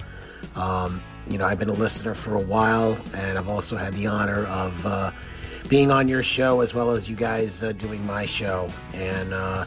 [0.56, 4.06] Um, you know, I've been a listener for a while, and I've also had the
[4.06, 5.10] honor of uh,
[5.68, 8.68] being on your show as well as you guys uh, doing my show.
[8.94, 9.66] And uh,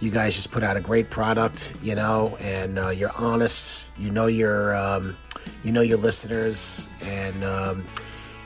[0.00, 3.90] you guys just put out a great product, you know, and you're honest.
[3.98, 5.16] You know your, um,
[5.64, 7.86] you know your listeners, and um,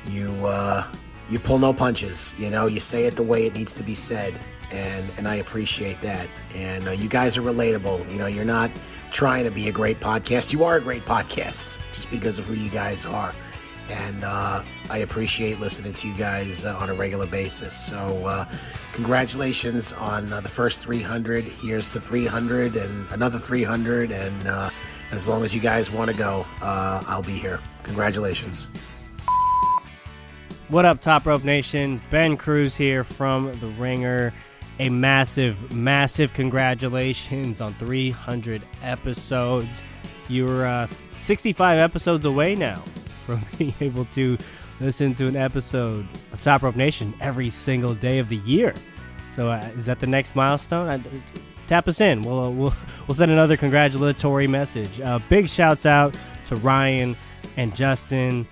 [0.09, 0.31] you
[1.29, 2.35] you pull no punches.
[2.39, 4.39] You know, you say it the way it needs to be said,
[4.71, 6.29] and and I appreciate that.
[6.55, 8.11] And uh, you guys are relatable.
[8.11, 8.71] You know, you're not
[9.13, 10.53] trying to be a great podcast.
[10.53, 13.33] You are a great podcast just because of who you guys are.
[13.89, 17.73] and uh, I appreciate listening to you guys uh, on a regular basis.
[17.73, 18.45] So, uh,
[18.95, 21.45] congratulations on uh, the first 300.
[21.45, 24.11] Here's to 300 and another 300.
[24.11, 24.71] And uh,
[25.13, 27.61] as long as you guys want to go, I'll be here.
[27.85, 28.69] Congratulations.
[30.69, 32.01] What up, Top Rope Nation?
[32.11, 34.35] Ben Cruz here from The Ringer.
[34.79, 39.83] A massive, massive congratulations on 300 episodes.
[40.29, 42.77] You're uh, 65 episodes away now
[43.25, 44.37] from being able to
[44.81, 48.75] listen to an episode of Top Rope Nation every single day of the year.
[49.33, 50.89] So, uh, is that the next milestone?
[50.89, 51.03] I,
[51.67, 52.21] tap us in.
[52.23, 52.75] We'll, uh, we'll
[53.07, 55.01] we'll send another congratulatory message.
[55.01, 57.17] Uh, big shouts out to Ryan
[57.57, 58.47] and Justin.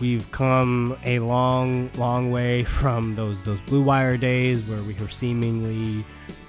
[0.00, 5.08] We've come a long, long way from those those Blue Wire days where we were
[5.08, 6.04] seemingly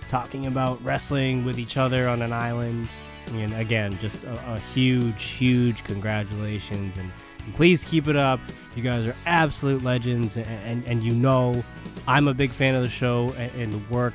[0.08, 2.90] talking about wrestling with each other on an island.
[3.34, 7.12] And again, just a, a huge, huge congratulations and,
[7.56, 8.40] please keep it up.
[8.76, 11.64] You guys are absolute legends, and, and, and you know
[12.08, 14.14] I'm a big fan of the show and, and the work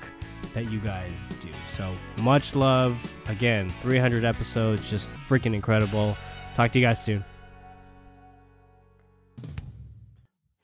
[0.52, 1.48] that you guys do.
[1.77, 3.12] So much love.
[3.27, 6.16] Again, 300 episodes, just freaking incredible.
[6.55, 7.24] Talk to you guys soon.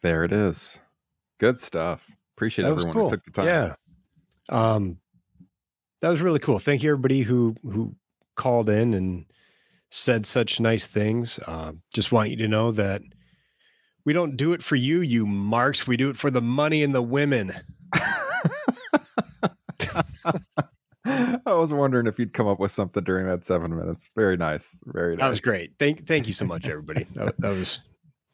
[0.02, 0.80] There it is.
[1.38, 2.10] Good stuff.
[2.36, 3.04] Appreciate That everyone cool.
[3.04, 3.46] who took the time.
[3.46, 3.74] Yeah.
[4.48, 4.98] Um,
[6.00, 6.58] that was really cool.
[6.58, 7.94] Thank you everybody who who
[8.36, 9.26] called in and
[9.90, 11.38] said such nice things.
[11.46, 13.02] Uh, just want you to know that
[14.04, 15.86] we don't do it for you, you marks.
[15.86, 17.52] We do it for the money and the women.
[21.46, 24.10] I was wondering if you'd come up with something during that seven minutes.
[24.16, 24.80] Very nice.
[24.86, 25.24] Very nice.
[25.24, 25.72] That was great.
[25.78, 27.04] Thank thank you so much, everybody.
[27.14, 27.80] That, that was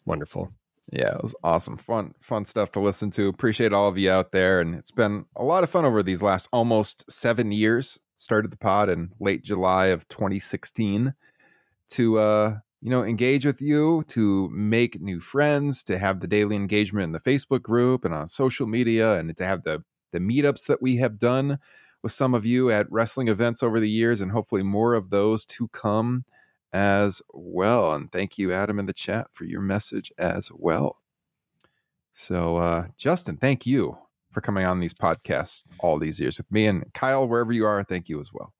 [0.04, 0.52] wonderful.
[0.92, 1.76] Yeah, it was awesome.
[1.76, 3.28] Fun, fun stuff to listen to.
[3.28, 4.60] Appreciate all of you out there.
[4.60, 7.98] And it's been a lot of fun over these last almost seven years.
[8.18, 11.12] Started the pod in late July of 2016
[11.90, 16.56] to uh, you know, engage with you, to make new friends, to have the daily
[16.56, 19.82] engagement in the Facebook group and on social media, and to have the
[20.12, 21.58] the meetups that we have done
[22.02, 25.44] with some of you at wrestling events over the years, and hopefully more of those
[25.44, 26.24] to come
[26.72, 27.92] as well.
[27.92, 30.98] And thank you, Adam, in the chat for your message as well.
[32.12, 33.98] So, uh, Justin, thank you
[34.32, 36.66] for coming on these podcasts all these years with me.
[36.66, 38.52] And Kyle, wherever you are, thank you as well.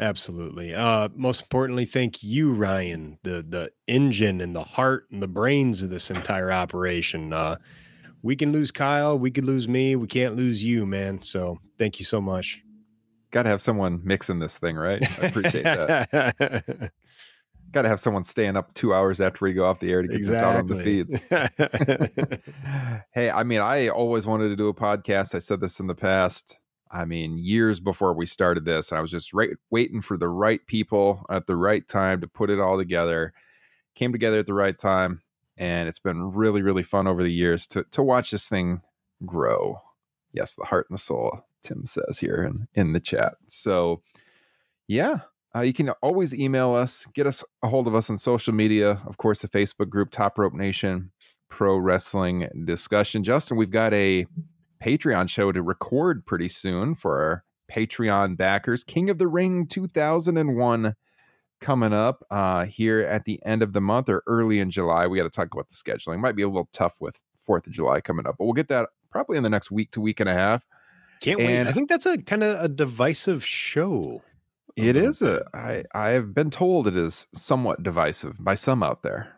[0.00, 0.74] Absolutely.
[0.74, 5.82] Uh, most importantly, thank you, Ryan, the the engine and the heart and the brains
[5.82, 7.32] of this entire operation.
[7.32, 7.56] Uh,
[8.22, 11.20] we can lose Kyle, we could lose me, we can't lose you, man.
[11.22, 12.62] So thank you so much.
[13.30, 15.02] Got to have someone mixing this thing, right?
[15.20, 16.92] I appreciate that.
[17.70, 20.08] Got to have someone staying up two hours after we go off the air to
[20.08, 21.24] get this out on the feeds.
[23.12, 25.34] hey, I mean, I always wanted to do a podcast.
[25.34, 26.58] I said this in the past.
[26.90, 30.64] I mean, years before we started this, I was just right, waiting for the right
[30.66, 33.32] people at the right time to put it all together.
[33.94, 35.22] Came together at the right time,
[35.56, 38.80] and it's been really, really fun over the years to to watch this thing
[39.26, 39.80] grow.
[40.32, 43.34] Yes, the heart and the soul, Tim says here in in the chat.
[43.46, 44.02] So,
[44.86, 45.20] yeah,
[45.54, 49.00] uh, you can always email us, get us a hold of us on social media.
[49.06, 51.10] Of course, the Facebook group Top Rope Nation
[51.48, 53.24] Pro Wrestling Discussion.
[53.24, 54.26] Justin, we've got a
[54.84, 58.84] Patreon show to record pretty soon for our Patreon backers.
[58.84, 60.94] King of the Ring 2001
[61.60, 65.06] coming up uh, here at the end of the month or early in July.
[65.06, 66.20] We got to talk about the scheduling.
[66.20, 68.88] Might be a little tough with 4th of July coming up, but we'll get that
[69.10, 70.64] probably in the next week to week and a half.
[71.20, 71.66] Can't wait.
[71.66, 74.22] I think that's a kind of a divisive show.
[74.78, 75.06] It mm-hmm.
[75.06, 79.34] is a I I have been told it is somewhat divisive by some out there.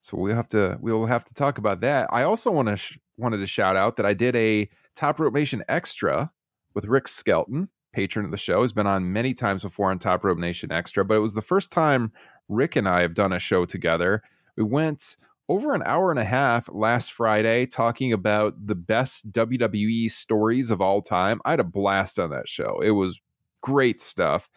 [0.00, 2.08] So we'll have to we will have to talk about that.
[2.10, 5.34] I also want to sh- wanted to shout out that I did a Top Rope
[5.34, 6.30] Nation extra
[6.74, 8.62] with Rick Skelton, patron of the show.
[8.62, 11.42] Has been on many times before on Top Rope Nation extra, but it was the
[11.42, 12.12] first time
[12.48, 14.22] Rick and I have done a show together.
[14.56, 15.16] We went
[15.48, 20.80] over an hour and a half last Friday talking about the best WWE stories of
[20.80, 21.40] all time.
[21.44, 22.80] I had a blast on that show.
[22.80, 23.20] It was
[23.60, 24.48] great stuff.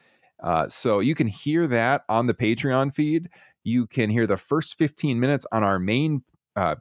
[0.42, 3.30] Uh, so you can hear that on the Patreon feed.
[3.64, 6.24] You can hear the first 15 minutes on our main
[6.56, 6.76] uh,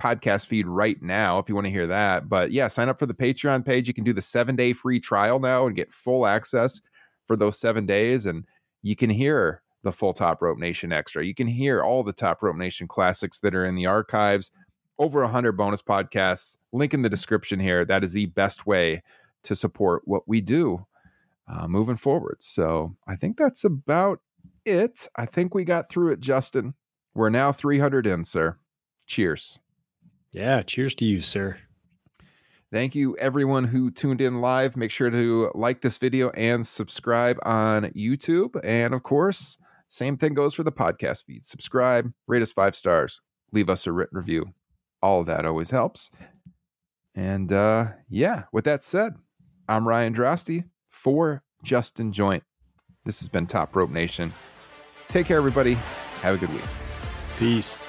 [0.00, 2.28] podcast feed right now if you want to hear that.
[2.28, 3.88] But yeah, sign up for the Patreon page.
[3.88, 6.80] You can do the seven day free trial now and get full access
[7.26, 8.26] for those seven days.
[8.26, 8.44] And
[8.82, 11.24] you can hear the full Top Rope Nation extra.
[11.24, 14.50] You can hear all the Top Rope Nation classics that are in the archives.
[14.98, 16.56] Over 100 bonus podcasts.
[16.72, 17.84] Link in the description here.
[17.84, 19.02] That is the best way
[19.42, 20.86] to support what we do
[21.48, 22.36] uh, moving forward.
[22.40, 24.20] So I think that's about
[24.64, 25.08] it.
[25.16, 26.74] I think we got through it, Justin.
[27.14, 28.56] We're now 300 in, sir.
[29.06, 29.58] Cheers.
[30.32, 31.58] Yeah, cheers to you, sir.
[32.72, 34.76] Thank you, everyone who tuned in live.
[34.76, 38.58] Make sure to like this video and subscribe on YouTube.
[38.64, 41.44] And of course, same thing goes for the podcast feed.
[41.44, 43.20] Subscribe, rate us five stars,
[43.52, 44.54] leave us a written review.
[45.00, 46.10] All of that always helps.
[47.14, 49.14] And uh, yeah, with that said,
[49.68, 50.64] I'm Ryan Droste
[51.04, 52.42] for Justin Joint.
[53.04, 54.32] This has been Top Rope Nation.
[55.08, 55.74] Take care, everybody.
[56.22, 56.64] Have a good week.
[57.38, 57.83] Peace.